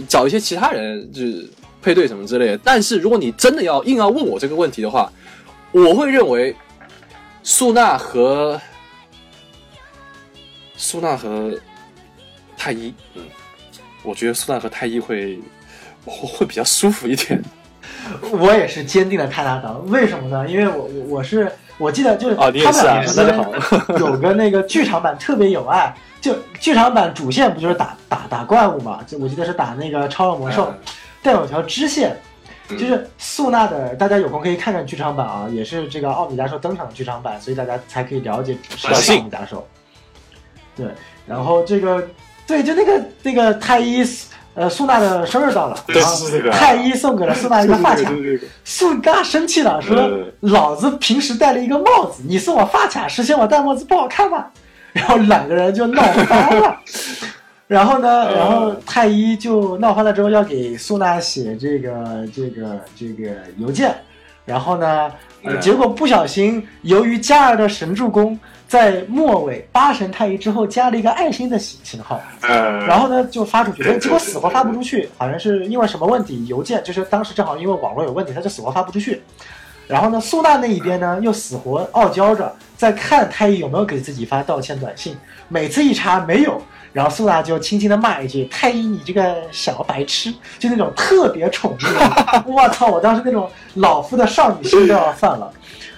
[0.08, 1.50] 找一些其他人就是
[1.82, 2.60] 配对什么之类的。
[2.64, 5.12] 但是如果你真的要硬要问我这个问题的话，
[5.72, 6.56] 我会认为
[7.42, 8.62] 苏娜和
[10.78, 11.58] 苏娜和
[12.56, 13.24] 太一，嗯，
[14.04, 15.40] 我觉得苏娜和太一会
[16.06, 17.42] 会会比较舒服一点
[18.32, 20.48] 我也是坚定的泰纳党，为什么呢？
[20.48, 23.46] 因为我我我是我记得就是他们俩，之间。
[23.98, 25.92] 有个那个剧场版特别有爱，
[26.22, 29.00] 就剧场版主线不就是打打打怪物嘛？
[29.08, 30.72] 就我记得是打那个超恶魔兽，
[31.24, 32.16] 但有条支线，
[32.68, 39.66] 嗯就是素娜的，大家有空可以看看剧场版啊，也是这个奥米加兽登场的剧场版，所以大家才可以了解什么是奥米加兽。
[40.76, 40.88] 对，
[41.26, 42.06] 然后这个
[42.46, 44.06] 对，就那个那个太一。
[44.60, 45.78] 呃，苏娜的生日到了，
[46.52, 54.48] 太医送给了苏娜一个发卡，对对素嘎生气了，说呃：“老子平时戴了一个帽子，你送我发卡，是嫌我戴帽子不好看吗？”
[54.92, 56.78] 然后两个人就闹翻了。
[57.68, 63.96] 然后呢，呃然后太医就闹翻了之后，要给苏娜写这个这个这个邮件。
[64.44, 65.12] 然后呢，呃，
[65.44, 68.38] 嗯结果不小心，由于加尔的神助攻
[68.68, 79.22] 在末尾八神太一之后加了一个爱心的型型号，呃，然后呢就发出去，结果死活发不出去，好像是因为什么问题，邮件就是当时正好因为网络有问题，他就死活发不出去。
[79.90, 85.18] 然后呢，苏娜那一边呢又死活傲娇着，在看太医有没有给自己发道歉短信，
[85.48, 86.62] 每次一查没有，
[86.94, 92.86] 然后苏娜就轻轻的骂一句：“太医，你这个小白痴！”就那种特别宠溺的，我操！
[92.86, 95.52] 我当时那种老夫的少女心都要犯了。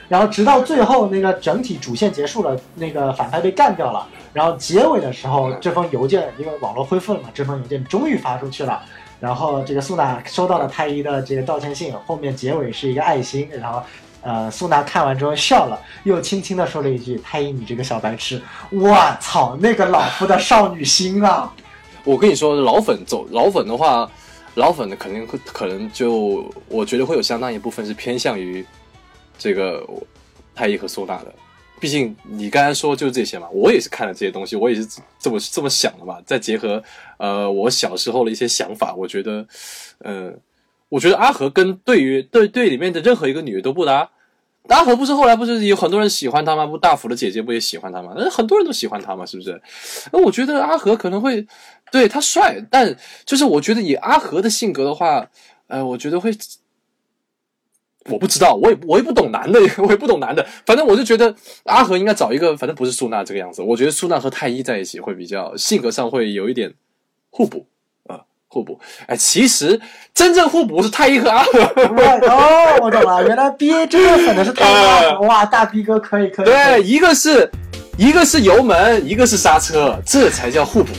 [0.07, 8.81] 然后直到最后那个整体主线结束了，那个反派被干掉了，然后结尾的时候，这封邮件因为网络恢复了嘛，这封邮件终于发出去了。
[9.21, 13.83] 然后这个苏娜收到了太一的这个道歉信，后面结尾是一个爱心，然后
[14.21, 18.41] 呃苏娜看完之后笑了，又轻轻的说了一句：“太一，你这个小白痴！”
[18.73, 21.53] 我操，那个老夫的少女心啊！
[22.03, 24.09] 我跟你说，老粉走老粉的话，
[24.55, 28.65] 老粉的肯定会可能就我觉得会有相当一部分是偏向于
[29.37, 29.87] 这个
[30.55, 31.31] 太一和苏娜的。
[31.81, 34.87] 毕竟你刚才说就是这些嘛，我也是看了这些东西，我也是
[35.19, 36.21] 这么这么想的嘛。
[36.25, 36.81] 再结合
[37.17, 39.45] 呃我小时候的一些想法，我觉得，
[39.97, 40.31] 呃，
[40.89, 44.09] 我觉得阿和跟对于对队里面的任何一个女的都不搭。
[44.67, 46.67] 阿和不是后来不是有很多人喜欢他吗？
[46.67, 48.13] 不，大福的姐姐不也喜欢他吗？
[48.15, 49.59] 那很多人都喜欢他嘛，是不是？
[50.13, 51.45] 那我觉得阿和可能会
[51.91, 52.95] 对他帅，但
[53.25, 55.27] 就是我觉得以阿和的性格的话，
[55.65, 56.31] 呃，我觉得会，
[58.09, 61.33] 我不知道，我也我也不懂男的， 我也不懂男的，反正我就觉得
[61.65, 63.61] 阿和应该找一个，反正不是苏娜这个样子。
[63.61, 66.73] 我觉得苏娜和太一在一起会比较性格上会有一点
[67.29, 67.65] 互补
[68.07, 68.79] 啊、呃互补。
[69.05, 69.79] 哎，其实
[70.13, 71.59] 真正互补是太一和阿和。
[72.27, 76.27] 哦，我懂了，原来 B A 真的粉的是太一哇，大 B 哥可以。
[76.29, 77.49] 可以对，一个是
[77.97, 80.91] 一个是油门，一个是刹车，这才叫互补。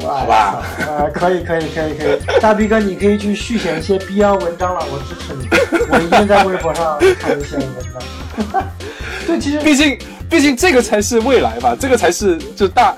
[0.00, 5.48] 好吧，呃，可以，可以，可以，可以，大 B 哥，你可以去续写一些 BL 文章了，我支持你，
[5.90, 8.62] 我一定在微博上看一些文章。
[9.26, 9.98] 对，其实毕竟，
[10.30, 12.94] 毕竟这个才是未来吧，这个才是就大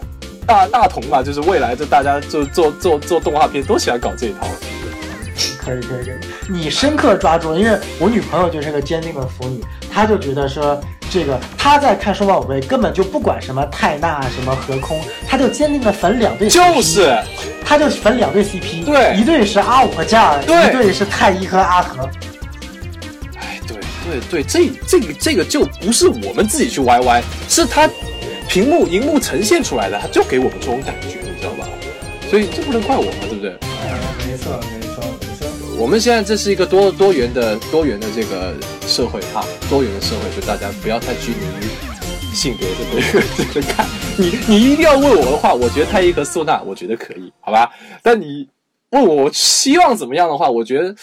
[0.47, 4.47] 大大同嘛，就是未来，就大家就做做做动画片都喜欢搞这一套。
[5.59, 6.14] 可以，可以，可以，
[6.48, 10.81] 你深刻抓住了，因为我女朋友就是个坚定的腐女，她就觉得说。
[11.11, 17.19] 这个他在看数码宝贝，根本就不管什么泰纳什么和空，他就坚定的粉两对 CP，就是，
[17.65, 22.09] 他就粉两对 CP，对，一对是阿五和加尔，一对是太一和阿和。
[23.41, 23.77] 哎，对
[24.09, 27.91] 对对，这这个这个就不是我们自己去 YY，是他
[28.49, 31.66] 屏幕荧幕呈现出来的，他就给我们这种感觉，你知道吧？
[32.31, 33.51] 所以这不能怪我们，对不对？
[34.28, 35.77] 没错没错没错。
[35.77, 38.55] 我们现在这是一个多多元的多元的这个。
[38.86, 43.86] 社会啊，多元的社会，就大家不要太拘泥于性别这个这个看。
[44.19, 47.70] 你你一定要问我的话，我觉得太一和素娜，我觉得可以，好吧？
[48.02, 48.48] 但你
[48.90, 50.94] 问我希望怎么样的话，我觉得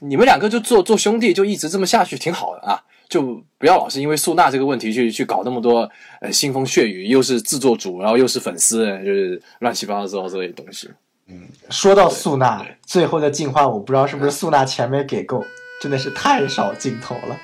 [0.00, 2.80] 你们两个就做做兄弟，就一直这么下去挺好的啊！
[3.08, 5.88] 就不要老是因为素娜这个问题去去搞那么多
[6.20, 10.88] 呃腥风血雨，又是制作组，然后又是粉丝，就是乱七八糟这些东西。
[11.28, 15.44] 嗯，说到素娜最后的进化，我不知道是不是素娜钱没给够。
[15.82, 17.36] 真的是太少镜头了。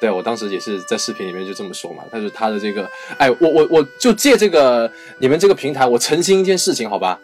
[0.00, 2.02] 对我当时也是在视频里面就这么说嘛。
[2.10, 7.20] 但是他的这个，哎，我我我就借这个你们这个平台，我澄清一件事情，好吧？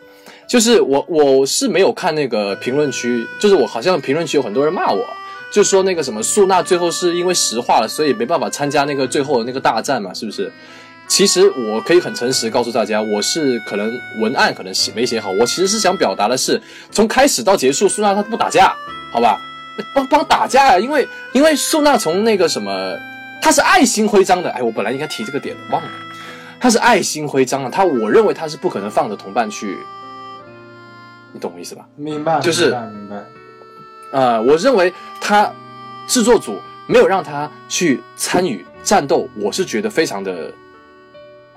[0.46, 5.02] 就是我我是没有看那个评论区，就是我好像评论区有很多人骂我，
[5.50, 10.52] 就说那个什么素娜最后是因为石化了，所以没办法参加那个最后的那个大战嘛，是不是？
[11.08, 16.60] 其实我可以很诚实告诉大家，我是可能文案可能写没写好，我其实是想表达的是，
[16.90, 18.72] 从开始到结束，苏娜她不打架。
[19.10, 19.40] 好吧，
[19.94, 20.78] 帮帮打架呀！
[20.78, 22.94] 因为因为苏娜从那个什么，
[23.40, 24.50] 她是爱心徽章的。
[24.50, 25.88] 哎，我本来应该提这个点的，忘了。
[26.60, 29.78] 她是爱心徽章啊，她我认为她是不可能放着同伴去，
[31.32, 31.86] 你懂我意思吧？
[31.96, 33.24] 明白，就是明白。
[34.12, 35.50] 呃，我认为他
[36.06, 40.52] 制作组没有让他去参与战斗，我是觉得非常的。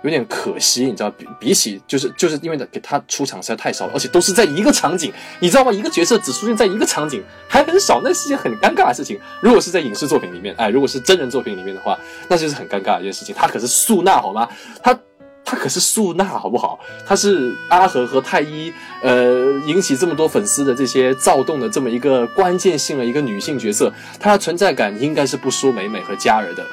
[0.03, 5.71] 有点可惜，你知道，比比起就是就是因为给他出场实在太少了，而且都是在一个场景，你知道吗？
[5.71, 9.19] 一个角色只出现在一个场景还很少，那是件很尴尬的事情。
[9.41, 11.97] 如果是在影视作品里面，哎，如果是真人作品里面的话，
[12.27, 13.33] 那就是很尴尬的一件事情。
[13.37, 14.49] 他可是素娜，好吗？
[14.81, 14.97] 他
[15.43, 16.79] 他可是素娜，好不好？
[17.05, 18.71] 他是阿和和太一，
[19.03, 26.65] 呃，引起这么多粉丝的这些躁动的这么一个关键性的一个女性角色，她的存在感应该是不输美美和佳儿的。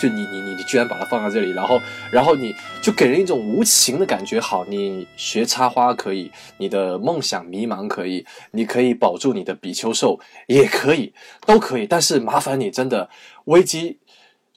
[0.00, 4.40] 就你你你你居然把它放在这里，然后然后你就给人一种无情的感觉。
[4.40, 11.12] 好，你学插花可以，你的梦想迷茫可以，你可以保住你的比丘兽也可以，
[11.46, 11.86] 都可以。
[11.86, 13.08] 但是麻烦你真的
[13.44, 13.98] 危机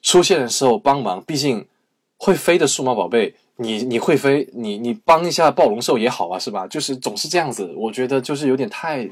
[0.02, 1.66] 出现的时候帮忙，毕竟
[2.16, 6.66] 会飞的数码宝贝，你 你会飞，你你帮一下暴龙兽也好啊，是吧？
[6.66, 9.08] 就是总是这样子，我觉得就是有点太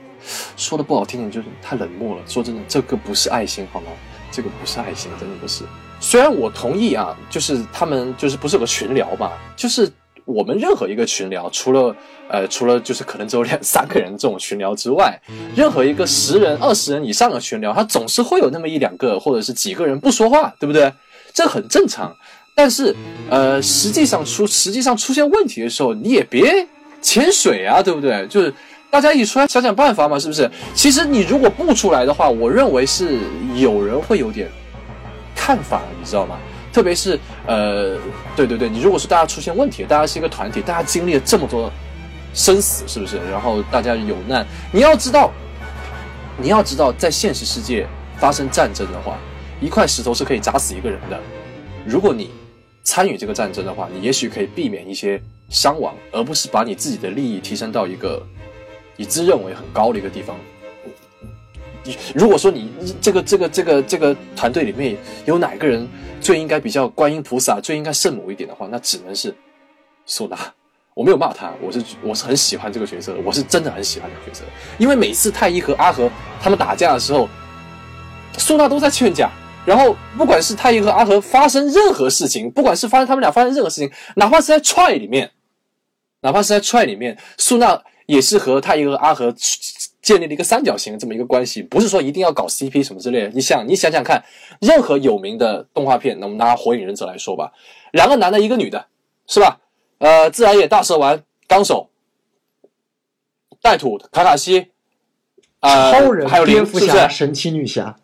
[0.56, 2.22] 说的不好听点，就是太冷漠了。
[2.26, 3.88] 说真的，这个不是爱心，好吗？
[4.30, 5.64] 这个不是爱心，真的不是。
[6.06, 9.90] 虽然我同意啊，就是他们就是不是有个群聊嘛，就是
[10.26, 11.96] 我们任何一个群聊，除了
[12.28, 15.18] 呃除了就是可能只有两三个人这种群聊之外，
[15.56, 20.92] 任何一个十人、二十人以上的群聊，他总是会有那么一两个或者是几个人不说话，对不对？
[21.32, 22.14] 这很正常。
[22.54, 22.94] 但是
[23.30, 26.68] 呃，实际上出实际上出现问题的时候，你也别
[27.00, 28.26] 潜水啊，对不对？
[28.28, 28.52] 就是
[28.90, 30.48] 大家一起出来想想办法嘛，是不是？
[30.74, 33.18] 其实你如果不出来的话，我认为是
[33.56, 34.50] 有人会有点。
[35.44, 36.38] 看法，你知道吗？
[36.72, 37.98] 特别是呃，
[38.34, 41.70] 对对对，你如果说大家出现问题，大家是一个团体，大家经历了这么多
[42.32, 43.18] 生死，是不是？
[43.30, 45.30] 然后大家有难，你要知道，
[46.38, 49.18] 你要知道，在现实世界发生战争的话，
[49.60, 51.20] 一块石头是可以砸死一个人的。
[51.84, 52.30] 如果你
[52.82, 58.20] 参与这个战争的话，你也许可以避免一些伤亡，而不是把你自己的利益提升到一个
[58.96, 60.34] 你自认为很高的一个地方。
[62.14, 64.96] 如果说你这个这个这个这个团队里面
[65.26, 65.86] 有哪个人
[66.20, 69.34] 最应该比较观音菩萨，最应该圣母一点的话，那只能是
[70.06, 70.38] 苏娜。
[70.94, 74.44] 我没有骂他，我是我是很喜欢这个角色，我是真的很喜欢这个角色。
[74.78, 76.08] 因为每次太一和阿和
[76.40, 77.28] 他们打架的时候，
[78.38, 79.28] 苏娜都在劝架。
[79.66, 85.30] 然后不管是太一和阿和发生任何事情，不管是发生他们俩发生任何事情，哪怕是在踹里面，
[86.20, 89.34] 哪怕是在踹里面，苏娜也是和太一和阿和。
[90.04, 93.28] 建立了一个三角形这么一个关系，不是说一定要搞 CP 什么之类的。
[93.30, 94.22] 你想，你想想看，
[94.60, 97.50] 任何有名的动画片，那我们拿《火影忍者》来说吧，
[97.92, 98.86] 两个男的，一个女的，
[99.26, 99.58] 是吧？
[99.98, 101.88] 呃，自然也大蛇丸纲手，
[103.62, 104.68] 带土卡卡西，
[105.62, 107.96] 超人还有蝙蝠侠、神奇女侠，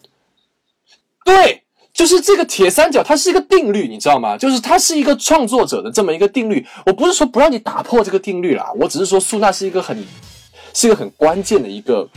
[1.24, 1.62] 对。
[1.92, 4.38] 就是这个铁三角，它是一个定律，你知道吗？
[4.38, 6.64] 就是它是一个创作者的这么一个定律。
[6.86, 10.06] 我不是说不让你打破这个定律啦，我只是说苏娜是一个很，
[10.74, 12.08] 是一个很关键的一个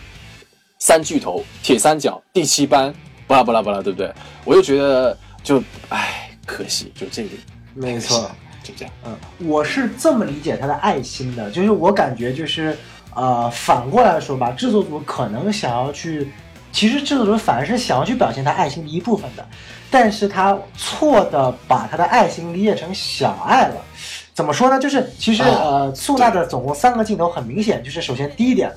[0.79, 2.93] 三巨头，铁三角第七班，
[3.27, 4.13] 巴拉巴拉巴拉，对不对？
[4.45, 7.29] 我就觉得就唉，可惜，就这个，
[7.73, 8.29] 没错。
[8.63, 9.13] 就这样，嗯，
[9.45, 12.77] 我是这么理解他的爱心的，就是我感觉就是，
[13.13, 16.31] 呃，反过来说吧，制作组可能想要去，
[16.71, 19.45] 其实制作组反而是想要去表现他爱心的一部分的，
[19.91, 23.83] 但是他错的把他的爱心理解成小爱了。
[24.33, 24.79] 怎么说呢？
[24.79, 28.71] 就是其实呃，素娜的总共三个镜头很明显，就是首先第一点，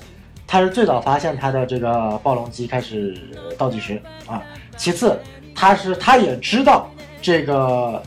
[0.45, 3.17] 他是最早发现他的这个暴龙机开始
[3.57, 4.43] 倒计时啊，
[4.77, 5.19] 其次
[5.55, 6.89] 他是他也知道
[7.21, 8.01] 这个。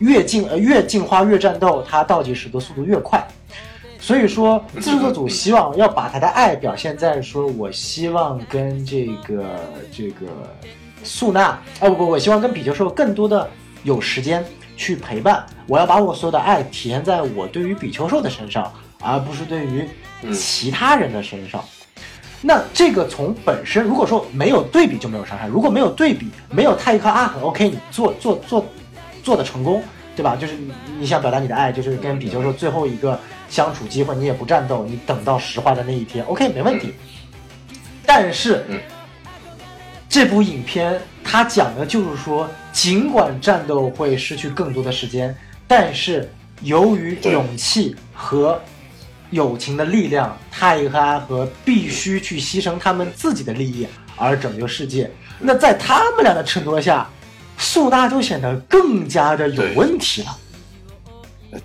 [0.00, 3.20] 越进呃越进化越战斗，它倒计时的速度越快，
[3.98, 9.44] 所以说制作组希望要把他的爱表现在说，我希望跟这个
[9.92, 10.26] 这个
[11.02, 13.50] 素娜啊不不，我希望跟比丘兽更多的
[13.82, 14.44] 有时间
[14.78, 18.72] 去陪伴，我要把我所有的爱体现在我对于比丘兽的身上，
[19.02, 19.86] 而不是对于
[20.32, 21.62] 其他人的身上。
[22.40, 28.64] 那这个从本身，如果说没有对比就没有伤害，如果没有对比，没有太一颗啊很 OK，你做做做。
[29.20, 29.82] 做的成功，
[30.16, 30.34] 对吧？
[30.34, 30.54] 就是
[30.98, 33.18] 你想表达你的爱，就是跟比丘兽最后一个
[33.50, 36.94] 相处机会，你也不战斗，你等到石化的那一天，OK，没问题。
[38.06, 38.64] 但是，
[40.08, 45.34] 这部影片它讲的就是说，尽管战斗会失去更多的时间，
[45.66, 46.30] 但是
[46.62, 48.60] 由于勇气和
[49.30, 53.86] 友情的力量，泰阿和必须去牺牲他们自己的利益
[54.16, 55.10] 而拯救世界。
[55.38, 57.08] 那在他们俩的衬托下。
[57.60, 60.38] 素娜就显得更加的有问题了。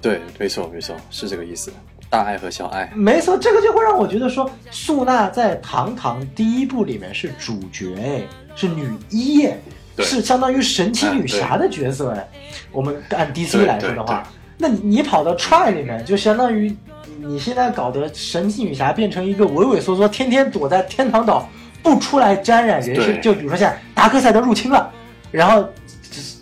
[0.01, 1.71] 对，没错，没错，是这个意思。
[2.13, 8.21] 大爱和小爱，没错，这个就会让我觉得说，素娜在《堂堂》第一部里面是主角，哎，
[8.55, 9.49] 是女一，
[9.97, 12.29] 是相当于神奇女侠的角色，哎。
[12.71, 14.29] 我们按 DC 来说的话，
[14.59, 16.77] 那你跑到 Try 里面，就相当于
[17.17, 21.49] 你现在搞得神奇女侠变成一个畏畏缩缩，天天躲在天堂岛
[21.81, 23.17] 不出来沾染人世。
[23.21, 24.87] 就比如说现在达克赛德入侵了，
[25.31, 25.67] 然后。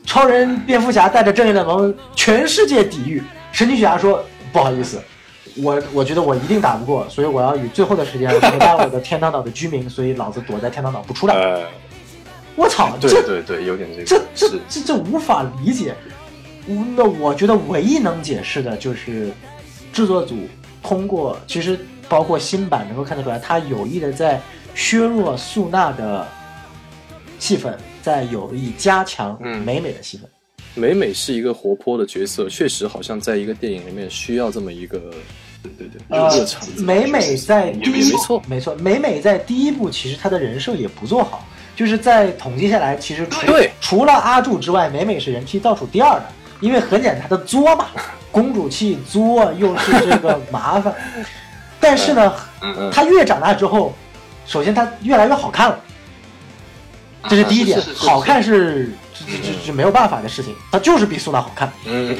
[0.03, 3.23] 超人、蝙蝠侠带着正义联盟全世界抵御，
[3.53, 4.21] 神奇女侠说
[4.51, 5.01] ：“不好意思，
[5.57, 11.65] 我我觉得我一定打不过，所以我要以最后的时间陪伴我的天堂岛的居民，所以老子躲在天堂岛不出来。”
[12.55, 15.95] 我操，对对对，有点这个，这这这这无法理解。
[16.95, 19.31] 那我觉得唯一能解释的就是
[19.93, 20.35] 制作组
[20.83, 24.41] 通过，其实包括新版能够看得出来，他有意的在
[24.75, 26.27] 削弱素娜的
[27.39, 27.77] 戏份。
[28.01, 30.27] 在有意加强美美的戏份。
[30.73, 34.99] 美美是一个活泼的角色，确实好像在一个电影里面需要这么一个，
[35.61, 36.61] 对对对，热场。
[36.77, 41.45] 美美在第一没错没错，美美在第一部其实她的人设也不做好，
[41.75, 43.41] 就是在统计下来，其实除
[43.81, 46.25] 除了阿柱之外，美美是人气倒数第二的，
[46.61, 47.87] 因为很简单，她的作嘛，
[48.31, 50.95] 公主气作又是这个麻烦，
[51.81, 52.33] 但是呢，
[52.93, 53.93] 她越长大之后，
[54.45, 55.79] 首先她越来越好看了。
[57.29, 62.15] 这是第一点，好看是这这这这没有办法的事情，它就是比苏娜好看，嗯，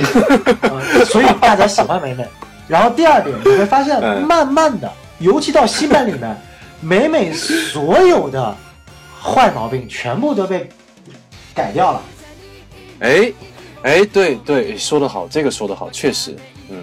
[1.05, 2.25] 所以大家喜欢美美。
[2.67, 6.39] 然后第二点，你会发现，慢慢的，尤其到新版里面，
[6.79, 8.55] 美美所有的
[9.21, 10.69] 坏毛病全部都被
[11.53, 12.01] 改掉了。
[12.99, 13.33] 哎，
[13.83, 16.35] 哎，对对，说得好，这个说得好，确实，
[16.69, 16.77] 嗯，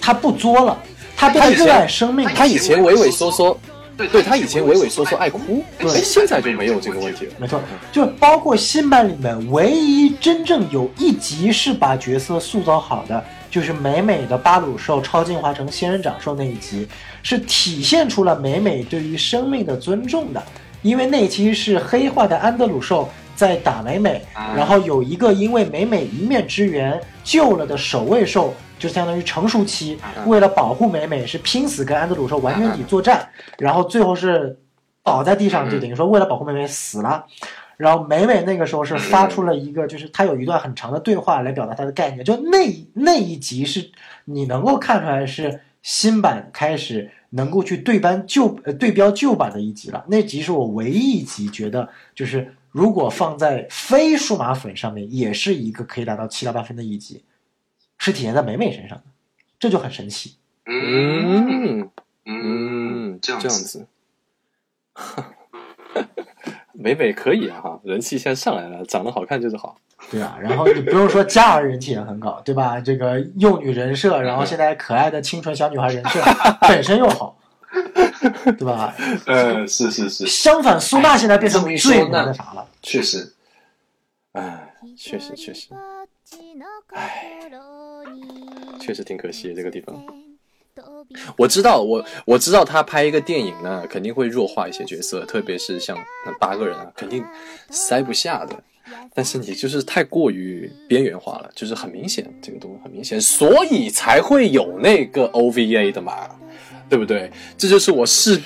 [0.00, 0.76] 他不作了，
[1.16, 3.58] 他变得热爱生命，他以前畏畏缩缩。
[4.06, 7.32] 对他以前畏畏缩缩爱哭，对，现在就没有这个问题了。
[7.38, 7.60] 没错，
[7.90, 16.86] 就包括新版里面唯一真正有一集是把角色塑造好的，就是美美的巴鲁兽超进化成仙人掌兽那一集，
[17.24, 20.40] 是体现出了美美对于生命的尊重的。
[20.82, 24.22] 因为那期是黑化的安德鲁兽在打美美，
[24.54, 28.54] 然后有一个因为美美一面之缘救了的守卫兽。
[28.78, 33.28] 就相当于成熟期，为了保护美美，是拼死跟安德鲁兽完全体作战，
[33.58, 34.58] 然后最后是
[35.02, 37.26] 倒在地上，就等于说为了保护美美死了。
[37.76, 42.24] 然后美美那个时候是发出了一个，就是她有一段很长的对话来表达她的概念。
[42.24, 42.58] 就那
[42.92, 43.90] 那一集是
[44.24, 50.04] 你能够看出来是新版开始能够去对班旧呃对标旧版的一集了。
[50.08, 57.22] 那集是我唯一一集觉得就是如果放在非数码粉上面，也是一个可以达到七到八分的一集。
[57.98, 59.04] 是体现在美美身上的，
[59.58, 60.36] 这就很神奇。
[60.66, 61.90] 嗯
[62.24, 63.86] 嗯，这样这样子，
[66.72, 69.78] 美美可以啊哈，人气现在上来了，长得好看就是好。
[70.10, 72.80] 对啊，然后你不用说佳儿人气也很高，对吧？
[72.80, 76.20] 这个幼女人设，然后现在可爱的清纯小女孩人设
[76.68, 77.36] 本身又好，
[78.58, 78.94] 对吧？
[79.26, 80.26] 呃，是是是。
[80.26, 83.34] 相反，苏娜现在变成最那啥了，确实。
[84.32, 85.68] 哎，确实确实，
[86.92, 87.40] 哎，
[88.88, 90.02] 确实挺可惜的这个地方。
[91.36, 95.94] 我知道，我我知道他拍一个电影呢，肯定会弱化一些角色，特别是像
[96.24, 97.22] 那八个人啊，肯定
[97.68, 98.56] 塞不下的。
[99.14, 106.30] 但是你就是太过于边缘化了，就是很明显，这个东西很明显，所以才会有那个 OVA 的嘛，
[106.88, 107.30] 对不对？
[107.58, 108.40] 这就是我视，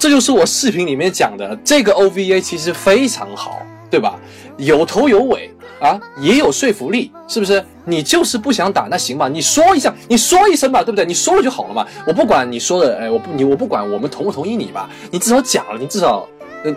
[0.00, 4.18] 这就是我视频里面讲的，这个 OVA 其实非常好，对吧？
[4.58, 5.48] 有头有尾
[5.80, 7.64] 啊，也有说服力，是不是？
[7.84, 11.04] 你就是不想打，那行吧，你说一下，你说一声吧，对不对？
[11.04, 16.26] 你说了就好了嘛，我不管你说的，哎，我不，你我不管，我们同不同意你吧，你至少讲了，你至少，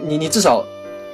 [0.08, 0.64] 你你至少。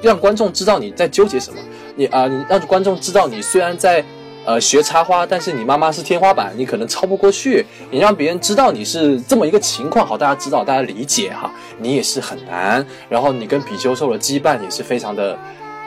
[0.02, 1.60] 让观众知道你在纠结什么，
[1.98, 4.02] 你啊，你让观众知道你虽然在，
[4.46, 7.66] 呃，学插花，但是你妈妈是天花板，你可能超不过去。
[7.92, 11.52] 你让别人知道你是这么一个情况，好，大家知道，大家理解哈。
[11.80, 15.38] 你也是很难，然后你跟比丘兽的羁绊也是非常的，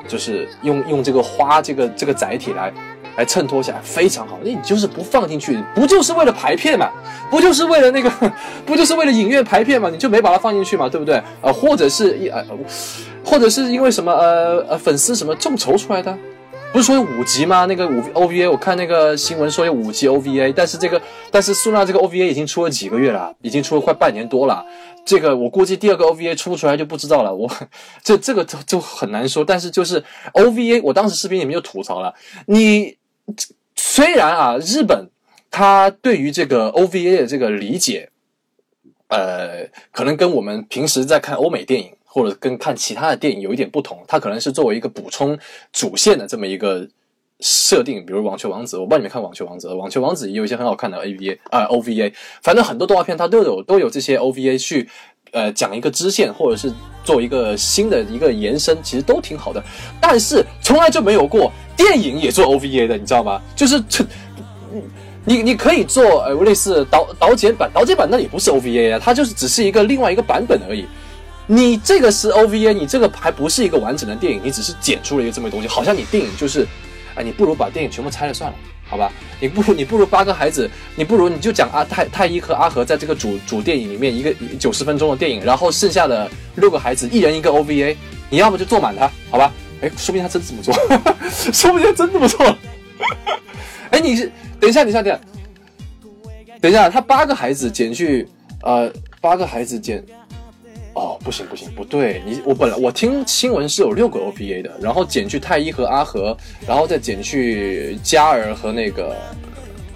[0.07, 2.71] 就是用用这个花这个这个载体来。
[3.17, 6.91] 来衬托下来非常好，那你就是不放进去，不就是为了排片嘛？
[7.31, 8.11] 不就是为了那个，
[8.67, 9.89] 不就是为了影院排片嘛？
[9.91, 10.89] 你就没把它放进去嘛？
[10.89, 11.23] 对不对？
[11.41, 12.45] 呃，或者是一呃，
[13.25, 16.17] 或者是因为什么呃呃粉丝什么众筹出来的？
[16.73, 17.67] 不是说有五集吗？
[17.67, 24.65] 那个五 OVA，我看那个新闻说有五集 OVA，但是这个但是苏娜这个 OVA 已经出了几个月了，已经出了快半年多了。
[25.05, 27.35] 这个我估计第二个 OVA 出不出来就不知道了。
[27.35, 27.51] 我
[28.03, 29.45] 这这个就就很难说。
[29.45, 30.03] 但是就是
[30.33, 32.15] OVA，我当时视频里面就吐槽了
[32.47, 32.97] 你。
[33.75, 35.09] 虽然啊，日本
[35.51, 38.11] 他对于这个 OVA 的这个理解，
[39.09, 44.03] 呃，可能跟我们平时在看欧美电影或者跟看其他的电影有一点不同。
[44.09, 45.39] 它可能是作为一个补充
[45.73, 46.89] 主线的这么一个
[47.41, 48.05] 设定。
[48.07, 52.13] 比如《网球王子》，我不知道你们看《网球王子》，《网球王子》也有一些很好看的 AVA 啊 OVA。
[52.43, 54.89] 反正很多动画片它都有都有这些 OVA 去
[55.33, 56.73] 呃讲一个支线，或者是
[57.05, 59.63] 做一个新的一个延伸，其实都挺好的。
[60.01, 61.53] 但是从来就没有过。
[61.75, 63.41] 电影也做 OVA 的，你知道吗？
[63.57, 64.05] 就是这，
[65.25, 70.87] 你你可以做呃类似导导剪版，导剪版那也不是 OVA 啊，它就是只是一个另外一个版本而已。
[71.47, 76.69] 你这个是 OVA，你这个还不是一个完整的电影，你只是剪出了一个这么东西，好像你电影就是，
[77.15, 78.57] 哎，你不如把电影全部拆了算了，
[78.93, 79.11] 好吧？
[79.41, 87.97] 你不如你不如八个孩子，你不如你就讲阿太太一和阿和在这个主主电影里面一个九十分钟的电影，然后剩下的六个孩子一人一个 OVA，
[88.29, 89.51] 你要么就坐满他，好吧？
[89.81, 90.75] 哎，说不定他真这么做，
[91.55, 92.55] 说不定他真这么做。
[93.89, 95.21] 哎，你是等一下，等一下，等一下，
[96.61, 98.29] 等一下，他八个孩子减去，
[98.63, 98.93] 呃，
[99.23, 100.05] 八个孩子减，
[100.95, 106.37] 哦，不行不行，不对，你我本来我听新闻是有六个 OPA 的，然后减去太一和阿和，
[106.67, 109.17] 然后再减去嘉儿和那个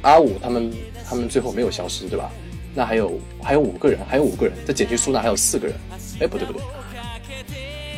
[0.03, 0.73] 阿五，他们
[1.05, 2.31] 他们最后没有消失，对吧？
[2.75, 5.77] 那还有还有五个人，还有五个人，再减去苏娜还有四个人。
[6.21, 6.63] 哎，不对不对。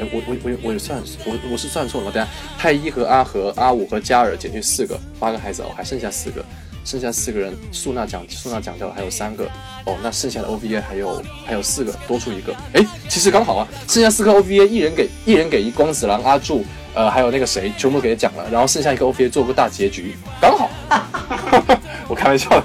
[0.00, 6.44] 我我我我算我我是算错了，等下太一和阿和阿五和嘉尔减去四个，八个孩子哦，还剩下四个，
[6.89, 9.44] 剩下四个人，素娜讲素娜讲掉了，还有三个
[9.85, 20.70] 哦，那剩下的 OVA 还有还有四个，多出一个，哎，其实刚好啊，剩下四个 OVA，一人给一人给一光子郎阿柱，呃，还有那个谁，全部给他讲了，然后剩下一个 OVA 做个大结局，刚好，
[22.09, 22.65] 我开玩笑的，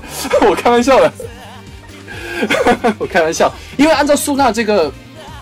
[0.50, 1.14] 我开玩笑的，
[3.00, 4.90] 我开玩笑，因为按照素娜这个。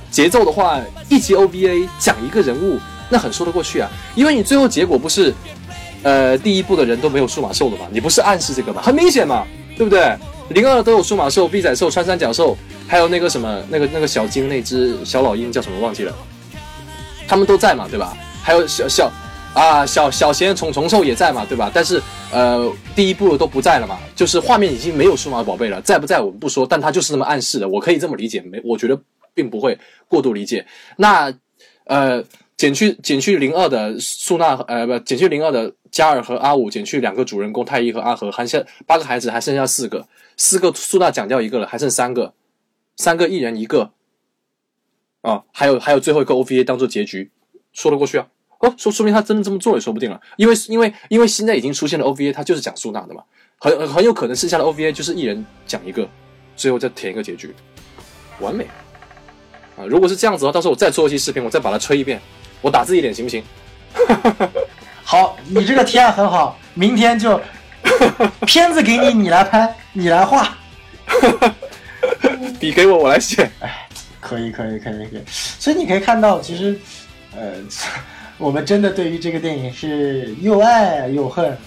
[0.09, 0.77] 节奏的话，
[1.07, 2.77] 一集 OVA 讲一个人物，
[3.09, 3.89] 那很说得过去啊。
[4.13, 5.33] 因为你最后结果不是，
[6.03, 7.85] 呃，第一部的人都没有数码兽的嘛？
[7.91, 8.81] 你不是暗示这个吗？
[8.81, 9.45] 很明显嘛，
[9.77, 10.15] 对不对？
[10.49, 12.57] 零二都有数码兽、臂仔兽、穿山甲兽，
[12.87, 16.13] 还有那个什么，那个那个小金那只小老鹰叫什么忘记了，
[17.27, 18.17] 他们都在嘛，对吧？
[18.43, 19.11] 还有小小
[19.53, 21.71] 啊小小贤虫虫兽也在嘛，对吧？
[21.73, 22.01] 但是
[22.31, 28.59] 呃，第一部都不在了嘛，就是画面已经没有数码宝贝了，在不在我们不说，但他就是这么暗示的，我可以这么理解，没？
[28.63, 28.99] 我觉得。
[29.33, 29.79] 并不会
[30.09, 30.65] 过度理解。
[30.97, 31.33] 那，
[31.85, 32.21] 呃，
[32.61, 40.07] 减去减去零二的苏娜，呃，不，减去零二的加尔和阿五，减去两个主人公太一和阿和，还剩八个孩子，还剩下四个，
[40.37, 42.35] 四个苏娜讲掉一个了，还剩三个，
[42.97, 43.93] 三个一人一个，
[45.21, 47.31] 啊，还有还有最后一个 OVA 当做结局，
[47.73, 48.27] 说得过去啊？
[48.59, 53.23] 哦，说说明他真的这么做也说不定了，因为因为因为现在已经出现了 OVA，他就是讲苏娜的嘛，
[53.57, 56.07] 很很有可能剩下的 OVA 就是一人讲一个，
[56.55, 57.55] 最后再填一个结局，
[58.39, 58.67] 完美。
[59.75, 62.21] 啊，如果是这样子的话，到时候我再做一期视频，我再把它吹一遍，
[62.61, 63.43] 我打字一点行不行？
[65.03, 67.39] 好， 你这个提案很好，明天就
[68.45, 70.55] 片子给你，你来拍，你来画，
[72.59, 73.49] 笔给我，我来写。
[73.59, 73.87] 哎，
[74.19, 75.23] 可以，可以，可以，可以。
[75.27, 76.79] 所以你可以看到，其实，
[77.35, 77.53] 呃，
[78.37, 81.57] 我们真的对于这个电影是又爱又恨，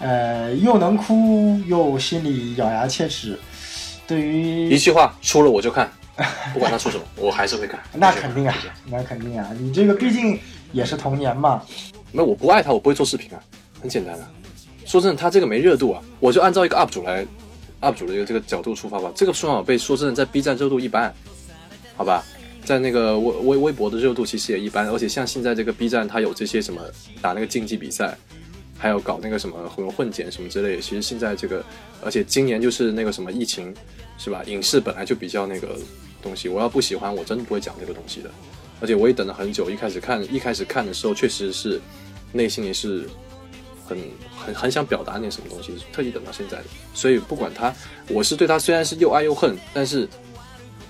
[0.00, 3.38] 呃，又能哭又心里咬牙切齿。
[4.06, 5.90] 对于一句话，出了我就看。
[6.52, 7.80] 不管他说什么，我还是会看。
[7.94, 8.54] 那肯定啊，
[8.86, 10.38] 那肯定啊，你这个毕竟
[10.72, 11.62] 也是童年嘛。
[12.12, 13.42] 那，我不爱他，我不会做视频啊，
[13.80, 14.30] 很简单啊。
[14.84, 17.24] 说真的，他这个没热度啊，我就按照一个 UP 主来
[17.80, 19.10] ，UP 主的一个这个角度出发吧。
[19.14, 21.14] 这个数码宝贝说真的，在 B 站热度一般，
[21.96, 22.22] 好吧，
[22.64, 26.82] 在那个微微微博的热度其实也一般，而且像现在这个 B 站，它有这些什么
[27.22, 28.14] 打那个竞技比赛，
[28.82, 30.82] 还有搞那个什么混混剪什么之类的。
[30.82, 31.64] 其实现在这个，
[32.04, 33.72] 而且今年就是那个什么疫情，
[34.18, 34.42] 是吧？
[34.44, 35.78] 影视本来就比较那个
[36.20, 38.30] 东西，我要不喜欢，我真的不会讲这个东西的。
[38.80, 41.80] 而且我也等了很久，一开始看一开始看的时候，确实是
[42.32, 43.08] 内心也是
[43.86, 43.96] 很
[44.36, 46.64] 很很想表达点什么东西，特意等到现在的。
[46.92, 47.72] 所以不管他，
[48.08, 50.08] 我是对他虽然是又爱又恨，但是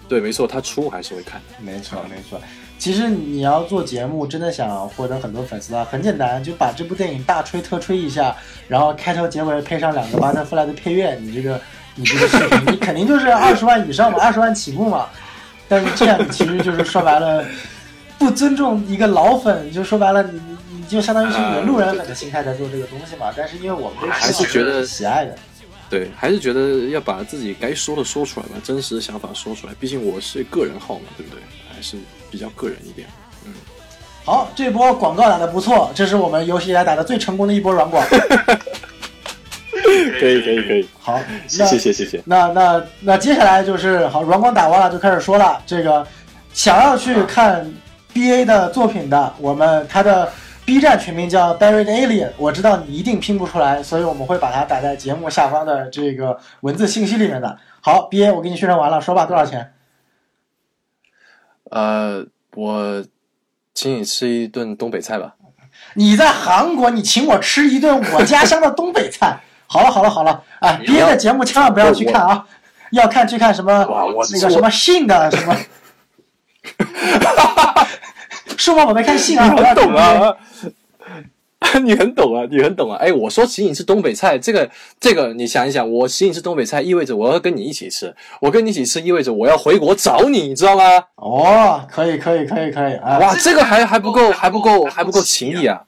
[0.09, 1.43] 对，没错，他出还是会看。
[1.61, 2.41] 没错，没错。
[2.83, 8.35] 其实你要做节目，真的想获得很多粉丝啊，很简单，就把这部电影大吹特吹一下，
[8.67, 11.61] 然后开头结尾配上两个巴特弗莱的配乐，你这个
[11.95, 15.07] 你这个视频，你肯定就是二十万以上嘛，二十万起步嘛。
[15.69, 17.45] 但是这样其实就是说白了。
[18.19, 23.33] 不尊重一个老粉，就说白了，你你你就相当于是一个路人粉的心态在做这个东西嘛。
[23.37, 25.37] 但是因为我们还是觉得喜爱的，
[25.89, 29.73] 对，还是觉得要把自己该说的说出来吧，真实的想法说出来。
[29.79, 31.41] 毕竟我是个人号嘛，对不对？
[31.73, 31.97] 还是
[32.33, 33.07] 比较个人一点。
[33.47, 33.53] 嗯，
[34.25, 38.05] 好，这波广告打的不错，这是我们有史以来打的最成功的一波软广。
[39.73, 42.21] 可以可以可以， 好，谢谢谢谢。
[42.25, 46.05] 那那那接下来就是好，软广打完了就开始说了，这个
[46.53, 47.73] 想要去看。
[48.15, 50.31] B A 的作品的，我们他的
[50.67, 57.57] B 站全名叫 Buried Alien，我知道你一定拼不出来，所以我们会把它打在节目下方的这个文字信息里面的。
[57.81, 59.72] 好，B A 我给你宣传完了，说吧，多少钱？
[61.73, 62.25] 呃，
[62.55, 63.05] 我
[63.75, 65.35] 请你吃一顿东北菜吧。
[65.95, 69.41] 你在韩国，你请我吃一顿我家乡的东北菜。
[69.67, 72.45] 好了好了好了，哎别的节目千万不要去看啊，
[72.93, 73.73] 要看去看什么
[74.33, 75.57] 那个什么信的什么。
[78.59, 80.37] 数码宝贝看信啊，我懂啊，
[81.85, 82.97] 你很懂啊，你很懂啊。
[83.01, 84.69] 哎，我说请你吃东北菜，这个
[85.01, 90.83] 这个，你想一想，我请你吃东北菜，意味着我要跟你一起吃，我跟你一起吃，意味着我要回国找你，你知道吗？
[91.17, 92.95] 哦，可以，可以，可以，可以。
[92.97, 95.83] 哇，这个还还不够，还不够，还不够情谊啊！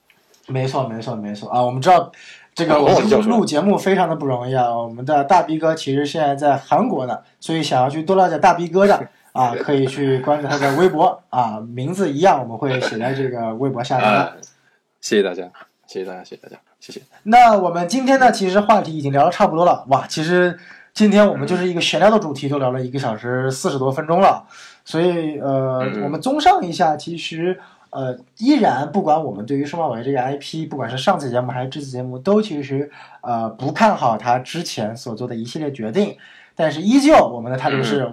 [0.46, 1.62] 没错，没错，没错啊！
[1.62, 2.10] 我们知道
[2.54, 4.74] 这个我们录节目非常的不容易啊。
[4.74, 9.08] 我们的大逼哥其实现在在韩国呢，所以想要去多了解大逼哥的。
[9.34, 14.08] 啊，可以去关注他的微博啊，名字一样，我们会写在这个微博下面。
[15.04, 15.42] 谢谢大家，
[15.86, 17.02] 谢谢大家，谢谢大家，谢谢。
[17.24, 19.84] 那我们今天呢，其实话题已经聊的差不多了。
[19.88, 20.58] 哇，其实
[20.94, 24.46] 今天我们就是一个闲聊的主题，都聊了一个小时四十多分钟了。
[24.82, 27.60] 所以呃，我们综上一下，其实
[27.90, 32.90] 呃，依然不管我们对于数码宝贝这个 IP，不管是上次节目还是这次节目，都其实
[33.20, 36.16] 呃不看好他之前所做的一系列决定。
[36.56, 38.10] 但是依旧，我们的态度是。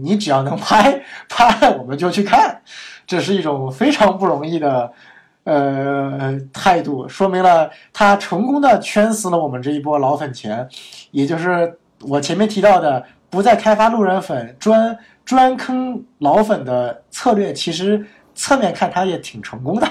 [0.00, 2.62] 你只要能拍拍，我们就去看，
[3.06, 4.90] 这是一种非常不容易的
[5.48, 10.68] 呃态度，说明了他成功的圈死了我们这一波老粉钱，
[11.10, 18.04] 也就是我前面提到的不再开发路人粉，专专坑老粉的策略，其实
[18.34, 19.88] 侧面看他也挺成功的。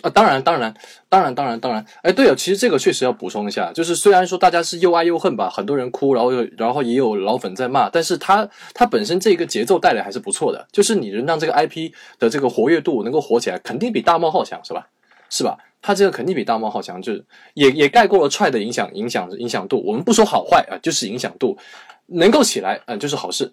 [0.00, 0.74] 啊，当然，当然，
[1.08, 14.86] 当然，当然，当然，哎，对了，其实这个确实要补充一下，就是虽然说大家是又爱又恨吧，很多人哭，然后又然后也有老粉在骂，但是他他本身这个节奏带来还是不错的，就是你能让这个 IP 的这个活跃度能够火起来，肯定比大冒号强，是吧？
[15.28, 15.56] 是吧？
[15.84, 17.24] 他这个肯定比大冒号强，就是
[17.54, 21.58] 也也盖过了踹的影响影响影响度，我们不说好坏啊，就是影响度
[22.06, 23.52] 能够起来，嗯，就是好事。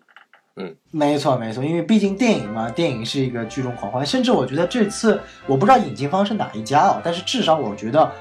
[0.62, 8.12] 嗯，没错没错，因为毕竟电影嘛，电影是一个聚众狂欢，甚至我觉得这次我不知道引进方是哪一家哦，但是至少我觉得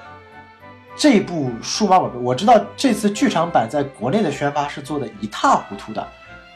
[0.96, 6.06] 这部数码宝贝，我知道这次剧场版在国内的宣发是做的一塌糊涂的，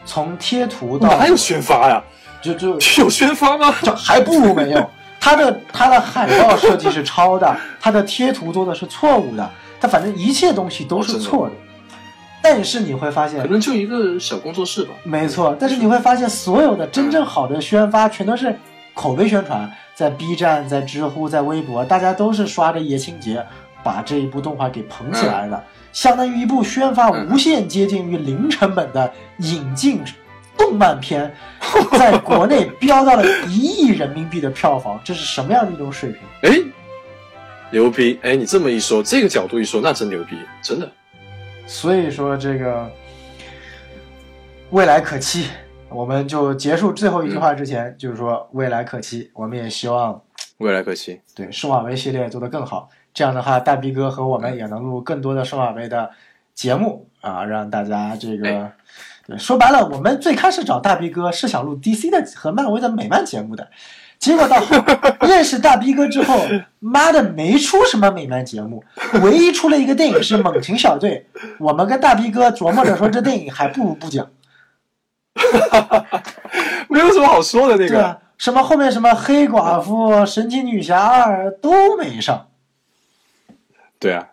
[0.04, 2.00] 从贴图到哪有宣发呀？
[2.40, 2.70] 就就
[3.02, 3.74] 有宣发吗？
[3.82, 4.90] 就还不如没有。
[5.20, 9.50] 它的它的海报设计是抄的，它的贴图做的是错误的，
[9.80, 11.54] 它反正一切东西都是错的。
[12.42, 14.90] 但是你会发现，可能就一个小工作室吧。
[15.04, 18.54] 没错，但是你会发现，所有的真正好的宣发全都是
[18.94, 23.44] 口碑宣传，在 B 站、在知乎、在微博，大家都是刷着叶青杰
[23.84, 30.00] 把这一部动画给捧起来的，相当于一部宣发无限接近于零成本的引进
[30.58, 31.32] 动漫片，
[31.96, 36.20] 在国内飙到了一亿人民币的票房，这是什么样的一种水平？
[36.42, 36.58] 哎，
[37.70, 38.18] 牛逼！
[38.22, 40.90] 哎，你这么一说，这个角度一说，那真牛逼，真的。
[41.66, 42.90] 所以说这个
[44.70, 45.48] 未来可期，
[45.88, 50.22] 我们就结束最后一句话之前，就是说未来可期，我们也希望
[50.58, 52.88] 未来可期，对数码维系列做得更好。
[53.14, 56.10] 这样的话，大逼哥和我们也能录更多的数码维的
[56.54, 58.72] 节目啊，让大家这个
[59.26, 63.70] 对，说白了，我们最开始找大逼哥是想录 DC 的和漫威的美漫节目的，
[64.22, 64.56] 结果到
[65.22, 66.40] 认识大逼哥之后，
[66.78, 68.84] 妈的没出什么美男节目，
[69.20, 71.26] 唯一出了一个电影是《猛禽小队》，
[71.58, 74.30] 我们跟大逼哥琢磨着说这电影还不如不讲。
[76.88, 77.88] 没有什么好说的那个。
[77.88, 82.46] 对啊，什么后面什么黑寡妇、神奇女侠二都没上。
[83.98, 84.28] 对啊，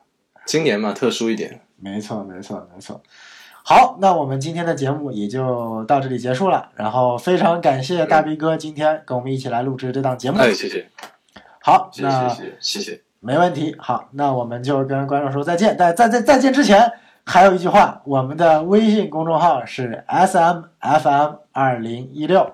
[0.45, 1.61] 今年嘛特殊一点。
[1.78, 3.02] 没错，没错，没错。
[3.64, 6.69] 好，那我们今天的节目也就到这里结束了。
[6.76, 10.40] 然后非常感谢大逼哥今天跟我们一起来录制这档节目。
[10.40, 10.90] 哎，谢谢。
[11.61, 13.02] 好，谢谢，谢谢，谢谢。
[13.19, 13.76] 没问题。
[13.77, 15.76] 好，那我们就跟观众说再见。
[15.77, 16.91] 但在在再见之前，
[17.26, 22.49] 还有一句话，我们的微信公众号是 S M F M 二零一六。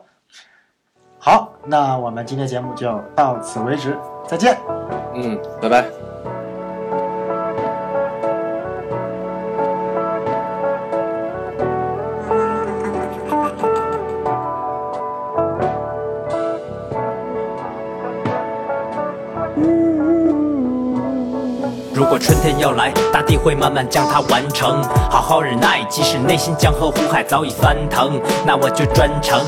[1.17, 4.57] 好，那我们今天节目就到此为止，再见。
[5.13, 6.34] 嗯，拜拜。
[22.57, 24.81] 要来，大地会慢慢将它完成。
[25.09, 29.39] 好好忍耐，即使内心江河湖海早已翻腾，那我就专程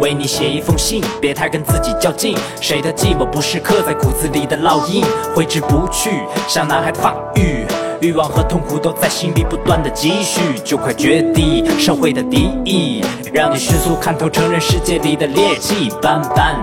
[0.00, 1.02] 为你写一封信。
[1.20, 7.61] 别太跟自己较劲，谁的寂寞不是刻在骨子里的烙印，挥之不去，像男孩的发育。
[8.02, 13.00] 欲望和痛苦都在心里不断的积蓄，就快绝地社会的敌意，
[13.32, 16.56] 让你迅速看透成人世界里的劣迹斑斑。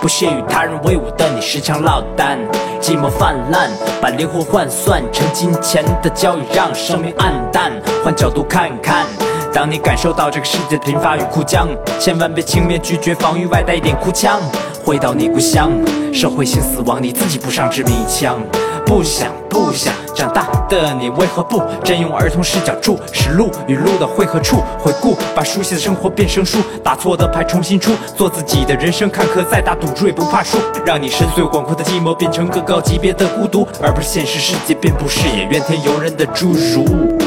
[0.00, 2.38] 不屑与他人为伍的你时常落单，
[2.80, 3.68] 寂寞泛滥，
[4.00, 7.72] 把灵魂换算成金钱的交易，让生命黯淡。
[8.04, 9.04] 换角度看看，
[9.52, 11.66] 当你感受到这个世界的贫乏与枯僵，
[11.98, 14.40] 千万别轻蔑拒绝防御外带一点哭腔。
[14.84, 15.72] 回到你故乡，
[16.14, 18.38] 社会性死亡，你自己不上致命一枪。
[18.86, 24.62] 不想不想长大的你，为何不真用儿童视角注视路与路的汇合处？
[24.78, 30.56] 回顾，把熟悉的生活变成书，打错的牌重新出，做自己的人生，看客再大赌注也不怕输，
[30.86, 37.18] 让你深邃广阔的寂寞变成更高级别的孤独，而不是现实世界遍布视野怨天尤人的侏儒。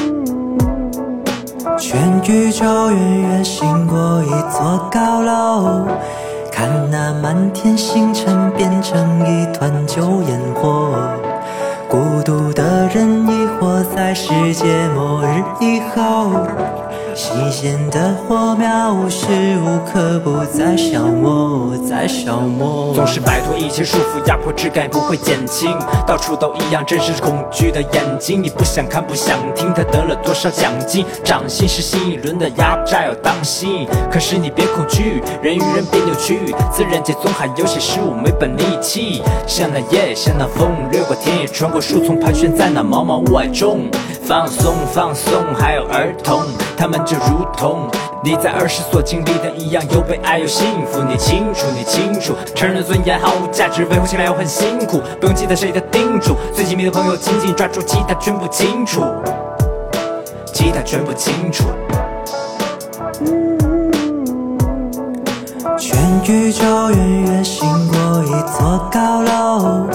[1.78, 5.86] 全宇宙远远行过一座高楼，
[6.52, 11.29] 看那满天星辰变成一团旧烟火。
[11.90, 16.46] 孤独的人已活在世界末日以后，
[17.20, 19.28] 新鲜的火苗无时
[19.62, 22.94] 无刻不在消磨，在消磨。
[22.96, 25.78] 总是摆脱一切束缚，压迫质感不会减轻。
[26.08, 28.42] 到处都一样，真实是恐惧的眼睛。
[28.42, 31.06] 你不想看，不想听，他得了多少奖金？
[31.22, 33.86] 掌心是新一轮的压榨，要当心。
[34.10, 39.22] 可是你别恐惧，人与人别扭曲，自然界总还有些事物没本力气。
[39.46, 43.92] 像那夜，像那风，掠过田野，穿过树丛，盘旋在那茫茫雾霭中。
[44.24, 46.40] 放松，放松，还有儿童，
[46.78, 47.90] 他们就如同
[48.24, 51.02] 你在儿时所经历的一样，又被爱又幸福。
[51.02, 55.02] 你清楚，你清楚，成人的尊严毫无价值，维护起来又很辛苦。
[55.20, 59.04] 不用记得谁的叮嘱，最亲密的朋友紧紧抓住，其他全部清楚，
[60.54, 61.64] 其他全部清楚。
[65.80, 69.88] 全宇宙远远行过一座高楼，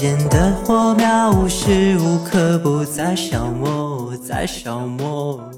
[0.00, 5.50] 间的火苗无时无刻不在消磨，在消磨。